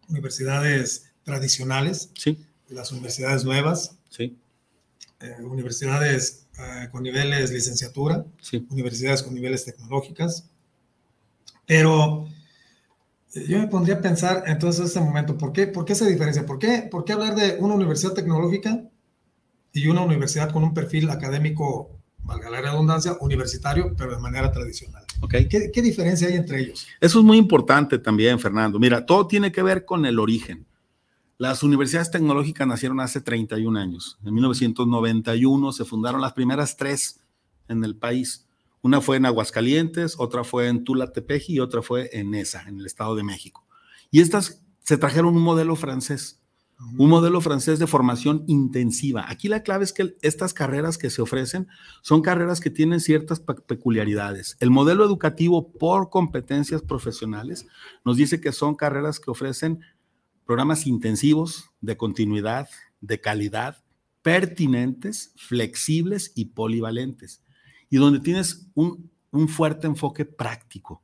Universidades 0.09 1.13
tradicionales, 1.23 2.11
sí. 2.15 2.45
las 2.67 2.91
universidades 2.91 3.45
nuevas, 3.45 3.97
sí. 4.09 4.37
Eh, 5.21 5.43
universidades 5.43 6.45
con 6.91 7.03
niveles 7.03 7.51
licenciatura, 7.51 8.25
sí. 8.41 8.65
universidades 8.69 9.23
con 9.23 9.33
niveles 9.33 9.65
tecnológicas. 9.65 10.49
Pero 11.65 12.27
yo 13.33 13.59
me 13.59 13.67
pondría 13.67 13.95
a 13.95 14.01
pensar 14.01 14.43
entonces 14.47 14.79
en 14.79 14.85
este 14.87 14.99
momento, 14.99 15.37
¿por 15.37 15.51
qué, 15.51 15.67
por 15.67 15.85
qué 15.85 15.93
esa 15.93 16.05
diferencia? 16.05 16.45
¿Por 16.45 16.59
qué, 16.59 16.87
¿Por 16.89 17.03
qué 17.03 17.13
hablar 17.13 17.35
de 17.35 17.57
una 17.59 17.75
universidad 17.75 18.13
tecnológica 18.13 18.81
y 19.73 19.87
una 19.87 20.01
universidad 20.01 20.51
con 20.51 20.63
un 20.63 20.73
perfil 20.73 21.09
académico, 21.09 21.91
valga 22.23 22.49
la 22.49 22.61
redundancia, 22.61 23.17
universitario, 23.19 23.93
pero 23.97 24.11
de 24.15 24.21
manera 24.21 24.51
tradicional? 24.51 25.03
Okay. 25.21 25.47
¿Qué, 25.47 25.71
¿Qué 25.71 25.81
diferencia 25.81 26.27
hay 26.27 26.35
entre 26.35 26.61
ellos? 26.61 26.87
Eso 27.01 27.19
es 27.19 27.25
muy 27.25 27.37
importante 27.37 27.99
también, 27.99 28.39
Fernando. 28.39 28.79
Mira, 28.79 29.05
todo 29.05 29.27
tiene 29.27 29.51
que 29.51 29.63
ver 29.63 29.83
con 29.83 30.05
el 30.05 30.19
origen. 30.19 30.65
Las 31.37 31.63
universidades 31.63 32.11
tecnológicas 32.11 32.65
nacieron 32.65 33.01
hace 33.01 33.19
31 33.19 33.77
años. 33.77 34.17
En 34.23 34.33
1991 34.35 35.73
se 35.73 35.83
fundaron 35.83 36.21
las 36.21 36.31
primeras 36.31 36.77
tres 36.77 37.19
en 37.67 37.83
el 37.83 37.97
país. 37.97 38.47
Una 38.81 39.01
fue 39.01 39.17
en 39.17 39.25
Aguascalientes, 39.25 40.15
otra 40.17 40.45
fue 40.45 40.69
en 40.69 40.85
Tula 40.85 41.11
Tepeji 41.11 41.55
y 41.55 41.59
otra 41.59 41.81
fue 41.81 42.09
en 42.13 42.31
Nesa, 42.31 42.63
en 42.67 42.79
el 42.79 42.85
Estado 42.85 43.15
de 43.15 43.23
México. 43.23 43.65
Y 44.11 44.21
estas 44.21 44.63
se 44.79 44.97
trajeron 44.97 45.35
un 45.35 45.41
modelo 45.41 45.75
francés, 45.75 46.41
un 46.97 47.09
modelo 47.09 47.41
francés 47.41 47.79
de 47.79 47.87
formación 47.87 48.45
intensiva. 48.47 49.25
Aquí 49.27 49.49
la 49.49 49.63
clave 49.63 49.83
es 49.83 49.91
que 49.91 50.15
estas 50.21 50.53
carreras 50.53 50.97
que 50.97 51.09
se 51.09 51.21
ofrecen 51.21 51.67
son 52.01 52.21
carreras 52.21 52.61
que 52.61 52.69
tienen 52.69 53.01
ciertas 53.01 53.41
peculiaridades. 53.41 54.55
El 54.61 54.69
modelo 54.69 55.03
educativo 55.03 55.73
por 55.73 56.09
competencias 56.09 56.81
profesionales 56.81 57.65
nos 58.05 58.15
dice 58.15 58.39
que 58.39 58.53
son 58.53 58.75
carreras 58.75 59.19
que 59.19 59.31
ofrecen 59.31 59.81
programas 60.45 60.85
intensivos 60.87 61.71
de 61.81 61.97
continuidad, 61.97 62.69
de 63.01 63.19
calidad, 63.19 63.83
pertinentes, 64.21 65.33
flexibles 65.35 66.31
y 66.35 66.45
polivalentes 66.45 67.43
y 67.89 67.97
donde 67.97 68.19
tienes 68.19 68.67
un, 68.73 69.11
fuerte 69.47 69.87
enfoque 69.87 70.23
práctico. 70.25 71.01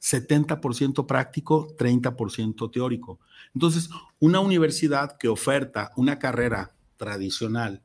70% 0.00 1.06
práctico, 1.06 1.74
30% 1.76 2.70
teórico. 2.70 3.20
Entonces, 3.54 3.90
una 4.18 4.40
universidad 4.40 5.16
que 5.18 5.28
oferta 5.28 5.90
una 5.96 6.18
carrera 6.18 6.74
tradicional, 6.96 7.82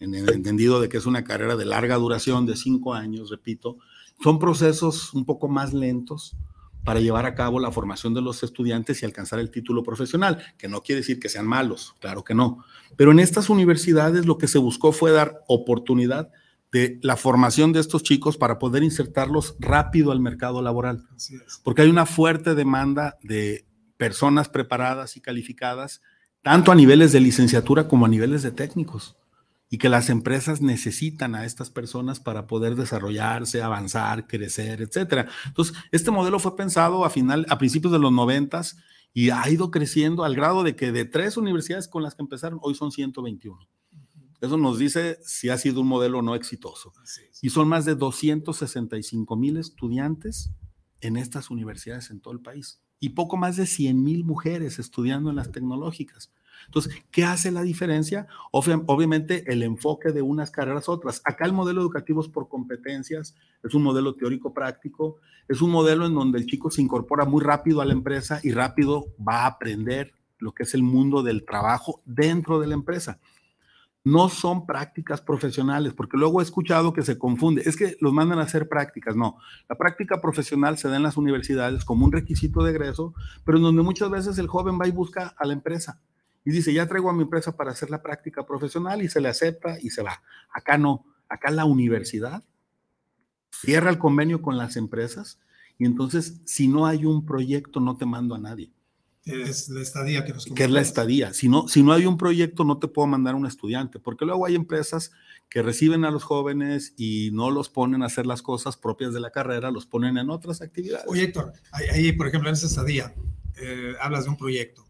en 0.00 0.14
el 0.14 0.30
entendido 0.30 0.80
de 0.80 0.88
que 0.88 0.98
es 0.98 1.06
una 1.06 1.24
carrera 1.24 1.56
de 1.56 1.64
larga 1.64 1.96
duración, 1.96 2.46
de 2.46 2.56
cinco 2.56 2.94
años, 2.94 3.30
repito, 3.30 3.78
son 4.22 4.38
procesos 4.38 5.12
un 5.14 5.24
poco 5.24 5.48
más 5.48 5.72
lentos 5.72 6.36
para 6.88 7.00
llevar 7.00 7.26
a 7.26 7.34
cabo 7.34 7.60
la 7.60 7.70
formación 7.70 8.14
de 8.14 8.22
los 8.22 8.42
estudiantes 8.42 9.02
y 9.02 9.04
alcanzar 9.04 9.40
el 9.40 9.50
título 9.50 9.82
profesional, 9.82 10.42
que 10.56 10.68
no 10.68 10.80
quiere 10.80 11.02
decir 11.02 11.20
que 11.20 11.28
sean 11.28 11.46
malos, 11.46 11.94
claro 12.00 12.24
que 12.24 12.34
no. 12.34 12.64
Pero 12.96 13.10
en 13.10 13.18
estas 13.20 13.50
universidades 13.50 14.24
lo 14.24 14.38
que 14.38 14.48
se 14.48 14.56
buscó 14.56 14.90
fue 14.90 15.10
dar 15.10 15.42
oportunidad 15.48 16.30
de 16.72 16.98
la 17.02 17.18
formación 17.18 17.74
de 17.74 17.80
estos 17.80 18.04
chicos 18.04 18.38
para 18.38 18.58
poder 18.58 18.82
insertarlos 18.82 19.54
rápido 19.60 20.12
al 20.12 20.20
mercado 20.20 20.62
laboral. 20.62 21.06
Porque 21.62 21.82
hay 21.82 21.90
una 21.90 22.06
fuerte 22.06 22.54
demanda 22.54 23.18
de 23.22 23.66
personas 23.98 24.48
preparadas 24.48 25.18
y 25.18 25.20
calificadas, 25.20 26.00
tanto 26.40 26.72
a 26.72 26.74
niveles 26.74 27.12
de 27.12 27.20
licenciatura 27.20 27.86
como 27.86 28.06
a 28.06 28.08
niveles 28.08 28.42
de 28.42 28.52
técnicos, 28.52 29.14
y 29.70 29.78
que 29.78 29.88
las 29.88 30.08
empresas 30.08 30.60
necesitan 30.60 31.34
a 31.34 31.44
estas 31.44 31.70
personas 31.70 32.20
para 32.20 32.46
poder 32.46 32.74
desarrollarse, 32.74 33.62
avanzar, 33.62 34.26
crecer, 34.26 34.80
etcétera. 34.80 35.28
Entonces, 35.46 35.76
este 35.92 36.10
modelo 36.10 36.38
fue 36.38 36.56
pensado 36.56 37.04
a 37.04 37.10
final, 37.10 37.46
a 37.48 37.58
principios 37.58 37.92
de 37.92 37.98
los 37.98 38.12
noventas 38.12 38.78
y 39.12 39.30
ha 39.30 39.48
ido 39.48 39.70
creciendo 39.70 40.24
al 40.24 40.34
grado 40.34 40.62
de 40.62 40.76
que 40.76 40.92
de 40.92 41.04
tres 41.04 41.36
universidades 41.36 41.88
con 41.88 42.02
las 42.02 42.14
que 42.14 42.22
empezaron, 42.22 42.58
hoy 42.62 42.74
son 42.74 42.92
121. 42.92 43.68
Eso 44.40 44.56
nos 44.56 44.78
dice 44.78 45.18
si 45.24 45.48
ha 45.48 45.58
sido 45.58 45.80
un 45.80 45.88
modelo 45.88 46.22
no 46.22 46.34
exitoso. 46.34 46.92
Y 47.42 47.50
son 47.50 47.68
más 47.68 47.84
de 47.84 47.94
265 47.94 49.36
mil 49.36 49.56
estudiantes 49.56 50.52
en 51.00 51.16
estas 51.16 51.50
universidades 51.50 52.10
en 52.10 52.20
todo 52.20 52.32
el 52.32 52.40
país 52.40 52.80
y 53.00 53.10
poco 53.10 53.36
más 53.36 53.56
de 53.56 53.66
100 53.66 54.02
mil 54.02 54.24
mujeres 54.24 54.78
estudiando 54.78 55.30
en 55.30 55.36
las 55.36 55.52
tecnológicas. 55.52 56.32
Entonces, 56.66 56.94
¿qué 57.10 57.24
hace 57.24 57.50
la 57.50 57.62
diferencia? 57.62 58.26
obviamente 58.50 59.44
el 59.50 59.62
enfoque 59.62 60.12
de 60.12 60.22
unas 60.22 60.50
carreras 60.50 60.88
a 60.88 60.92
otras. 60.92 61.22
Acá 61.24 61.44
el 61.44 61.52
modelo 61.52 61.80
educativo 61.80 62.20
es 62.20 62.28
por 62.28 62.48
competencias, 62.48 63.34
es 63.62 63.74
un 63.74 63.82
modelo 63.82 64.14
teórico 64.14 64.52
práctico, 64.52 65.16
es 65.48 65.62
un 65.62 65.70
modelo 65.70 66.06
en 66.06 66.14
donde 66.14 66.38
el 66.38 66.46
chico 66.46 66.70
se 66.70 66.82
incorpora 66.82 67.24
muy 67.24 67.42
rápido 67.42 67.80
a 67.80 67.84
la 67.84 67.92
empresa 67.92 68.40
y 68.42 68.52
rápido 68.52 69.06
va 69.26 69.44
a 69.44 69.46
aprender 69.46 70.12
lo 70.38 70.52
que 70.52 70.62
es 70.62 70.74
el 70.74 70.82
mundo 70.82 71.22
del 71.22 71.44
trabajo 71.44 72.02
dentro 72.04 72.60
de 72.60 72.68
la 72.68 72.74
empresa 72.74 73.18
no 74.08 74.28
son 74.28 74.66
prácticas 74.66 75.20
profesionales, 75.20 75.92
porque 75.92 76.16
luego 76.16 76.40
he 76.40 76.44
escuchado 76.44 76.92
que 76.92 77.02
se 77.02 77.18
confunde, 77.18 77.62
es 77.66 77.76
que 77.76 77.96
los 78.00 78.12
mandan 78.12 78.38
a 78.38 78.42
hacer 78.42 78.68
prácticas, 78.68 79.16
no, 79.16 79.38
la 79.68 79.76
práctica 79.76 80.20
profesional 80.20 80.78
se 80.78 80.88
da 80.88 80.96
en 80.96 81.02
las 81.02 81.16
universidades 81.16 81.84
como 81.84 82.06
un 82.06 82.12
requisito 82.12 82.62
de 82.62 82.70
egreso, 82.70 83.14
pero 83.44 83.58
en 83.58 83.64
donde 83.64 83.82
muchas 83.82 84.10
veces 84.10 84.38
el 84.38 84.46
joven 84.46 84.78
va 84.80 84.88
y 84.88 84.92
busca 84.92 85.34
a 85.36 85.46
la 85.46 85.52
empresa 85.52 86.00
y 86.48 86.50
dice, 86.50 86.72
ya 86.72 86.86
traigo 86.86 87.10
a 87.10 87.12
mi 87.12 87.24
empresa 87.24 87.56
para 87.56 87.72
hacer 87.72 87.90
la 87.90 88.00
práctica 88.00 88.46
profesional 88.46 89.02
y 89.02 89.08
se 89.10 89.20
le 89.20 89.28
acepta 89.28 89.78
y 89.80 89.90
se 89.90 90.02
va. 90.02 90.22
Acá 90.50 90.78
no, 90.78 91.04
acá 91.28 91.50
la 91.50 91.66
universidad 91.66 92.42
cierra 93.52 93.90
el 93.90 93.98
convenio 93.98 94.40
con 94.40 94.56
las 94.56 94.76
empresas 94.76 95.38
y 95.76 95.84
entonces 95.84 96.40
si 96.46 96.66
no 96.66 96.86
hay 96.86 97.04
un 97.04 97.26
proyecto 97.26 97.80
no 97.80 97.98
te 97.98 98.06
mando 98.06 98.34
a 98.34 98.38
nadie 98.38 98.72
es 99.28 99.68
la 99.68 99.82
estadía 99.82 100.24
que 100.24 100.32
nos 100.32 100.46
Que 100.46 100.64
es 100.64 100.70
la 100.70 100.80
estadía. 100.80 101.34
Si 101.34 101.48
no, 101.48 101.68
si 101.68 101.82
no 101.82 101.92
hay 101.92 102.06
un 102.06 102.16
proyecto, 102.16 102.64
no 102.64 102.78
te 102.78 102.88
puedo 102.88 103.06
mandar 103.06 103.34
un 103.34 103.46
estudiante, 103.46 103.98
porque 103.98 104.24
luego 104.24 104.46
hay 104.46 104.54
empresas 104.54 105.12
que 105.48 105.62
reciben 105.62 106.04
a 106.04 106.10
los 106.10 106.24
jóvenes 106.24 106.94
y 106.96 107.30
no 107.32 107.50
los 107.50 107.68
ponen 107.68 108.02
a 108.02 108.06
hacer 108.06 108.26
las 108.26 108.42
cosas 108.42 108.76
propias 108.76 109.12
de 109.12 109.20
la 109.20 109.30
carrera, 109.30 109.70
los 109.70 109.86
ponen 109.86 110.18
en 110.18 110.30
otras 110.30 110.62
actividades. 110.62 111.06
Oye, 111.08 111.24
Héctor, 111.24 111.52
ahí, 111.72 112.12
por 112.12 112.28
ejemplo, 112.28 112.48
en 112.48 112.54
esa 112.54 112.66
estadía, 112.66 113.14
eh, 113.56 113.94
hablas 114.00 114.24
de 114.24 114.30
un 114.30 114.36
proyecto. 114.36 114.87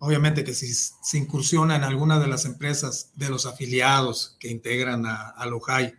Obviamente 0.00 0.44
que 0.44 0.54
si 0.54 0.72
se 0.72 1.18
incursiona 1.18 1.76
en 1.76 1.82
alguna 1.82 2.20
de 2.20 2.28
las 2.28 2.44
empresas 2.44 3.10
de 3.16 3.30
los 3.30 3.46
afiliados 3.46 4.36
que 4.38 4.48
integran 4.48 5.06
a, 5.06 5.30
a 5.30 5.46
Lojai 5.46 5.94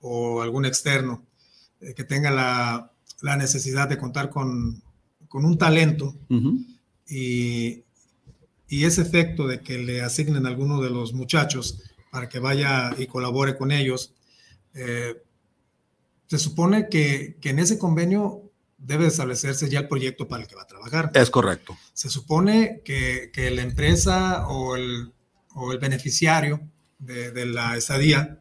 o 0.00 0.42
algún 0.42 0.66
externo 0.66 1.24
eh, 1.80 1.94
que 1.94 2.04
tenga 2.04 2.30
la, 2.30 2.92
la, 3.22 3.36
necesidad 3.36 3.88
de 3.88 3.98
contar 3.98 4.30
con, 4.30 4.82
con 5.28 5.44
un 5.44 5.56
talento, 5.58 6.14
y, 7.08 7.84
ese 8.68 9.00
efecto 9.02 9.46
de 9.46 9.60
que 9.60 9.78
le 9.78 10.02
asignen 10.02 10.44
a 10.44 10.48
alguno 10.50 10.82
de 10.82 10.90
los 10.90 11.14
muchachos 11.14 11.82
para 12.10 12.28
que 12.28 12.38
vaya 12.38 12.94
y 12.98 13.06
colabore 13.06 13.56
con 13.56 13.70
ellos, 13.70 14.12
eh, 14.74 15.22
se 16.26 16.38
supone 16.38 16.88
que, 16.88 17.38
en 17.42 17.58
ese 17.58 17.78
convenio 17.78 18.47
debe 18.78 19.06
establecerse 19.06 19.68
ya 19.68 19.80
el 19.80 19.88
proyecto 19.88 20.28
para 20.28 20.42
el 20.42 20.48
que 20.48 20.54
va 20.54 20.62
a 20.62 20.66
trabajar. 20.66 21.10
Es 21.14 21.30
correcto. 21.30 21.76
Se 21.92 22.08
supone 22.08 22.80
que, 22.84 23.30
la 23.52 23.62
empresa 23.62 24.46
o 24.48 24.76
el, 24.76 25.12
beneficiario 25.80 26.60
de, 26.98 27.46
la 27.46 27.76
estadía 27.76 28.40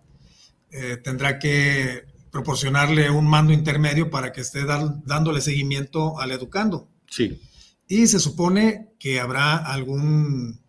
eh, 0.72 0.98
tendrá 1.04 1.40
que 1.40 2.06
proporcionarle 2.32 3.10
un 3.10 3.28
mando 3.28 3.52
intermedio 3.52 4.10
para 4.12 4.32
que 4.32 4.42
esté 4.42 4.64
dándole 4.66 5.42
seguimiento 5.42 6.20
al 6.20 6.32
educando. 6.32 6.88
Sí. 7.10 7.42
Y 7.88 8.08
se 8.08 8.20
supone 8.20 8.94
que 9.00 9.20
habrá 9.20 9.58
algún, 9.58 10.62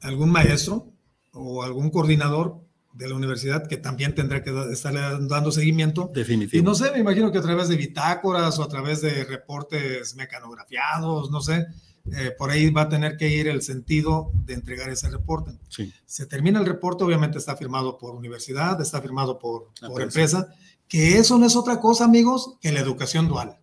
algún 0.00 0.30
maestro 0.30 0.92
o 1.32 1.62
algún 1.62 1.90
coordinador 1.90 2.60
de 2.98 3.08
la 3.08 3.14
universidad 3.14 3.66
que 3.68 3.76
también 3.76 4.12
tendrá 4.12 4.42
que 4.42 4.50
estarle 4.72 5.00
dando 5.28 5.52
seguimiento. 5.52 6.10
Definitivo. 6.12 6.60
Y 6.60 6.64
no 6.64 6.74
sé, 6.74 6.90
me 6.90 6.98
imagino 6.98 7.30
que 7.30 7.38
a 7.38 7.42
través 7.42 7.68
de 7.68 7.76
bitácoras 7.76 8.58
o 8.58 8.64
a 8.64 8.68
través 8.68 9.00
de 9.00 9.24
reportes 9.24 10.16
mecanografiados, 10.16 11.30
no 11.30 11.40
sé, 11.40 11.66
eh, 12.12 12.32
por 12.36 12.50
ahí 12.50 12.70
va 12.70 12.82
a 12.82 12.88
tener 12.88 13.16
que 13.16 13.28
ir 13.28 13.46
el 13.46 13.62
sentido 13.62 14.32
de 14.44 14.54
entregar 14.54 14.90
ese 14.90 15.08
reporte. 15.10 15.52
Sí. 15.68 15.92
Se 16.06 16.26
termina 16.26 16.58
el 16.58 16.66
reporte, 16.66 17.04
obviamente 17.04 17.38
está 17.38 17.56
firmado 17.56 17.98
por 17.98 18.16
universidad, 18.16 18.80
está 18.80 19.00
firmado 19.00 19.38
por, 19.38 19.68
por 19.80 20.02
empresa. 20.02 20.38
empresa, 20.38 20.48
que 20.88 21.18
eso 21.18 21.38
no 21.38 21.46
es 21.46 21.54
otra 21.54 21.78
cosa, 21.78 22.04
amigos, 22.04 22.56
que 22.60 22.72
la 22.72 22.80
educación 22.80 23.28
dual. 23.28 23.58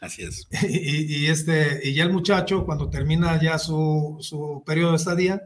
Así 0.00 0.22
es. 0.22 0.48
Y, 0.66 1.14
y 1.14 1.26
este, 1.26 1.86
y 1.86 1.92
ya 1.92 2.04
el 2.04 2.12
muchacho, 2.12 2.64
cuando 2.64 2.88
termina 2.88 3.38
ya 3.38 3.58
su, 3.58 4.16
su 4.20 4.62
periodo 4.64 4.92
de 4.92 4.96
estadía, 4.96 5.42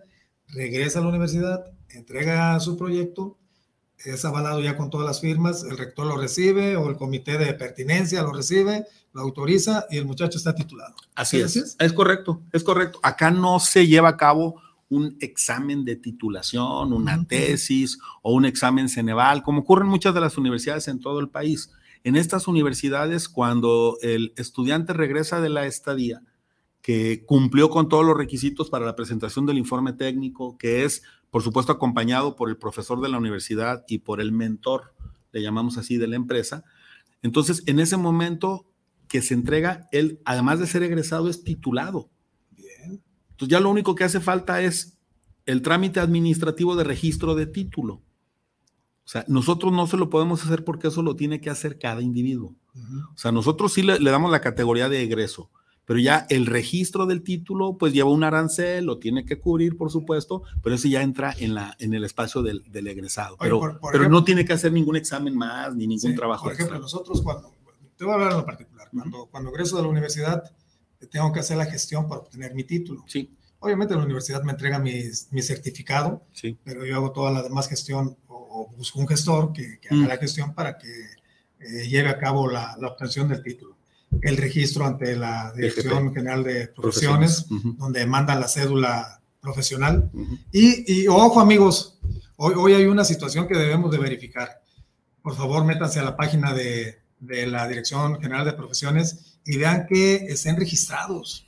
regresa 0.49 0.99
a 0.99 1.03
la 1.03 1.09
universidad, 1.09 1.64
entrega 1.90 2.59
su 2.61 2.76
proyecto, 2.76 3.38
es 4.05 4.24
avalado 4.24 4.61
ya 4.61 4.76
con 4.76 4.90
todas 4.90 5.07
las 5.07 5.20
firmas, 5.20 5.64
el 5.64 5.78
rector 5.78 6.07
lo 6.07 6.16
recibe 6.16 6.76
o 6.76 6.88
el 6.88 6.97
comité 6.97 7.38
de 7.38 7.55
pertinencia 7.55 8.22
lo 8.22 8.32
recibe, 8.32 8.84
lo 9.12 9.22
autoriza 9.22 9.86
y 9.90 9.97
el 9.97 10.05
muchacho 10.05 10.36
está 10.38 10.55
titulado. 10.55 10.94
Así 11.14 11.38
es. 11.38 11.47
¿Así 11.47 11.59
es? 11.61 11.76
Es 11.78 11.92
correcto, 11.92 12.42
es 12.53 12.62
correcto. 12.62 13.01
Acá 13.03 13.30
no 13.30 13.59
se 13.59 13.86
lleva 13.86 14.11
a 14.11 14.16
cabo 14.16 14.61
un 14.88 15.16
examen 15.20 15.84
de 15.84 15.97
titulación, 15.97 16.92
una 16.92 17.24
tesis 17.26 17.99
o 18.22 18.34
un 18.34 18.44
examen 18.44 18.88
Ceneval, 18.88 19.42
como 19.42 19.61
ocurre 19.62 19.82
en 19.82 19.90
muchas 19.90 20.14
de 20.14 20.20
las 20.20 20.38
universidades 20.38 20.86
en 20.88 21.01
todo 21.01 21.18
el 21.18 21.28
país. 21.28 21.70
En 22.05 22.14
estas 22.14 22.47
universidades, 22.47 23.28
cuando 23.28 23.99
el 24.01 24.32
estudiante 24.36 24.92
regresa 24.92 25.40
de 25.40 25.49
la 25.49 25.66
estadía, 25.66 26.22
que 26.87 27.24
cumplió 27.26 27.68
con 27.68 27.89
todos 27.89 28.07
los 28.07 28.16
requisitos 28.16 28.70
para 28.70 28.87
la 28.87 28.95
presentación 28.95 29.45
del 29.45 29.59
informe 29.59 29.93
técnico, 29.93 30.57
que 30.57 30.84
es, 30.84 31.03
por 31.32 31.43
supuesto, 31.43 31.72
acompañado 31.72 32.37
por 32.37 32.49
el 32.49 32.59
profesor 32.59 33.01
de 33.01 33.09
la 33.09 33.18
universidad 33.18 33.84
y 33.89 33.99
por 33.99 34.20
el 34.20 34.30
mentor, 34.30 34.95
le 35.32 35.43
llamamos 35.43 35.78
así, 35.78 35.97
de 35.97 36.07
la 36.07 36.14
empresa. 36.14 36.62
Entonces, 37.22 37.64
en 37.66 37.80
ese 37.80 37.97
momento 37.97 38.66
que 39.09 39.20
se 39.20 39.34
entrega, 39.34 39.89
él, 39.91 40.20
además 40.24 40.61
de 40.61 40.68
ser 40.68 40.84
egresado, 40.84 41.28
es 41.28 41.43
titulado. 41.43 42.09
Bien. 42.53 43.03
Entonces, 43.30 43.49
ya 43.49 43.59
lo 43.59 43.70
único 43.70 43.97
que 43.97 44.05
hace 44.05 44.20
falta 44.20 44.62
es 44.62 44.97
el 45.45 45.62
trámite 45.62 45.99
administrativo 45.99 46.76
de 46.76 46.84
registro 46.84 47.34
de 47.34 47.47
título. 47.47 47.95
O 47.95 49.09
sea, 49.09 49.24
nosotros 49.26 49.72
no 49.72 49.89
se 49.89 49.97
lo 49.97 50.09
podemos 50.09 50.45
hacer 50.45 50.62
porque 50.62 50.87
eso 50.87 51.03
lo 51.03 51.16
tiene 51.16 51.41
que 51.41 51.51
hacer 51.51 51.80
cada 51.80 52.01
individuo. 52.01 52.55
Ujú. 52.76 52.99
O 53.12 53.18
sea, 53.18 53.32
nosotros 53.32 53.72
sí 53.72 53.82
le, 53.82 53.99
le 53.99 54.11
damos 54.12 54.30
la 54.30 54.41
categoría 54.41 54.89
de 54.89 55.03
egreso, 55.03 55.51
pero 55.87 55.99
ya 55.99 56.26
el 56.28 56.45
registro 56.47 57.07
del 57.07 57.22
título, 57.22 57.78
pues 57.78 57.93
lleva 57.95 58.11
un 58.11 58.24
arancel, 58.24 58.84
lo 58.84 58.99
tiene 58.99 59.24
que 59.24 59.39
cubrir, 59.39 59.76
por 59.78 59.91
supuesto, 59.91 60.43
pero 60.62 60.74
eso 60.74 60.89
ya 60.89 61.01
entra 61.03 61.34
en, 61.39 61.55
la, 61.55 61.74
en 61.78 61.95
el 61.95 62.05
espacio 62.05 62.43
del, 62.43 62.62
del 62.70 62.89
egresado. 62.89 63.37
Oye, 63.39 63.39
pero 63.41 63.61
por- 63.61 63.78
por 63.80 63.93
pero 63.93 64.03
ejemplo- 64.05 64.18
no 64.20 64.24
tiene 64.24 64.45
que 64.45 64.53
hacer 64.53 64.72
ningún 64.72 64.97
examen 64.97 65.34
más, 65.37 65.74
ni 65.74 65.87
ningún 65.87 66.11
Sí, 66.11 66.16
trabajo 66.16 66.45
Por 66.45 66.53
ejemplo, 66.53 66.76
extra. 66.76 66.82
nosotros 66.82 67.22
cuando, 67.22 67.53
te 67.97 68.05
voy 68.05 68.11
a 68.12 68.14
hablar 68.16 68.32
en 68.32 68.37
lo 68.39 68.45
particular, 68.45 68.89
cuando, 68.93 69.26
cuando 69.26 69.51
egreso 69.51 69.76
de 69.76 69.82
la 69.82 69.89
universidad, 69.89 70.43
tengo 71.11 71.32
que 71.32 71.41
hacer 71.41 71.57
la 71.57 71.66
gestión 71.66 72.09
para 72.09 72.20
obtener 72.22 72.55
mi 72.55 72.64
título. 72.64 73.05
Sí, 73.07 73.30
Obviamente 73.59 73.95
la 73.95 74.03
universidad 74.05 74.43
me 74.43 74.53
entrega 74.53 74.78
mis- 74.78 75.28
mi 75.30 75.41
certificado, 75.41 76.22
sí. 76.32 76.59
pero 76.62 76.84
yo 76.84 76.95
hago 76.97 77.11
toda 77.12 77.30
la 77.32 77.43
demás 77.43 77.68
gestión 77.68 78.16
o, 78.28 78.34
o 78.70 78.76
busco 78.76 79.01
un 79.01 79.09
gestor 79.09 79.53
que, 79.53 79.78
que 79.80 79.89
haga 79.89 80.03
Mm. 80.05 80.09
la 80.09 80.16
gestión 80.18 80.55
para 80.55 80.76
que 80.78 80.89
eh, 81.61 81.89
lleve 81.89 82.09
a 82.11 82.18
cabo 82.18 82.49
la, 82.51 82.76
la 82.78 82.89
obtención 82.89 83.28
del 83.28 83.43
título. 83.43 83.75
El 84.22 84.36
registro 84.36 84.84
ante 84.86 85.16
la 85.16 85.52
Dirección 85.56 86.12
General 86.14 86.42
de 86.44 86.68
Profesiones, 86.68 87.46
Ujú, 87.50 87.74
donde 87.78 88.06
mandan 88.06 88.40
la 88.40 88.48
cédula 88.48 89.20
profesional. 89.40 90.10
ujú. 90.12 90.38
Y, 90.52 91.02
y 91.02 91.06
ojo 91.08 91.40
amigos, 91.40 91.98
hoy, 92.36 92.54
hoy 92.56 92.72
hay 92.74 92.84
una 92.86 93.04
situación 93.04 93.46
que 93.46 93.56
debemos 93.56 93.90
de 93.90 93.98
verificar. 93.98 94.60
Por 95.22 95.36
favor, 95.36 95.64
métanse 95.64 95.98
a 96.00 96.04
la 96.04 96.16
página 96.16 96.52
de, 96.54 96.98
de 97.20 97.46
la 97.46 97.66
Dirección 97.68 98.20
General 98.20 98.44
de 98.44 98.52
Profesiones 98.52 99.38
y 99.44 99.56
vean 99.56 99.86
que 99.88 100.16
estén 100.28 100.56
registrados. 100.56 101.46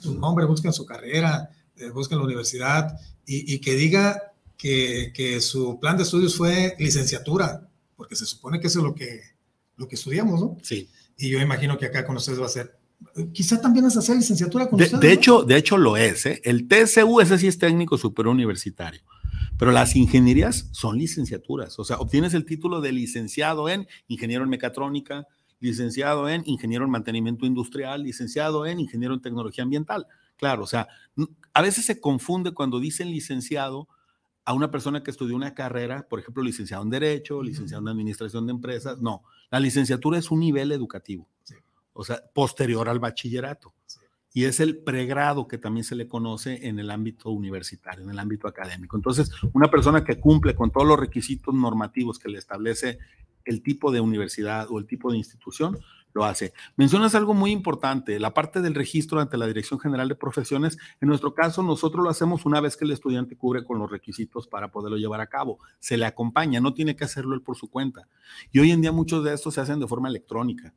Su 0.00 0.14
nombre, 0.18 0.46
busquen 0.46 0.72
su 0.72 0.86
carrera, 0.86 1.50
eh, 1.76 1.90
busquen 1.90 2.18
la 2.18 2.24
universidad 2.24 2.98
y, 3.26 3.54
y 3.54 3.58
que 3.60 3.74
diga 3.74 4.32
que, 4.56 5.12
que 5.14 5.40
su 5.40 5.78
plan 5.80 5.96
de 5.96 6.02
estudios 6.04 6.36
fue 6.36 6.74
licenciatura, 6.78 7.66
porque 7.96 8.16
se 8.16 8.26
supone 8.26 8.60
que 8.60 8.66
eso 8.68 8.78
es 8.80 8.84
lo 8.84 8.94
que, 8.94 9.20
lo 9.76 9.86
que 9.88 9.94
estudiamos, 9.96 10.40
¿no? 10.40 10.56
Sí. 10.62 10.88
Y 11.20 11.30
yo 11.30 11.38
imagino 11.40 11.76
que 11.76 11.86
acá 11.86 12.06
con 12.06 12.16
ustedes 12.16 12.40
va 12.40 12.46
a 12.46 12.50
ser. 12.50 12.78
Quizá 13.32 13.60
también 13.60 13.86
es 13.86 13.96
hacer 13.96 14.16
licenciatura 14.16 14.68
con 14.68 14.78
De, 14.78 14.84
ustedes. 14.84 15.00
de 15.00 15.08
¿no? 15.08 15.12
hecho, 15.14 15.42
de 15.42 15.56
hecho 15.56 15.76
lo 15.78 15.96
es. 15.96 16.26
¿eh? 16.26 16.40
El 16.44 16.66
TSU, 16.68 17.20
ese 17.20 17.38
sí 17.38 17.46
es 17.46 17.58
técnico 17.58 17.98
superior 17.98 18.34
universitario. 18.34 19.02
Pero 19.58 19.72
las 19.72 19.96
ingenierías 19.96 20.68
son 20.72 20.96
licenciaturas. 20.98 21.78
O 21.78 21.84
sea, 21.84 21.98
obtienes 21.98 22.34
el 22.34 22.44
título 22.44 22.80
de 22.80 22.92
licenciado 22.92 23.68
en 23.68 23.86
ingeniero 24.08 24.44
en 24.44 24.50
mecatrónica, 24.50 25.26
licenciado 25.60 26.28
en 26.28 26.42
ingeniero 26.46 26.84
en 26.86 26.90
mantenimiento 26.90 27.44
industrial, 27.46 28.02
licenciado 28.02 28.64
en 28.66 28.80
ingeniero 28.80 29.14
en 29.14 29.20
tecnología 29.20 29.64
ambiental. 29.64 30.06
Claro, 30.36 30.64
o 30.64 30.66
sea, 30.66 30.88
a 31.52 31.62
veces 31.62 31.84
se 31.84 32.00
confunde 32.00 32.52
cuando 32.52 32.80
dicen 32.80 33.10
licenciado 33.10 33.88
a 34.46 34.54
una 34.54 34.70
persona 34.70 35.02
que 35.02 35.10
estudió 35.10 35.36
una 35.36 35.54
carrera, 35.54 36.06
por 36.08 36.18
ejemplo, 36.18 36.42
licenciado 36.42 36.82
en 36.82 36.90
Derecho, 36.90 37.42
licenciado 37.42 37.82
en 37.82 37.88
Administración 37.88 38.46
de 38.46 38.52
Empresas. 38.52 39.00
No, 39.02 39.22
la 39.50 39.60
licenciatura 39.60 40.18
es 40.18 40.30
un 40.30 40.40
nivel 40.40 40.72
educativo, 40.72 41.28
Sí. 41.42 41.54
o 41.92 42.04
sea, 42.04 42.22
posterior 42.32 42.88
al 42.88 42.98
bachillerato. 43.00 43.74
Sí. 43.86 44.00
Y 44.32 44.44
es 44.44 44.60
el 44.60 44.78
pregrado 44.78 45.48
que 45.48 45.58
también 45.58 45.82
se 45.84 45.96
le 45.96 46.06
conoce 46.06 46.68
en 46.68 46.78
el 46.78 46.90
ámbito 46.90 47.30
universitario, 47.30 48.04
en 48.04 48.10
el 48.10 48.18
ámbito 48.18 48.46
académico. 48.46 48.96
Entonces, 48.96 49.30
una 49.52 49.68
persona 49.70 50.04
que 50.04 50.20
cumple 50.20 50.54
con 50.54 50.70
todos 50.70 50.86
los 50.86 50.98
requisitos 51.00 51.52
normativos 51.52 52.18
que 52.18 52.28
le 52.28 52.38
establece 52.38 52.98
el 53.44 53.62
tipo 53.62 53.90
de 53.90 54.00
universidad 54.00 54.68
o 54.70 54.78
el 54.78 54.86
tipo 54.86 55.10
de 55.10 55.18
institución, 55.18 55.78
lo 56.12 56.24
hace. 56.24 56.52
Mencionas 56.76 57.14
algo 57.14 57.34
muy 57.34 57.50
importante, 57.50 58.18
la 58.18 58.34
parte 58.34 58.60
del 58.60 58.74
registro 58.74 59.20
ante 59.20 59.36
la 59.36 59.46
Dirección 59.46 59.80
General 59.80 60.08
de 60.08 60.14
Profesiones. 60.14 60.78
En 61.00 61.08
nuestro 61.08 61.34
caso, 61.34 61.62
nosotros 61.62 62.02
lo 62.02 62.10
hacemos 62.10 62.46
una 62.46 62.60
vez 62.60 62.76
que 62.76 62.84
el 62.84 62.90
estudiante 62.92 63.36
cubre 63.36 63.64
con 63.64 63.78
los 63.78 63.90
requisitos 63.90 64.46
para 64.46 64.70
poderlo 64.70 64.96
llevar 64.96 65.20
a 65.20 65.26
cabo. 65.26 65.58
Se 65.78 65.96
le 65.96 66.06
acompaña, 66.06 66.60
no 66.60 66.74
tiene 66.74 66.96
que 66.96 67.04
hacerlo 67.04 67.34
él 67.34 67.42
por 67.42 67.56
su 67.56 67.70
cuenta. 67.70 68.08
Y 68.52 68.58
hoy 68.58 68.70
en 68.70 68.80
día 68.80 68.92
muchos 68.92 69.24
de 69.24 69.34
estos 69.34 69.54
se 69.54 69.60
hacen 69.60 69.80
de 69.80 69.86
forma 69.86 70.08
electrónica. 70.08 70.74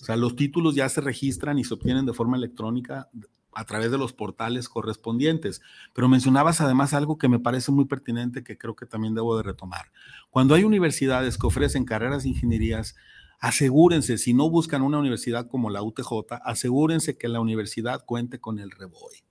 O 0.00 0.04
sea, 0.04 0.16
los 0.16 0.36
títulos 0.36 0.74
ya 0.74 0.88
se 0.88 1.00
registran 1.00 1.58
y 1.58 1.64
se 1.64 1.74
obtienen 1.74 2.04
de 2.04 2.12
forma 2.12 2.36
electrónica 2.36 3.08
a 3.54 3.64
través 3.64 3.90
de 3.90 3.98
los 3.98 4.12
portales 4.12 4.68
correspondientes. 4.68 5.62
Pero 5.94 6.08
mencionabas 6.08 6.60
además 6.60 6.92
algo 6.94 7.18
que 7.18 7.28
me 7.28 7.38
parece 7.38 7.72
muy 7.72 7.84
pertinente 7.84 8.42
que 8.42 8.58
creo 8.58 8.74
que 8.74 8.86
también 8.86 9.14
debo 9.14 9.36
de 9.36 9.44
retomar. 9.44 9.92
Cuando 10.30 10.54
hay 10.54 10.64
universidades 10.64 11.38
que 11.38 11.46
ofrecen 11.46 11.84
carreras 11.84 12.24
de 12.24 12.30
ingenierías, 12.30 12.96
asegúrense, 13.44 14.16
si 14.16 14.32
no 14.32 14.48
buscan 14.48 14.80
una 14.80 14.98
universidad 14.98 15.48
como 15.48 15.68
la 15.68 15.82
UTJ, 15.82 16.40
asegúrense 16.44 17.18
que 17.18 17.28
la 17.28 17.40
universidad 17.40 18.02
cuente 18.06 18.40
con 18.40 18.58
el 18.58 18.70
REBOE. 18.70 19.22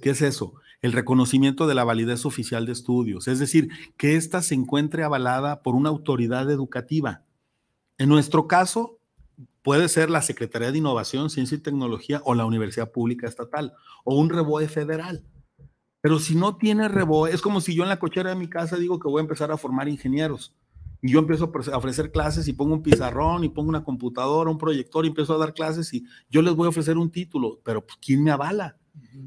¿Qué 0.00 0.10
es 0.10 0.22
eso? 0.22 0.54
El 0.82 0.92
reconocimiento 0.92 1.66
de 1.66 1.74
la 1.74 1.82
validez 1.82 2.24
oficial 2.24 2.64
de 2.64 2.70
estudios, 2.70 3.26
es 3.26 3.40
decir, 3.40 3.68
que 3.96 4.14
ésta 4.14 4.40
se 4.40 4.54
encuentre 4.54 5.02
avalada 5.02 5.62
por 5.62 5.74
una 5.74 5.88
autoridad 5.88 6.48
educativa. 6.48 7.24
En 7.98 8.08
nuestro 8.08 8.46
caso, 8.46 9.00
puede 9.62 9.88
ser 9.88 10.10
la 10.10 10.22
Secretaría 10.22 10.70
de 10.70 10.78
Innovación, 10.78 11.28
Ciencia 11.28 11.56
y 11.56 11.60
Tecnología 11.60 12.22
o 12.24 12.36
la 12.36 12.44
Universidad 12.44 12.92
Pública 12.92 13.26
Estatal 13.26 13.72
o 14.04 14.14
un 14.14 14.30
REBOE 14.30 14.68
federal. 14.68 15.24
Pero 16.00 16.20
si 16.20 16.36
no 16.36 16.56
tiene 16.56 16.86
REBOE, 16.86 17.32
es 17.32 17.42
como 17.42 17.60
si 17.60 17.74
yo 17.74 17.82
en 17.82 17.88
la 17.88 17.98
cochera 17.98 18.30
de 18.30 18.36
mi 18.36 18.48
casa 18.48 18.76
digo 18.76 19.00
que 19.00 19.08
voy 19.08 19.18
a 19.18 19.22
empezar 19.22 19.50
a 19.50 19.56
formar 19.56 19.88
ingenieros 19.88 20.54
yo 21.02 21.18
empiezo 21.20 21.44
a 21.44 21.76
ofrecer- 21.78 22.10
clases 22.12 22.46
y 22.48 22.52
pongo 22.52 22.74
un 22.74 22.82
pizarrón 22.82 23.44
y 23.44 23.48
pongo 23.48 23.68
una 23.68 23.82
computadora, 23.84 24.50
un 24.50 24.58
proyector 24.58 25.04
y 25.04 25.08
empiezo 25.08 25.34
a 25.34 25.38
dar 25.38 25.54
clases 25.54 25.92
y 25.94 26.04
yo 26.28 26.42
les 26.42 26.54
voy 26.54 26.66
a 26.66 26.70
ofrecer 26.70 26.98
un 26.98 27.10
título, 27.10 27.60
pero 27.64 27.84
pues, 27.86 27.98
¿quién 28.04 28.22
me 28.22 28.30
avala? 28.30 28.76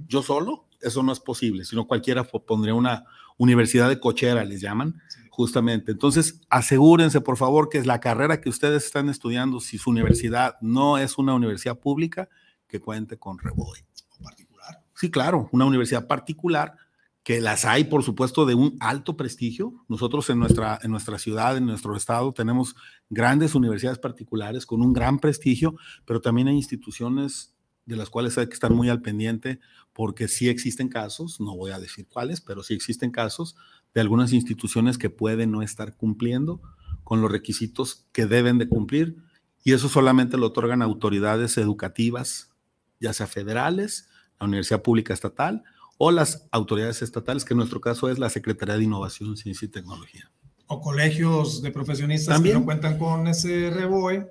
Yo 0.08 0.22
solo, 0.22 0.68
eso 0.82 1.02
no 1.04 1.12
es 1.12 1.20
posible, 1.20 1.64
sino 1.66 1.88
cualquiera 1.88 2.24
po- 2.24 2.46
pondría 2.46 2.74
una 2.76 3.06
universidad 3.38 3.90
de 3.90 4.00
cochera, 4.00 4.44
les 4.46 4.62
llaman, 4.62 5.02
Sí. 5.08 5.20
justamente. 5.32 5.92
Entonces, 5.94 6.42
asegúrense, 6.50 7.22
por 7.22 7.38
favor, 7.38 7.70
que 7.70 7.80
es 7.80 7.86
la 7.88 8.00
carrera 8.00 8.40
que 8.40 8.50
ustedes 8.50 8.86
están 8.86 9.10
estudiando, 9.10 9.60
si 9.60 9.78
su 9.80 9.90
universidad 9.90 10.56
no 10.62 10.98
es 11.00 11.18
una 11.18 11.34
universidad 11.34 11.80
pública, 11.80 12.30
que 12.68 12.80
cuente 12.80 13.18
con 13.18 13.40
REBOE. 13.40 13.86
O 14.20 14.24
particular. 14.24 14.84
Sí, 14.96 15.10
claro, 15.10 15.50
una 15.52 15.66
universidad 15.66 16.06
particular, 16.08 16.76
que 17.24 17.40
las 17.40 17.64
hay, 17.64 17.86
por 17.86 18.04
supuesto, 18.04 18.46
de 18.46 18.54
un 18.54 18.76
alto 18.82 19.16
prestigio. 19.16 19.86
Nosotros 19.88 20.30
en 20.30 20.40
nuestra, 20.40 20.78
en 20.84 20.92
nuestra 20.92 21.18
ciudad, 21.18 21.56
en 21.56 21.66
nuestro 21.66 21.96
estado, 21.96 22.34
tenemos 22.34 22.76
grandes 23.10 23.56
universidades 23.56 23.98
particulares 23.98 24.66
con 24.66 24.82
un 24.82 24.92
gran 24.92 25.20
prestigio, 25.20 25.76
pero 26.06 26.20
también 26.20 26.50
hay 26.50 26.56
instituciones 26.56 27.56
de 27.86 27.96
las 27.96 28.10
cuales 28.10 28.38
hay 28.38 28.48
que 28.48 28.54
estar 28.54 28.72
muy 28.72 28.90
al 28.90 29.02
pendiente, 29.02 29.60
porque 29.94 30.28
sí 30.28 30.50
existen 30.50 30.90
casos, 30.90 31.40
no 31.40 31.56
voy 31.56 31.72
a 31.72 31.80
decir 31.80 32.08
cuáles, 32.08 32.42
pero 32.42 32.64
sí 32.64 32.74
existen 32.74 33.12
casos 33.12 33.56
de 33.94 34.02
algunas 34.02 34.32
instituciones 34.34 34.98
que 34.98 35.10
pueden 35.10 35.52
no 35.52 35.62
estar 35.62 35.96
cumpliendo 35.96 36.62
con 37.04 37.22
los 37.22 37.32
requisitos 37.32 38.08
que 38.14 38.26
deben 38.26 38.58
de 38.58 38.70
cumplir, 38.70 39.18
y 39.66 39.74
eso 39.74 39.88
solamente 39.88 40.38
lo 40.38 40.48
otorgan 40.48 40.82
autoridades 40.82 41.58
educativas, 41.58 42.52
ya 43.00 43.14
sea 43.14 43.28
federales, 43.28 44.10
la 44.40 44.48
Universidad 44.48 44.82
Pública 44.82 45.14
Estatal 45.14 45.64
o 46.06 46.12
las 46.12 46.48
autoridades 46.52 47.02
estatales, 47.02 47.46
que 47.46 47.54
en 47.54 47.60
nuestro 47.60 47.80
caso 47.80 48.10
es 48.10 48.20
la 48.20 48.30
Secretaría 48.30 48.76
de 48.76 48.84
Innovación, 48.84 49.38
Ciencia 49.38 49.66
y 49.66 49.70
Tecnología. 49.70 50.30
O 50.68 50.82
colegios 50.82 51.62
de 51.62 51.72
profesionistas 51.72 52.36
También. 52.36 52.56
que 52.56 52.60
no 52.60 52.66
cuentan 52.66 52.98
con 52.98 53.28
ese 53.28 53.70
REBOE, 53.70 54.28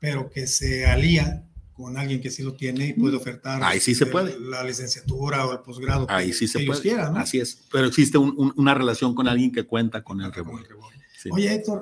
pero 0.00 0.28
que 0.30 0.46
se 0.46 0.86
alían 0.86 1.48
con 1.72 1.96
alguien 1.96 2.20
que 2.20 2.30
sí 2.30 2.42
lo 2.42 2.54
tiene 2.54 2.88
y 2.88 2.92
puede 2.92 3.16
ofertar 3.16 3.62
Ahí 3.64 3.80
sí 3.80 3.94
se 3.94 4.06
puede. 4.06 4.38
la 4.38 4.62
licenciatura 4.62 5.46
o 5.46 5.52
el 5.52 5.60
posgrado 5.60 6.06
Ahí 6.08 6.32
sí 6.32 6.46
se 6.46 6.60
puede. 6.64 6.80
quieran. 6.80 7.14
¿no? 7.14 7.20
Así 7.20 7.40
es. 7.40 7.64
Pero 7.72 7.86
existe 7.86 8.16
un- 8.18 8.34
un- 8.36 8.52
una 8.56 8.74
relación 8.74 9.14
con 9.14 9.26
alguien 9.26 9.50
que 9.50 9.64
cuenta 9.64 10.02
con 10.02 10.20
el 10.20 10.32
rebote. 10.32 10.68
Sí. 11.20 11.30
Oye, 11.32 11.54
Héctor, 11.54 11.80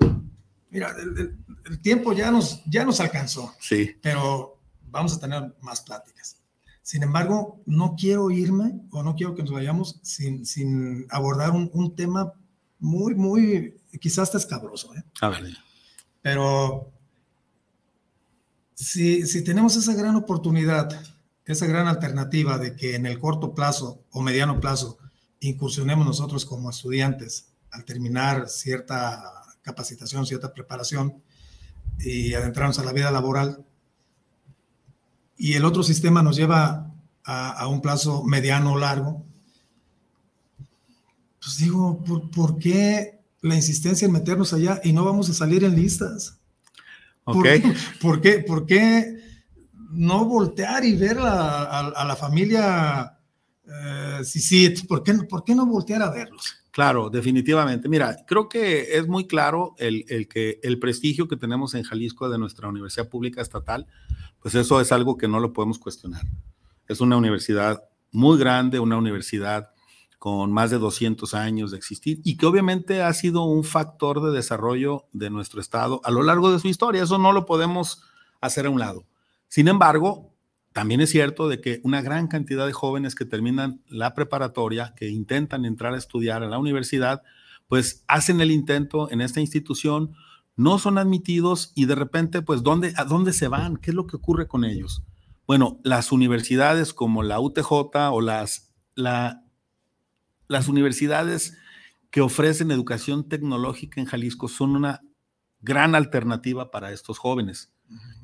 mira, 0.71 0.95
el, 1.01 1.19
el- 1.19 1.37
el 1.67 1.81
tiempo 1.81 2.13
ya 2.13 2.31
nos, 2.31 2.63
ya 2.67 2.85
nos 2.85 3.01
alcanzó, 3.01 3.53
Sí. 3.61 3.91
pero 4.01 4.59
vamos 4.91 5.15
a 5.15 5.21
tener 5.21 5.55
más 5.61 5.81
pláticas. 5.83 6.37
Sin 6.83 7.03
embargo, 7.03 7.63
no 7.65 7.95
quiero 7.97 8.31
irme 8.31 8.81
o 8.91 9.03
no 9.03 9.15
quiero 9.15 9.35
que 9.35 9.43
nos 9.43 9.53
vayamos 9.53 10.01
sin, 10.03 10.45
sin 10.45 11.07
abordar 11.11 11.51
un, 11.51 11.71
un 11.73 11.95
tema 11.95 12.33
muy, 12.79 13.15
muy, 13.15 13.81
quizás 14.01 14.25
hasta 14.25 14.39
escabroso, 14.39 14.95
¿eh? 14.95 15.05
A 15.21 15.29
ver. 15.29 15.57
Pero 16.21 16.93
si, 18.75 19.27
si 19.27 19.45
tenemos 19.45 19.77
esa 19.77 19.95
gran 19.95 20.17
oportunidad, 20.17 20.89
esa 21.45 21.67
gran 21.67 21.87
alternativa 21.87 22.59
de 22.59 22.75
que 22.75 22.97
en 22.97 23.07
el 23.07 23.19
corto 23.19 23.55
plazo 23.55 24.05
o 24.11 24.21
mediano 24.21 24.61
plazo 24.61 24.99
incursionemos 25.41 26.07
nosotros 26.07 26.45
como 26.45 26.71
estudiantes 26.71 27.53
al 27.71 27.85
terminar 27.85 28.49
cierta 28.49 29.23
capacitación, 29.63 30.27
cierta 30.27 30.53
preparación 30.53 31.23
y 31.99 32.35
adentrarnos 32.35 32.79
a 32.79 32.85
la 32.85 32.93
vida 32.93 33.11
laboral, 33.11 33.65
y 35.43 35.55
el 35.55 35.65
otro 35.65 35.83
sistema 35.83 36.23
nos 36.23 36.37
lleva 36.37 36.91
a, 37.25 37.51
a 37.51 37.67
un 37.69 37.81
plazo 37.81 38.23
mediano 38.25 38.73
o 38.75 38.79
largo, 38.79 39.25
pues 41.41 41.59
digo, 41.59 42.03
¿por, 42.05 42.31
¿por 42.31 42.59
qué 42.59 43.21
la 43.41 43.57
insistencia 43.57 44.07
en 44.07 44.13
meternos 44.13 44.53
allá 44.53 44.81
y 44.85 44.93
no 44.93 45.05
vamos 45.05 45.29
a 45.29 45.35
salir 45.35 45.65
en 45.65 45.75
listas? 45.75 46.39
¿Por, 47.25 47.37
Ok. 47.39 47.47
¿por 48.01 48.21
qué, 48.21 48.39
¿Por 48.41 48.67
qué 48.67 49.17
no 49.91 50.25
voltear 50.25 50.85
y 50.85 50.97
ver 50.97 51.17
la- 51.17 51.63
a, 51.65 51.79
a 51.89 52.05
la 52.05 52.17
familia 52.17 53.19
eh, 53.67 54.25
Sisit? 54.25 54.87
¿Por 54.87 55.03
qué, 55.03 55.15
¿Por 55.15 55.45
qué 55.45 55.55
no 55.55 55.67
voltear 55.67 56.03
a 56.03 56.11
verlos? 56.11 56.57
Claro, 56.71 57.11
definitivamente. 57.11 57.89
Mira, 57.89 58.17
creo 58.27 58.49
que 58.49 58.97
es 58.97 59.07
muy 59.07 59.27
claro 59.27 59.75
el, 59.79 60.05
el 60.09 60.27
que 60.27 60.59
el 60.63 60.79
prestigio 60.79 61.29
que 61.29 61.37
tenemos 61.37 61.75
en 61.75 61.83
Jalisco 61.83 62.31
de 62.31 62.39
nuestra 62.39 62.69
universidad 62.69 63.09
pública 63.09 63.43
estatal, 63.43 63.87
pues 64.41 64.55
eso 64.55 64.81
es 64.81 64.91
algo 64.91 65.17
que 65.17 65.29
no 65.29 65.39
lo 65.39 65.53
podemos 65.53 65.79
cuestionar. 65.79 66.23
Es 66.89 67.01
una 67.01 67.17
universidad 67.17 67.83
muy 68.11 68.39
grande, 68.39 68.81
una 68.81 68.97
universidad 68.97 69.71
con 70.19 70.53
más 70.53 70.71
de 70.71 70.79
200 70.79 71.35
años 71.35 71.73
de 71.73 71.79
existir 71.79 72.21
y 72.23 72.37
que 72.37 72.47
obviamente 72.47 73.03
ha 73.03 73.13
sido 73.13 73.43
un 73.43 73.65
factor 73.65 74.23
de 74.23 74.31
desarrollo 74.31 75.07
de 75.13 75.31
nuestro 75.31 75.61
estado 75.61 76.01
a 76.05 76.13
lo 76.13 76.23
largo 76.23 76.53
de 76.53 76.61
su 76.61 76.69
historia. 76.69 77.03
Eso 77.03 77.19
no 77.19 77.33
lo 77.33 77.45
podemos 77.45 78.05
hacer 78.41 78.67
a 78.67 78.71
un 78.71 78.79
lado. 78.79 79.05
Sin 79.49 79.67
embargo, 79.67 80.32
también 80.73 81.01
es 81.01 81.11
cierto 81.11 81.49
de 81.49 81.61
que 81.61 81.81
una 81.85 82.01
gran 82.03 82.29
cantidad 82.29 82.67
de 82.67 82.73
jóvenes 82.73 83.15
que 83.15 83.25
terminan 83.25 83.83
la 83.89 84.15
preparatoria, 84.15 84.95
que 84.97 85.09
intentan 85.09 85.65
entrar 85.65 85.95
a 85.95 85.99
estudiar 85.99 86.43
a 86.43 86.49
la 86.49 86.59
universidad, 86.59 87.23
pues 87.69 88.05
hacen 88.09 88.41
el 88.41 88.51
intento 88.51 89.11
en 89.11 89.21
esta 89.21 89.41
institución, 89.41 90.15
no 90.57 90.79
son 90.79 90.99
admitidos 90.99 91.73
y 91.75 91.87
de 91.87 91.95
repente, 91.95 92.43
pues, 92.43 92.63
¿dónde, 92.63 92.93
¿a 92.97 93.05
dónde 93.05 93.33
se 93.33 93.49
van? 93.49 93.77
¿Qué 93.77 93.91
es 93.91 93.95
lo 93.95 94.07
que 94.07 94.17
ocurre 94.17 94.49
con 94.49 94.65
ellos? 94.65 95.03
Bueno, 95.47 95.81
las 95.83 96.13
universidades 96.13 96.95
como 96.95 97.23
la 97.23 97.41
UTJ 97.41 97.71
o 98.13 98.21
las, 98.21 98.75
la, 98.95 99.45
las 100.49 100.69
universidades 100.69 101.57
que 102.11 102.21
ofrecen 102.21 102.71
educación 102.71 103.29
tecnológica 103.29 104.01
en 104.01 104.07
Jalisco 104.07 104.49
son 104.49 104.77
una 104.77 105.01
gran 105.61 105.95
alternativa 105.95 106.71
para 106.71 106.93
estos 106.93 107.19
jóvenes. 107.19 107.73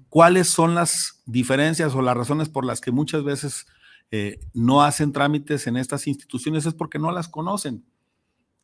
¿Cuáles 0.08 0.48
son 0.48 0.74
las 0.74 1.22
diferencias 1.26 1.94
o 1.94 2.02
las 2.02 2.16
razones 2.16 2.48
por 2.48 2.64
las 2.64 2.80
que 2.80 2.90
muchas 2.90 3.24
veces 3.24 3.66
eh, 4.10 4.40
no 4.54 4.82
hacen 4.82 5.12
trámites 5.12 5.66
en 5.66 5.76
estas 5.76 6.06
instituciones? 6.06 6.66
Es 6.66 6.74
porque 6.74 6.98
no 6.98 7.10
las 7.10 7.28
conocen. 7.28 7.84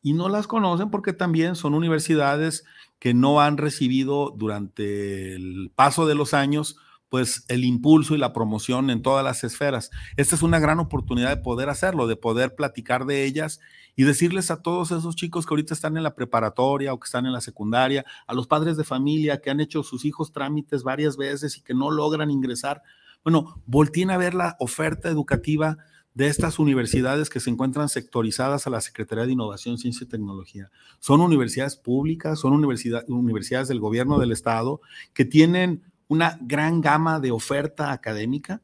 Y 0.01 0.13
no 0.13 0.29
las 0.29 0.47
conocen 0.47 0.91
porque 0.91 1.13
también 1.13 1.55
son 1.55 1.73
universidades 1.73 2.63
que 2.99 3.13
no 3.13 3.41
han 3.41 3.57
recibido 3.57 4.33
durante 4.35 5.35
el 5.35 5.71
paso 5.75 6.05
de 6.05 6.15
los 6.15 6.33
años 6.33 6.77
pues 7.15 7.45
el 7.47 7.63
impulso 7.63 8.13
y 8.13 8.17
la 8.17 8.33
promoción 8.33 8.89
en 8.89 9.01
todas 9.01 9.23
las 9.23 9.45
esferas. 9.45 9.89
Esta 10.17 10.35
es 10.35 10.41
una 10.41 10.59
gran 10.59 10.79
oportunidad 10.79 11.29
de 11.29 11.41
poder 11.41 11.69
hacerlo, 11.69 12.07
de 12.07 12.17
poder 12.17 12.55
platicar 12.55 13.05
de 13.05 13.23
ellas 13.23 13.61
y 13.95 14.03
decirles 14.03 14.51
a 14.51 14.61
todos 14.61 14.91
esos 14.91 15.15
chicos 15.15 15.45
que 15.45 15.53
ahorita 15.53 15.73
están 15.73 15.95
en 15.95 16.03
la 16.03 16.13
preparatoria 16.13 16.91
o 16.91 16.99
que 16.99 17.05
están 17.05 17.25
en 17.25 17.31
la 17.31 17.39
secundaria, 17.39 18.03
a 18.27 18.33
los 18.33 18.47
padres 18.47 18.75
de 18.75 18.83
familia 18.83 19.39
que 19.39 19.49
han 19.49 19.61
hecho 19.61 19.81
sus 19.81 20.03
hijos 20.03 20.33
trámites 20.33 20.83
varias 20.83 21.15
veces 21.15 21.55
y 21.55 21.61
que 21.61 21.73
no 21.73 21.89
logran 21.89 22.31
ingresar, 22.31 22.81
bueno, 23.23 23.61
volteen 23.65 24.11
a 24.11 24.17
ver 24.17 24.33
la 24.33 24.57
oferta 24.59 25.07
educativa 25.07 25.77
de 26.15 26.27
estas 26.27 26.59
universidades 26.59 27.29
que 27.29 27.39
se 27.39 27.49
encuentran 27.49 27.87
sectorizadas 27.87 28.67
a 28.67 28.71
la 28.71 28.81
Secretaría 28.81 29.25
de 29.25 29.31
Innovación, 29.31 29.77
Ciencia 29.77 30.03
y 30.03 30.09
Tecnología. 30.09 30.69
Son 30.99 31.21
universidades 31.21 31.77
públicas, 31.77 32.39
son 32.39 32.51
universidad, 32.51 33.05
universidades 33.07 33.69
del 33.69 33.79
gobierno 33.79 34.19
del 34.19 34.33
estado 34.33 34.81
que 35.13 35.23
tienen 35.23 35.81
una 36.07 36.37
gran 36.41 36.81
gama 36.81 37.19
de 37.19 37.31
oferta 37.31 37.91
académica 37.91 38.61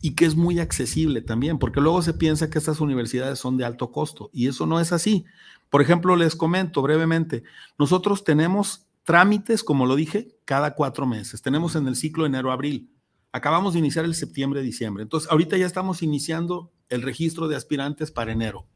y 0.00 0.14
que 0.14 0.26
es 0.26 0.36
muy 0.36 0.60
accesible 0.60 1.22
también, 1.22 1.58
porque 1.58 1.80
luego 1.80 2.02
se 2.02 2.14
piensa 2.14 2.50
que 2.50 2.58
estas 2.58 2.80
universidades 2.80 3.38
son 3.38 3.56
de 3.56 3.64
alto 3.64 3.90
costo 3.90 4.30
y 4.32 4.48
eso 4.48 4.66
no 4.66 4.78
es 4.80 4.92
así. 4.92 5.24
Por 5.70 5.82
ejemplo, 5.82 6.16
les 6.16 6.36
comento 6.36 6.82
brevemente, 6.82 7.42
nosotros 7.78 8.22
tenemos 8.22 8.86
trámites, 9.04 9.64
como 9.64 9.86
lo 9.86 9.96
dije, 9.96 10.36
cada 10.44 10.74
cuatro 10.74 11.06
meses. 11.06 11.40
Tenemos 11.40 11.76
en 11.76 11.86
el 11.86 11.96
ciclo 11.96 12.26
enero-abril. 12.26 12.90
Acabamos 13.32 13.72
de 13.72 13.78
iniciar 13.78 14.04
el 14.04 14.14
septiembre-diciembre. 14.14 15.02
Entonces, 15.02 15.30
ahorita 15.30 15.56
ya 15.56 15.66
estamos 15.66 16.02
iniciando 16.02 16.72
el 16.88 17.02
registro 17.02 17.48
de 17.48 17.56
aspirantes 17.56 18.10
para 18.10 18.32
enero. 18.32 18.66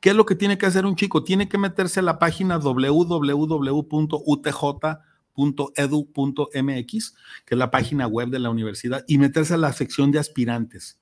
¿Qué 0.00 0.10
es 0.10 0.16
lo 0.16 0.26
que 0.26 0.34
tiene 0.34 0.58
que 0.58 0.66
hacer 0.66 0.86
un 0.86 0.96
chico? 0.96 1.22
Tiene 1.22 1.48
que 1.48 1.58
meterse 1.58 2.00
a 2.00 2.02
la 2.02 2.18
página 2.18 2.58
www.utj.edu.mx, 5.34 7.14
que 7.44 7.54
es 7.54 7.58
la 7.58 7.70
página 7.70 8.06
web 8.06 8.28
de 8.28 8.38
la 8.38 8.50
universidad, 8.50 9.04
y 9.08 9.18
meterse 9.18 9.54
a 9.54 9.58
la 9.58 9.72
sección 9.72 10.10
de 10.12 10.18
aspirantes. 10.18 11.00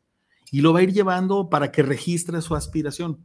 Y 0.51 0.61
lo 0.61 0.73
va 0.73 0.81
a 0.81 0.83
ir 0.83 0.93
llevando 0.93 1.49
para 1.49 1.71
que 1.71 1.83
registre 1.83 2.41
su 2.43 2.55
aspiración. 2.55 3.19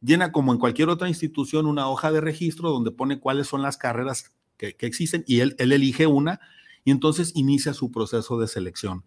Llena 0.00 0.32
como 0.32 0.52
en 0.52 0.58
cualquier 0.58 0.88
otra 0.88 1.08
institución 1.08 1.66
una 1.66 1.88
hoja 1.88 2.10
de 2.10 2.20
registro 2.20 2.70
donde 2.70 2.90
pone 2.90 3.20
cuáles 3.20 3.46
son 3.46 3.62
las 3.62 3.76
carreras 3.76 4.32
que, 4.56 4.76
que 4.76 4.86
existen 4.86 5.24
y 5.26 5.40
él, 5.40 5.54
él 5.58 5.72
elige 5.72 6.06
una 6.06 6.40
y 6.84 6.90
entonces 6.90 7.32
inicia 7.36 7.72
su 7.72 7.90
proceso 7.90 8.38
de 8.38 8.48
selección. 8.48 9.04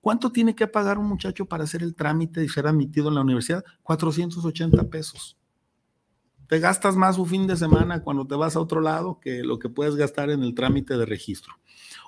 ¿Cuánto 0.00 0.30
tiene 0.30 0.54
que 0.54 0.66
pagar 0.66 0.96
un 0.98 1.06
muchacho 1.06 1.46
para 1.46 1.64
hacer 1.64 1.82
el 1.82 1.94
trámite 1.94 2.44
y 2.44 2.48
ser 2.48 2.66
admitido 2.66 3.08
en 3.08 3.16
la 3.16 3.20
universidad? 3.20 3.64
480 3.82 4.88
pesos. 4.88 5.37
Te 6.48 6.58
gastas 6.60 6.96
más 6.96 7.18
un 7.18 7.26
fin 7.26 7.46
de 7.46 7.56
semana 7.56 8.02
cuando 8.02 8.26
te 8.26 8.34
vas 8.34 8.56
a 8.56 8.60
otro 8.60 8.80
lado 8.80 9.20
que 9.20 9.42
lo 9.42 9.58
que 9.58 9.68
puedes 9.68 9.96
gastar 9.96 10.30
en 10.30 10.42
el 10.42 10.54
trámite 10.54 10.96
de 10.96 11.04
registro. 11.04 11.52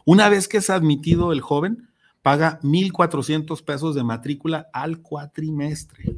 Una 0.07 0.31
vez 0.31 0.49
que 0.49 0.57
es 0.57 0.71
admitido 0.71 1.33
el 1.33 1.43
joven, 1.43 1.91
paga 2.23 2.59
1.400 2.63 3.63
pesos 3.63 3.95
de 3.95 4.03
matrícula 4.03 4.69
al 4.73 5.03
cuatrimestre. 5.03 6.17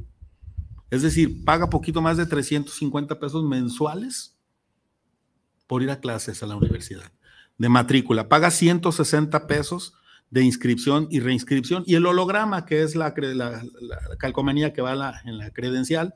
Es 0.90 1.02
decir, 1.02 1.44
paga 1.44 1.68
poquito 1.68 2.00
más 2.00 2.16
de 2.16 2.26
350 2.26 3.18
pesos 3.18 3.42
mensuales 3.44 4.36
por 5.66 5.82
ir 5.82 5.90
a 5.90 5.98
clases 5.98 6.42
a 6.44 6.46
la 6.46 6.54
universidad 6.54 7.12
de 7.58 7.68
matrícula. 7.68 8.28
Paga 8.28 8.52
160 8.52 9.48
pesos 9.48 9.94
de 10.30 10.44
inscripción 10.44 11.08
y 11.10 11.18
reinscripción 11.18 11.82
y 11.86 11.96
el 11.96 12.06
holograma, 12.06 12.66
que 12.66 12.82
es 12.82 12.94
la, 12.94 13.14
calcomanía 14.18 14.72
que 14.72 14.80
va 14.80 15.20
en 15.24 15.38
la 15.38 15.50
credencial, 15.50 16.14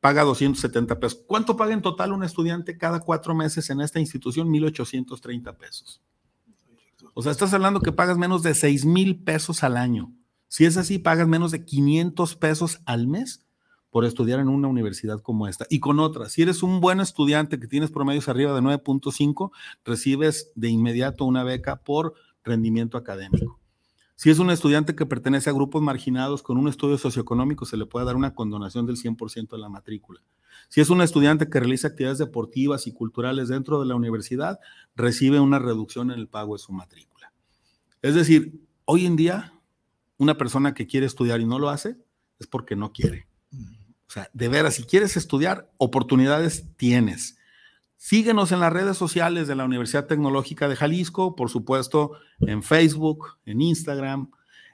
paga 0.00 0.22
270 0.24 0.98
pesos. 0.98 1.22
¿Cuánto 1.26 1.56
paga 1.56 1.72
en 1.72 1.82
total 1.82 2.12
un 2.12 2.24
estudiante 2.24 2.78
cada 2.78 3.00
cuatro 3.00 3.34
meses 3.34 3.70
en 3.70 3.80
esta 3.80 4.00
institución? 4.00 4.48
1.830 4.48 5.56
pesos. 5.56 6.02
O 7.14 7.22
sea, 7.22 7.32
estás 7.32 7.52
hablando 7.52 7.80
que 7.80 7.92
pagas 7.92 8.16
menos 8.16 8.42
de 8.42 8.54
6 8.54 8.84
mil 8.86 9.22
pesos 9.22 9.62
al 9.62 9.76
año. 9.76 10.12
Si 10.48 10.64
es 10.64 10.76
así, 10.76 10.98
pagas 10.98 11.28
menos 11.28 11.50
de 11.50 11.64
500 11.64 12.36
pesos 12.36 12.80
al 12.86 13.06
mes 13.06 13.46
por 13.90 14.04
estudiar 14.04 14.40
en 14.40 14.48
una 14.48 14.68
universidad 14.68 15.20
como 15.20 15.48
esta. 15.48 15.66
Y 15.68 15.80
con 15.80 16.00
otras, 16.00 16.32
si 16.32 16.42
eres 16.42 16.62
un 16.62 16.80
buen 16.80 17.00
estudiante 17.00 17.58
que 17.58 17.66
tienes 17.66 17.90
promedios 17.90 18.28
arriba 18.28 18.54
de 18.54 18.60
9.5, 18.60 19.50
recibes 19.84 20.52
de 20.54 20.68
inmediato 20.68 21.24
una 21.24 21.44
beca 21.44 21.76
por 21.76 22.14
rendimiento 22.44 22.96
académico. 22.96 23.59
Si 24.20 24.28
es 24.28 24.38
un 24.38 24.50
estudiante 24.50 24.94
que 24.94 25.06
pertenece 25.06 25.48
a 25.48 25.54
grupos 25.54 25.80
marginados 25.80 26.42
con 26.42 26.58
un 26.58 26.68
estudio 26.68 26.98
socioeconómico, 26.98 27.64
se 27.64 27.78
le 27.78 27.86
puede 27.86 28.04
dar 28.04 28.16
una 28.16 28.34
condonación 28.34 28.84
del 28.84 28.96
100% 28.98 29.48
de 29.48 29.56
la 29.56 29.70
matrícula. 29.70 30.20
Si 30.68 30.82
es 30.82 30.90
un 30.90 31.00
estudiante 31.00 31.48
que 31.48 31.58
realiza 31.58 31.88
actividades 31.88 32.18
deportivas 32.18 32.86
y 32.86 32.92
culturales 32.92 33.48
dentro 33.48 33.80
de 33.80 33.86
la 33.86 33.94
universidad, 33.94 34.60
recibe 34.94 35.40
una 35.40 35.58
reducción 35.58 36.10
en 36.10 36.18
el 36.18 36.28
pago 36.28 36.52
de 36.52 36.58
su 36.58 36.70
matrícula. 36.70 37.32
Es 38.02 38.14
decir, 38.14 38.60
hoy 38.84 39.06
en 39.06 39.16
día, 39.16 39.54
una 40.18 40.36
persona 40.36 40.74
que 40.74 40.86
quiere 40.86 41.06
estudiar 41.06 41.40
y 41.40 41.46
no 41.46 41.58
lo 41.58 41.70
hace, 41.70 41.96
es 42.38 42.46
porque 42.46 42.76
no 42.76 42.92
quiere. 42.92 43.26
O 44.06 44.12
sea, 44.12 44.28
de 44.34 44.48
veras, 44.48 44.74
si 44.74 44.82
quieres 44.82 45.16
estudiar, 45.16 45.72
oportunidades 45.78 46.66
tienes. 46.76 47.38
Síguenos 48.02 48.50
en 48.50 48.60
las 48.60 48.72
redes 48.72 48.96
sociales 48.96 49.46
de 49.46 49.54
la 49.54 49.66
Universidad 49.66 50.06
Tecnológica 50.06 50.68
de 50.68 50.74
Jalisco, 50.74 51.36
por 51.36 51.50
supuesto, 51.50 52.12
en 52.40 52.62
Facebook, 52.62 53.36
en 53.44 53.60
Instagram, 53.60 54.30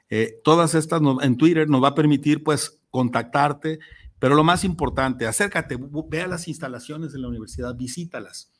eh, 0.08 0.40
todas 0.44 0.76
estas 0.76 1.02
en 1.22 1.36
Twitter 1.36 1.68
nos 1.68 1.82
va 1.82 1.88
a 1.88 1.94
permitir 1.96 2.44
pues 2.44 2.80
contactarte, 2.88 3.80
pero 4.20 4.36
lo 4.36 4.44
más 4.44 4.62
importante, 4.62 5.26
acércate, 5.26 5.76
vea 6.08 6.28
las 6.28 6.46
instalaciones 6.46 7.12
de 7.12 7.18
la 7.18 7.26
universidad, 7.26 7.74
visítalas. 7.74 8.52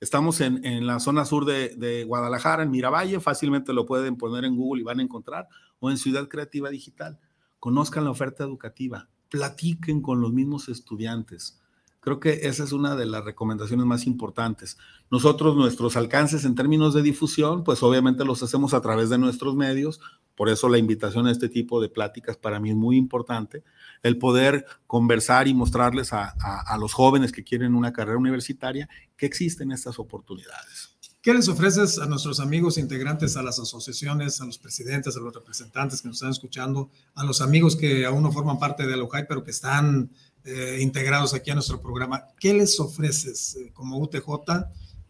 Estamos 0.00 0.40
en, 0.40 0.64
en 0.64 0.88
la 0.88 0.98
zona 0.98 1.24
sur 1.24 1.44
de, 1.44 1.76
de, 1.76 2.02
Guadalajara, 2.02 2.64
en 2.64 2.72
Miravalle, 2.72 3.20
fácilmente 3.20 3.72
lo 3.72 3.86
pueden 3.86 4.16
poner 4.16 4.44
en 4.44 4.56
Google 4.56 4.80
y 4.80 4.84
van 4.84 4.98
a 4.98 5.04
encontrar, 5.04 5.46
o 5.78 5.88
en 5.88 5.96
Ciudad 5.96 6.26
Creativa 6.26 6.68
Digital. 6.68 7.20
Conozcan 7.60 8.02
la 8.02 8.10
oferta 8.10 8.42
educativa, 8.42 9.08
platiquen 9.28 10.02
con 10.02 10.20
los 10.20 10.32
mismos 10.32 10.68
estudiantes 10.68 11.59
Creo 12.00 12.18
que 12.18 12.40
esa 12.48 12.64
es 12.64 12.72
una 12.72 12.96
de 12.96 13.04
las 13.04 13.24
recomendaciones 13.26 13.84
más 13.84 14.06
importantes. 14.06 14.78
Nosotros, 15.10 15.54
nuestros 15.54 15.96
alcances 15.96 16.46
en 16.46 16.54
términos 16.54 16.94
de 16.94 17.02
difusión, 17.02 17.62
pues 17.62 17.82
obviamente 17.82 18.24
los 18.24 18.42
hacemos 18.42 18.72
a 18.72 18.80
través 18.80 19.10
de 19.10 19.18
nuestros 19.18 19.54
medios. 19.54 20.00
Por 20.34 20.48
eso 20.48 20.70
la 20.70 20.78
invitación 20.78 21.26
a 21.26 21.30
este 21.30 21.50
tipo 21.50 21.78
de 21.78 21.90
pláticas 21.90 22.38
para 22.38 22.58
mí 22.58 22.70
es 22.70 22.76
muy 22.76 22.96
importante. 22.96 23.64
El 24.02 24.16
poder 24.16 24.64
conversar 24.86 25.46
y 25.46 25.52
mostrarles 25.52 26.14
a, 26.14 26.30
a, 26.30 26.78
los 26.78 26.94
jóvenes 26.94 27.32
que 27.32 27.44
quieren 27.44 27.74
una 27.74 27.92
carrera 27.92 28.16
universitaria 28.16 28.88
que 29.18 29.26
existen 29.26 29.70
estas 29.70 29.98
oportunidades. 29.98 30.96
¿Qué 31.22 31.34
les 31.34 31.48
ofreces 31.48 31.98
a 31.98 32.06
nuestros 32.06 32.40
amigos 32.40 32.78
integrantes, 32.78 33.36
a 33.36 33.42
las 33.42 33.58
asociaciones, 33.58 34.40
a 34.40 34.46
los 34.46 34.56
presidentes, 34.56 35.14
a 35.18 35.20
los 35.20 35.34
representantes 35.34 36.00
que 36.00 36.08
nos 36.08 36.16
están 36.16 36.30
escuchando, 36.30 36.88
a 37.14 37.24
los 37.24 37.42
amigos 37.42 37.76
que 37.76 38.06
aún 38.06 38.22
no 38.22 38.32
forman 38.32 38.58
parte 38.58 38.86
de 38.86 38.94
OJAI, 38.94 39.28
pero 39.28 39.44
que 39.44 39.50
están 39.50 40.10
eh, 40.44 40.78
integrados 40.80 41.34
aquí 41.34 41.50
a 41.50 41.54
nuestro 41.54 41.80
programa. 41.80 42.24
¿Qué 42.38 42.54
les 42.54 42.78
ofreces 42.80 43.56
eh, 43.56 43.72
como 43.72 43.98
UTJ, 43.98 44.20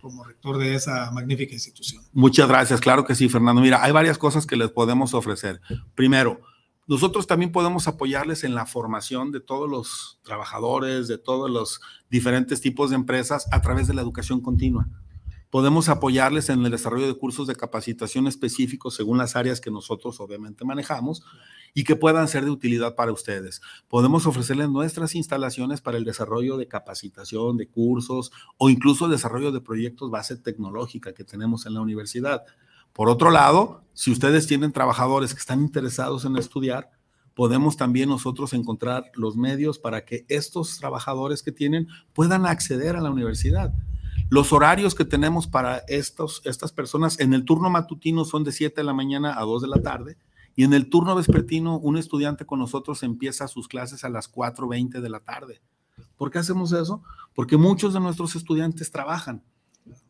como 0.00 0.24
rector 0.24 0.58
de 0.58 0.74
esa 0.74 1.10
magnífica 1.10 1.54
institución? 1.54 2.02
Muchas 2.12 2.48
gracias, 2.48 2.80
claro 2.80 3.04
que 3.04 3.14
sí, 3.14 3.28
Fernando. 3.28 3.60
Mira, 3.60 3.82
hay 3.82 3.92
varias 3.92 4.18
cosas 4.18 4.46
que 4.46 4.56
les 4.56 4.70
podemos 4.70 5.14
ofrecer. 5.14 5.60
Primero, 5.94 6.40
nosotros 6.86 7.28
también 7.28 7.52
podemos 7.52 7.86
apoyarles 7.86 8.42
en 8.42 8.56
la 8.56 8.66
formación 8.66 9.30
de 9.30 9.40
todos 9.40 9.70
los 9.70 10.18
trabajadores, 10.24 11.06
de 11.06 11.18
todos 11.18 11.48
los 11.48 11.80
diferentes 12.10 12.60
tipos 12.60 12.90
de 12.90 12.96
empresas 12.96 13.46
a 13.52 13.62
través 13.62 13.86
de 13.86 13.94
la 13.94 14.02
educación 14.02 14.40
continua. 14.40 14.88
Podemos 15.50 15.88
apoyarles 15.88 16.48
en 16.48 16.64
el 16.64 16.70
desarrollo 16.70 17.08
de 17.08 17.14
cursos 17.14 17.48
de 17.48 17.56
capacitación 17.56 18.28
específicos 18.28 18.94
según 18.94 19.18
las 19.18 19.34
áreas 19.34 19.60
que 19.60 19.72
nosotros 19.72 20.20
obviamente 20.20 20.64
manejamos 20.64 21.24
y 21.74 21.82
que 21.82 21.96
puedan 21.96 22.28
ser 22.28 22.44
de 22.44 22.52
utilidad 22.52 22.94
para 22.94 23.12
ustedes. 23.12 23.60
Podemos 23.88 24.26
ofrecerles 24.26 24.68
nuestras 24.68 25.16
instalaciones 25.16 25.80
para 25.80 25.98
el 25.98 26.04
desarrollo 26.04 26.56
de 26.56 26.68
capacitación, 26.68 27.56
de 27.56 27.66
cursos 27.66 28.30
o 28.58 28.70
incluso 28.70 29.06
el 29.06 29.10
desarrollo 29.10 29.50
de 29.50 29.60
proyectos 29.60 30.10
base 30.10 30.36
tecnológica 30.36 31.14
que 31.14 31.24
tenemos 31.24 31.66
en 31.66 31.74
la 31.74 31.80
universidad. 31.80 32.44
Por 32.92 33.08
otro 33.08 33.30
lado, 33.30 33.82
si 33.92 34.12
ustedes 34.12 34.46
tienen 34.46 34.72
trabajadores 34.72 35.34
que 35.34 35.40
están 35.40 35.60
interesados 35.62 36.24
en 36.24 36.36
estudiar, 36.36 36.90
podemos 37.34 37.76
también 37.76 38.08
nosotros 38.08 38.52
encontrar 38.52 39.10
los 39.14 39.36
medios 39.36 39.80
para 39.80 40.04
que 40.04 40.26
estos 40.28 40.78
trabajadores 40.78 41.42
que 41.42 41.50
tienen 41.50 41.88
puedan 42.12 42.46
acceder 42.46 42.94
a 42.94 43.00
la 43.00 43.10
universidad. 43.10 43.72
Los 44.30 44.52
horarios 44.52 44.94
que 44.94 45.04
tenemos 45.04 45.48
para 45.48 45.78
estos, 45.88 46.40
estas 46.44 46.70
personas 46.70 47.18
en 47.18 47.34
el 47.34 47.44
turno 47.44 47.68
matutino 47.68 48.24
son 48.24 48.44
de 48.44 48.52
7 48.52 48.76
de 48.76 48.84
la 48.84 48.94
mañana 48.94 49.36
a 49.36 49.42
2 49.42 49.62
de 49.62 49.68
la 49.68 49.82
tarde 49.82 50.16
y 50.54 50.62
en 50.62 50.72
el 50.72 50.88
turno 50.88 51.16
vespertino, 51.16 51.78
un 51.78 51.96
estudiante 51.96 52.46
con 52.46 52.60
nosotros 52.60 53.02
empieza 53.02 53.48
sus 53.48 53.66
clases 53.66 54.04
a 54.04 54.08
las 54.08 54.30
4.20 54.32 55.00
de 55.00 55.08
la 55.08 55.18
tarde. 55.18 55.60
¿Por 56.16 56.30
qué 56.30 56.38
hacemos 56.38 56.70
eso? 56.70 57.02
Porque 57.34 57.56
muchos 57.56 57.92
de 57.92 57.98
nuestros 57.98 58.36
estudiantes 58.36 58.92
trabajan. 58.92 59.42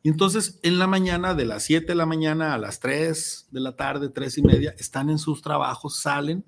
Y 0.02 0.10
entonces 0.10 0.60
en 0.62 0.78
la 0.78 0.86
mañana, 0.86 1.34
de 1.34 1.46
las 1.46 1.62
7 1.62 1.86
de 1.86 1.94
la 1.94 2.04
mañana 2.04 2.52
a 2.52 2.58
las 2.58 2.78
3 2.78 3.48
de 3.50 3.60
la 3.60 3.74
tarde, 3.74 4.10
3 4.10 4.36
y 4.36 4.42
media, 4.42 4.74
están 4.78 5.08
en 5.08 5.18
sus 5.18 5.40
trabajos, 5.40 5.96
salen, 5.96 6.44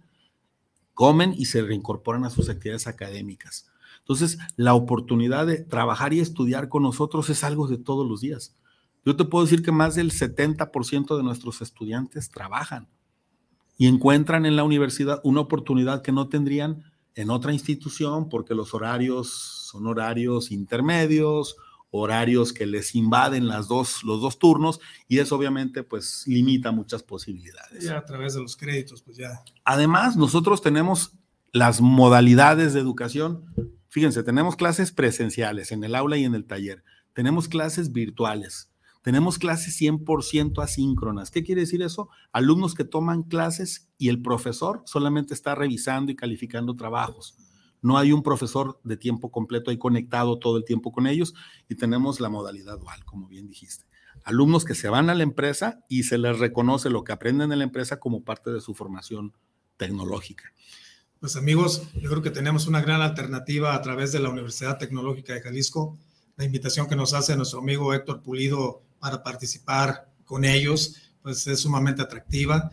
comen 0.92 1.32
y 1.34 1.46
se 1.46 1.62
reincorporan 1.62 2.24
a 2.24 2.30
sus 2.30 2.50
actividades 2.50 2.86
académicas. 2.86 3.71
Entonces, 4.02 4.38
la 4.56 4.74
oportunidad 4.74 5.46
de 5.46 5.58
trabajar 5.58 6.12
y 6.12 6.20
estudiar 6.20 6.68
con 6.68 6.82
nosotros 6.82 7.30
es 7.30 7.44
algo 7.44 7.68
de 7.68 7.78
todos 7.78 8.08
los 8.08 8.20
días. 8.20 8.56
Yo 9.04 9.16
te 9.16 9.24
puedo 9.24 9.44
decir 9.44 9.62
que 9.62 9.72
más 9.72 9.94
del 9.94 10.12
70% 10.12 11.16
de 11.16 11.22
nuestros 11.22 11.62
estudiantes 11.62 12.30
trabajan 12.30 12.88
y 13.78 13.86
encuentran 13.86 14.46
en 14.46 14.56
la 14.56 14.64
universidad 14.64 15.20
una 15.24 15.40
oportunidad 15.40 16.02
que 16.02 16.12
no 16.12 16.28
tendrían 16.28 16.84
en 17.14 17.30
otra 17.30 17.52
institución 17.52 18.28
porque 18.28 18.54
los 18.54 18.74
horarios 18.74 19.28
son 19.70 19.86
horarios 19.86 20.50
intermedios, 20.50 21.56
horarios 21.90 22.52
que 22.52 22.64
les 22.64 22.94
invaden 22.94 23.46
las 23.48 23.68
dos, 23.68 24.02
los 24.02 24.20
dos 24.20 24.38
turnos 24.38 24.80
y 25.08 25.18
eso 25.18 25.36
obviamente 25.36 25.82
pues 25.82 26.24
limita 26.26 26.72
muchas 26.72 27.02
posibilidades. 27.02 27.84
Ya 27.84 27.98
a 27.98 28.04
través 28.04 28.34
de 28.34 28.40
los 28.40 28.56
créditos, 28.56 29.02
pues 29.02 29.18
ya. 29.18 29.42
Además, 29.64 30.16
nosotros 30.16 30.62
tenemos 30.62 31.12
las 31.52 31.80
modalidades 31.80 32.72
de 32.72 32.80
educación. 32.80 33.44
Fíjense, 33.92 34.24
tenemos 34.24 34.56
clases 34.56 34.90
presenciales 34.90 35.70
en 35.70 35.84
el 35.84 35.94
aula 35.94 36.16
y 36.16 36.24
en 36.24 36.34
el 36.34 36.46
taller. 36.46 36.82
Tenemos 37.12 37.46
clases 37.46 37.92
virtuales 37.92 38.72
tenemos 39.02 39.38
clases 39.38 39.80
100% 39.80 40.62
asíncronas. 40.62 41.32
¿Qué 41.32 41.42
quiere 41.42 41.62
decir 41.62 41.82
eso? 41.82 42.08
Alumnos 42.30 42.74
que 42.74 42.84
toman 42.84 43.24
clases 43.24 43.88
y 43.98 44.08
el 44.08 44.22
profesor 44.22 44.82
solamente 44.86 45.34
está 45.34 45.56
revisando 45.56 46.12
y 46.12 46.16
calificando 46.16 46.76
trabajos. 46.76 47.36
No 47.82 47.98
hay 47.98 48.12
un 48.12 48.22
profesor 48.22 48.80
de 48.84 48.96
tiempo 48.96 49.32
completo 49.32 49.72
ahí 49.72 49.76
conectado 49.76 50.38
todo 50.38 50.56
el 50.56 50.64
tiempo 50.64 50.92
con 50.92 51.08
ellos 51.08 51.34
y 51.68 51.74
tenemos 51.74 52.20
la 52.20 52.28
modalidad 52.28 52.78
dual, 52.78 53.04
como 53.04 53.26
bien 53.26 53.48
dijiste. 53.48 53.86
Alumnos 54.22 54.64
que 54.64 54.76
se 54.76 54.88
van 54.88 55.10
a 55.10 55.16
la 55.16 55.24
empresa 55.24 55.80
y 55.88 56.04
se 56.04 56.16
les 56.16 56.38
reconoce 56.38 56.88
lo 56.88 57.02
que 57.02 57.10
aprenden 57.10 57.50
en 57.50 57.58
la 57.58 57.64
empresa 57.64 57.98
como 57.98 58.22
parte 58.22 58.52
de 58.52 58.60
su 58.60 58.72
formación 58.72 59.32
tecnológica. 59.78 60.52
Pues 61.22 61.36
amigos, 61.36 61.84
yo 61.94 62.10
creo 62.10 62.20
que 62.20 62.32
tenemos 62.32 62.66
una 62.66 62.80
gran 62.80 63.00
alternativa 63.00 63.76
a 63.76 63.80
través 63.80 64.10
de 64.10 64.18
la 64.18 64.28
Universidad 64.28 64.76
Tecnológica 64.76 65.32
de 65.32 65.40
Jalisco. 65.40 65.96
La 66.36 66.44
invitación 66.44 66.88
que 66.88 66.96
nos 66.96 67.14
hace 67.14 67.36
nuestro 67.36 67.60
amigo 67.60 67.94
Héctor 67.94 68.22
Pulido 68.22 68.82
para 68.98 69.22
participar 69.22 70.08
con 70.24 70.44
ellos, 70.44 70.96
pues 71.22 71.46
es 71.46 71.60
sumamente 71.60 72.02
atractiva. 72.02 72.72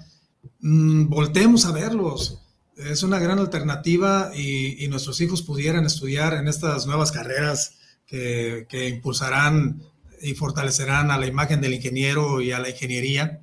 Mm, 0.61 1.09
voltemos 1.09 1.63
a 1.65 1.71
verlos. 1.71 2.41
Es 2.75 3.03
una 3.03 3.19
gran 3.19 3.37
alternativa 3.37 4.31
y, 4.35 4.87
nuestros 4.87 5.21
hijos 5.21 5.43
pudieran 5.43 5.85
estudiar 5.85 6.33
en 6.33 6.47
estas 6.47 6.87
nuevas 6.87 7.11
carreras 7.11 7.75
que, 8.07 8.65
impulsarán 8.89 9.83
y 10.23 10.33
fortalecerán 10.33 11.11
a 11.11 11.19
la 11.19 11.27
imagen 11.27 11.61
del 11.61 11.75
ingeniero 11.75 12.41
y 12.41 12.51
a 12.51 12.57
la 12.57 12.71
ingeniería. 12.71 13.41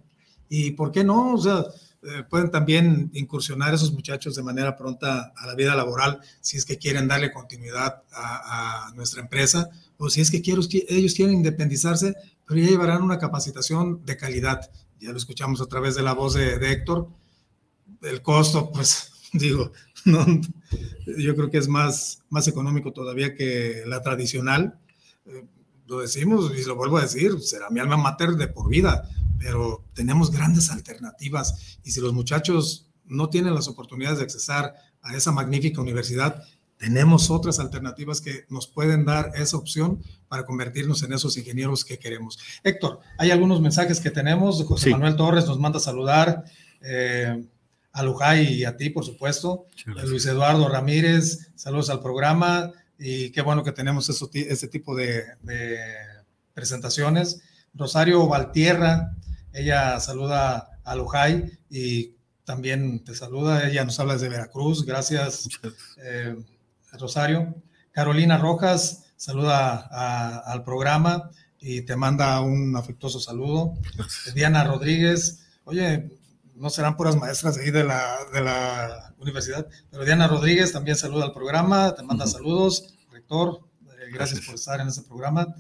Y 0.48 0.72
por 0.72 0.90
qué 0.90 1.04
no, 1.04 1.34
o 1.34 1.40
sea, 1.40 1.64
eh, 2.06 2.22
pueden 2.28 2.50
también 2.50 3.10
incursionar 3.14 3.74
esos 3.74 3.92
muchachos 3.92 4.34
de 4.36 4.42
manera 4.42 4.76
pronta 4.76 5.32
a 5.36 5.46
la 5.46 5.54
vida 5.54 5.74
laboral 5.74 6.20
si 6.40 6.56
es 6.56 6.64
que 6.64 6.78
quieren 6.78 7.08
darle 7.08 7.32
continuidad 7.32 8.02
a, 8.12 8.88
a 8.88 8.92
nuestra 8.94 9.20
empresa 9.20 9.70
o 9.98 10.10
si 10.10 10.20
es 10.20 10.30
que 10.30 10.42
quiero, 10.42 10.62
ellos 10.88 11.14
quieren 11.14 11.34
independizarse, 11.34 12.14
pero 12.46 12.60
ya 12.60 12.68
llevarán 12.68 13.02
una 13.02 13.18
capacitación 13.18 14.04
de 14.04 14.16
calidad. 14.16 14.70
Ya 15.00 15.10
lo 15.10 15.16
escuchamos 15.16 15.60
a 15.60 15.66
través 15.66 15.94
de 15.94 16.02
la 16.02 16.12
voz 16.12 16.34
de, 16.34 16.54
Héctor. 16.70 17.08
El 18.02 18.22
costo, 18.22 18.70
pues 18.72 19.12
digo, 19.32 19.72
no, 20.04 20.24
yo 21.18 21.34
creo 21.34 21.50
que 21.50 21.58
es 21.58 21.68
más, 21.68 22.22
más 22.28 22.46
económico 22.48 22.92
todavía 22.92 23.34
que 23.34 23.84
la 23.86 24.02
tradicional. 24.02 24.78
Eh, 25.26 25.44
lo 25.86 26.00
decimos 26.00 26.52
y 26.56 26.64
lo 26.64 26.74
vuelvo 26.74 26.98
a 26.98 27.02
decir, 27.02 27.40
será 27.40 27.70
mi 27.70 27.78
alma 27.78 27.96
mater 27.96 28.30
de 28.32 28.48
por 28.48 28.68
vida, 28.68 29.08
pero 29.38 29.84
tenemos 29.94 30.30
grandes 30.30 30.70
alternativas 30.70 31.78
y 31.84 31.90
si 31.90 32.00
los 32.00 32.12
muchachos 32.12 32.86
no 33.04 33.30
tienen 33.30 33.54
las 33.54 33.68
oportunidades 33.68 34.18
de 34.18 34.24
accesar 34.24 34.74
a 35.02 35.16
esa 35.16 35.32
magnífica 35.32 35.80
universidad, 35.80 36.42
tenemos 36.76 37.30
otras 37.30 37.58
alternativas 37.58 38.20
que 38.20 38.44
nos 38.50 38.66
pueden 38.66 39.04
dar 39.04 39.32
esa 39.34 39.56
opción 39.56 40.02
para 40.28 40.44
convertirnos 40.44 41.02
en 41.02 41.12
esos 41.12 41.36
ingenieros 41.36 41.84
que 41.84 41.98
queremos. 41.98 42.38
Héctor, 42.64 43.00
hay 43.18 43.30
algunos 43.30 43.60
mensajes 43.60 44.00
que 44.00 44.10
tenemos. 44.10 44.62
José 44.64 44.90
Manuel 44.90 45.16
Torres 45.16 45.46
nos 45.46 45.58
manda 45.58 45.78
a 45.78 45.82
saludar. 45.82 46.44
Eh, 46.82 47.46
a 47.96 48.02
Lujay 48.02 48.52
y 48.52 48.64
a 48.64 48.76
ti, 48.76 48.90
por 48.90 49.06
supuesto. 49.06 49.64
Luis 50.04 50.26
Eduardo 50.26 50.68
Ramírez, 50.68 51.48
saludos 51.54 51.88
al 51.88 52.00
programa 52.00 52.70
y 52.98 53.30
qué 53.30 53.40
bueno 53.40 53.64
que 53.64 53.72
tenemos 53.72 54.10
eso, 54.10 54.28
este 54.34 54.68
tipo 54.68 54.94
de, 54.94 55.24
presentaciones. 56.52 57.40
Rosario 57.74 58.26
Valtierra, 58.26 59.16
ella 59.56 59.98
saluda 60.00 60.80
a 60.84 60.94
Lujay 60.94 61.58
y 61.70 62.14
también 62.44 63.02
te 63.04 63.14
saluda. 63.14 63.66
Ella 63.68 63.84
nos 63.84 63.98
habla 63.98 64.12
desde 64.14 64.28
Veracruz. 64.28 64.84
Gracias. 64.84 65.48
Eh, 65.96 66.36
Rosario. 66.92 67.54
Carolina 67.90 68.36
Rojas 68.36 69.12
saluda 69.16 70.42
al 70.44 70.62
programa 70.62 71.30
y 71.58 71.82
te 71.82 71.96
manda 71.96 72.40
un 72.40 72.76
afectuoso 72.76 73.18
saludo. 73.18 73.74
Diana 74.34 74.64
Rodríguez, 74.64 75.46
oye, 75.64 76.10
no 76.54 76.70
serán 76.70 76.96
puras 76.96 77.16
maestras 77.16 77.56
de 77.56 77.64
ahí 77.64 77.70
de 77.70 77.84
la, 77.84 78.18
de 78.32 78.42
la 78.42 79.14
universidad, 79.18 79.66
pero 79.90 80.04
Diana 80.04 80.28
Rodríguez 80.28 80.72
también 80.72 80.96
saluda 80.96 81.24
al 81.24 81.32
programa, 81.32 81.94
te 81.94 82.02
manda 82.02 82.26
saludos, 82.26 82.94
rector, 83.10 83.60
eh, 83.82 84.10
gracias, 84.12 84.44
por 84.44 84.54
estar 84.54 84.80
en 84.80 84.88
este 84.88 85.02
programa. 85.02 85.54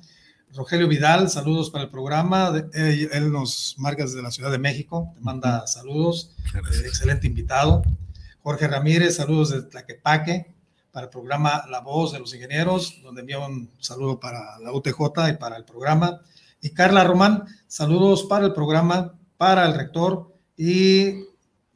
Rogelio 0.54 0.88
Vidal, 0.88 1.28
saludos 1.28 1.70
para 1.70 1.84
el 1.84 1.90
programa. 1.90 2.52
Él 2.72 3.32
nos 3.32 3.74
marca 3.78 4.04
desde 4.04 4.22
la 4.22 4.30
Ciudad 4.30 4.50
de 4.50 4.58
México, 4.58 5.12
te 5.14 5.20
manda 5.20 5.66
saludos. 5.66 6.34
Eh, 6.54 6.86
excelente 6.86 7.26
invitado. 7.26 7.82
Jorge 8.42 8.68
Ramírez, 8.68 9.16
saludos 9.16 9.50
de 9.50 9.62
Tlaquepaque 9.62 10.54
para 10.92 11.06
el 11.06 11.10
programa 11.10 11.64
La 11.68 11.80
Voz 11.80 12.12
de 12.12 12.20
los 12.20 12.32
Ingenieros, 12.32 13.02
donde 13.02 13.20
envía 13.20 13.38
un 13.38 13.70
saludo 13.80 14.18
para 14.18 14.58
la 14.60 14.72
UTJ 14.72 15.30
y 15.30 15.36
para 15.36 15.56
el 15.56 15.64
programa. 15.64 16.22
Y 16.62 16.70
Carla 16.70 17.04
Román, 17.04 17.44
saludos 17.66 18.24
para 18.24 18.46
el 18.46 18.54
programa, 18.54 19.14
para 19.36 19.66
el 19.66 19.74
rector 19.74 20.34
y 20.56 21.24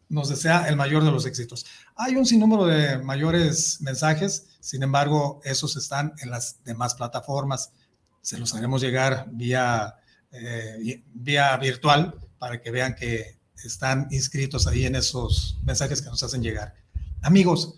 nos 0.09 0.29
desea 0.29 0.69
el 0.69 0.77
mayor 0.77 1.05
de 1.05 1.11
los 1.11 1.27
éxitos. 1.27 1.67
Hay 1.97 2.17
un 2.17 2.25
sinnúmero 2.25 2.65
de 2.65 2.99
mayores 2.99 3.81
mensajes, 3.83 4.47
sin 4.61 4.83
embargo, 4.83 5.41
esos 5.45 5.77
están 5.77 6.15
en 6.23 6.31
las 6.31 6.63
demás 6.65 6.95
plataformas. 6.95 7.73
Se 8.21 8.39
los 8.39 8.55
haremos 8.55 8.81
llegar 8.81 9.27
vía, 9.31 9.95
eh, 10.33 11.03
vía 11.13 11.57
virtual 11.57 12.15
para 12.39 12.61
que 12.61 12.71
vean 12.71 12.95
que 12.95 13.39
están 13.65 14.09
inscritos 14.11 14.67
ahí 14.67 14.87
en 14.87 14.97
esos 14.97 15.59
mensajes 15.63 16.01
que 16.01 16.09
nos 16.09 16.23
hacen 16.23 16.43
llegar. 16.43 16.75
Amigos, 17.23 17.75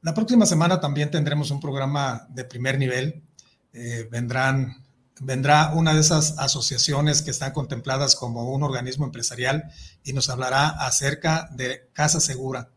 la 0.00 0.14
próxima 0.14 0.46
semana 0.46 0.80
también 0.80 1.10
tendremos 1.10 1.50
un 1.50 1.60
programa 1.60 2.26
de 2.30 2.44
primer 2.44 2.78
nivel. 2.78 3.22
Eh, 3.72 4.08
vendrán 4.10 4.82
vendrá 5.20 5.72
una 5.74 5.94
de 5.94 6.00
esas 6.00 6.38
asociaciones 6.38 7.22
que 7.22 7.30
están 7.30 7.52
contempladas 7.52 8.16
como 8.16 8.50
un 8.50 8.62
organismo 8.62 9.04
empresarial 9.04 9.70
y 10.02 10.12
nos 10.12 10.28
hablará 10.28 10.68
acerca 10.68 11.48
de 11.52 11.88
Casa 11.92 12.20
Segura. 12.20 12.70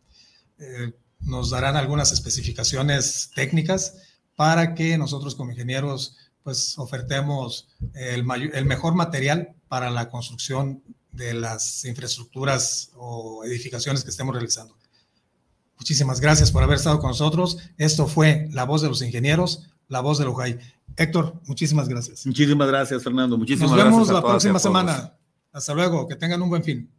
Eh, 0.59 0.93
nos 1.21 1.49
darán 1.49 1.75
algunas 1.75 2.11
especificaciones 2.11 3.31
técnicas 3.33 3.95
para 4.35 4.75
que 4.75 4.97
nosotros 4.97 5.33
como 5.33 5.51
ingenieros 5.51 6.17
pues 6.45 6.77
ofertemos 6.77 7.67
el, 7.95 8.23
el 8.53 8.65
mejor 8.65 8.93
material 8.93 9.55
para 9.67 9.89
la 9.89 10.09
construcción 10.09 10.83
de 11.11 11.33
las 11.33 11.83
infraestructuras 11.85 12.91
o 12.95 13.43
edificaciones 13.43 14.03
que 14.03 14.11
estemos 14.11 14.35
realizando. 14.35 14.77
Muchísimas 15.79 16.21
gracias 16.21 16.51
por 16.51 16.61
haber 16.61 16.75
estado 16.75 16.99
con 16.99 17.09
nosotros. 17.09 17.57
Esto 17.77 18.05
fue 18.05 18.47
La 18.51 18.63
Voz 18.63 18.83
de 18.83 18.89
los 18.89 19.01
Ingenieros, 19.01 19.71
La 19.87 20.01
Voz 20.01 20.19
de 20.19 20.25
Lujay. 20.25 20.59
Héctor, 20.95 21.41
muchísimas 21.47 21.89
gracias. 21.89 22.27
Muchísimas 22.27 22.67
gracias, 22.67 23.01
Fernando. 23.01 23.39
Muchísimas 23.39 23.71
Nos 23.71 23.83
vemos 23.83 24.07
la 24.09 24.21
próxima 24.21 24.59
semana. 24.59 25.17
Hasta 25.51 25.73
luego. 25.73 26.07
Que 26.07 26.15
tengan 26.15 26.43
un 26.43 26.49
buen 26.49 26.63
fin. 26.63 26.91